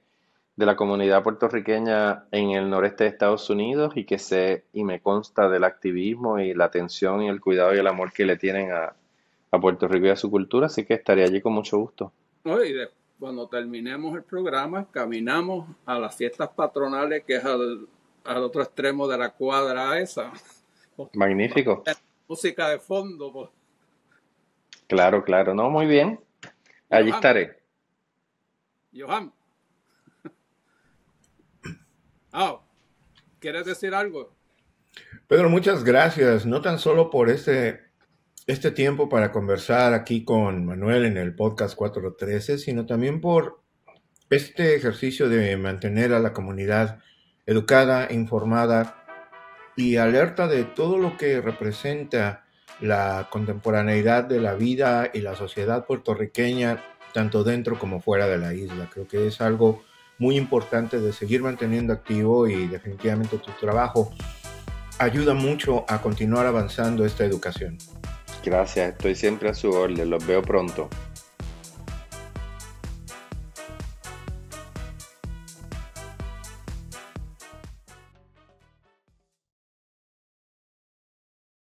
de 0.57 0.66
la 0.66 0.77
comunidad 0.77 1.22
puertorriqueña 1.22 2.25
en 2.31 2.51
el 2.51 2.70
noreste 2.70 3.05
de 3.05 3.11
Estados 3.11 3.49
Unidos 3.51 3.93
y 3.97 4.05
que 4.05 4.18
sé 4.18 4.64
y 4.72 4.85
me 4.85 5.01
consta 5.01 5.49
del 5.49 5.64
activismo 5.64 6.39
y 6.39 6.55
la 6.55 6.66
atención 6.66 7.22
y 7.22 7.29
el 7.29 7.41
cuidado 7.41 7.75
y 7.75 7.79
el 7.79 7.87
amor 7.87 8.12
que 8.12 8.25
le 8.25 8.37
tienen 8.37 8.72
a, 8.72 8.95
Puerto 9.61 9.87
Rico 9.87 10.07
y 10.07 10.11
a 10.11 10.16
su 10.16 10.33
cultura, 10.33 10.66
así 10.66 10.85
que 10.85 10.95
estaré 10.95 11.22
allí 11.22 11.41
con 11.41 11.53
mucho 11.53 11.79
gusto. 11.79 12.11
y 12.45 12.75
cuando 13.20 13.47
terminemos 13.47 14.16
el 14.16 14.25
programa, 14.25 14.89
caminamos 14.91 15.68
a 15.87 15.97
las 16.01 16.16
fiestas 16.16 16.49
patronales, 16.49 17.22
que 17.25 17.37
es 17.37 17.45
al, 17.45 17.87
al 18.25 18.43
otro 18.43 18.62
extremo 18.62 19.07
de 19.07 19.18
la 19.18 19.31
cuadra 19.31 19.99
esa. 20.01 20.33
Magnífico. 21.14 21.85
Música 22.27 22.70
de 22.70 22.79
fondo. 22.79 23.33
Pues. 23.33 23.51
Claro, 24.87 25.25
claro, 25.25 25.55
no, 25.55 25.70
muy 25.70 25.87
bien. 25.87 26.20
Allí 26.91 27.11
estaré. 27.11 27.62
Johan. 28.95 29.33
Ah, 32.37 32.61
¿quieres 33.39 33.64
decir 33.64 33.95
algo? 33.95 34.35
Pedro, 35.29 35.49
muchas 35.49 35.85
gracias, 35.85 36.45
no 36.47 36.62
tan 36.62 36.81
solo 36.81 37.09
por 37.09 37.31
este, 37.31 37.81
este 38.49 38.72
tiempo 38.72 39.09
para 39.09 39.31
conversar 39.31 39.95
aquí 39.95 40.25
con 40.25 40.66
Manuel 40.66 41.05
en 41.05 41.16
el 41.16 41.37
podcast 41.37 41.77
413, 41.77 42.59
sino 42.59 42.87
también 42.87 43.20
por 43.20 43.61
este 44.31 44.75
ejercicio 44.75 45.29
de 45.29 45.57
mantener 45.57 46.12
a 46.12 46.18
la 46.18 46.33
comunidad 46.33 46.99
educada, 47.47 48.09
informada 48.11 49.05
y 49.76 49.97
alerta 49.97 50.47
de 50.47 50.64
todo 50.64 50.99
lo 50.99 51.16
que 51.16 51.40
representa 51.40 52.45
la 52.80 53.28
contemporaneidad 53.30 54.24
de 54.24 54.40
la 54.40 54.55
vida 54.55 55.11
y 55.12 55.20
la 55.20 55.34
sociedad 55.36 55.86
puertorriqueña, 55.86 56.82
tanto 57.12 57.45
dentro 57.45 57.78
como 57.78 58.01
fuera 58.01 58.26
de 58.26 58.38
la 58.38 58.55
isla. 58.55 58.88
Creo 58.92 59.07
que 59.07 59.26
es 59.26 59.40
algo 59.40 59.82
muy 60.18 60.36
importante 60.36 61.01
de 61.01 61.12
seguir 61.12 61.42
manteniendo 61.42 61.92
activo 61.92 62.47
y 62.47 62.66
definitivamente 62.66 63.38
tu 63.38 63.51
trabajo 63.53 64.12
ayuda 64.99 65.34
mucho 65.34 65.84
a 65.88 66.01
continuar 66.01 66.47
avanzando 66.47 67.05
esta 67.05 67.24
educación. 67.24 67.78
Gracias, 68.45 68.92
estoy 68.92 69.14
siempre 69.14 69.49
a 69.49 69.55
su 69.55 69.70
orden, 69.70 70.11
los 70.11 70.24
veo 70.26 70.42
pronto. 70.42 70.88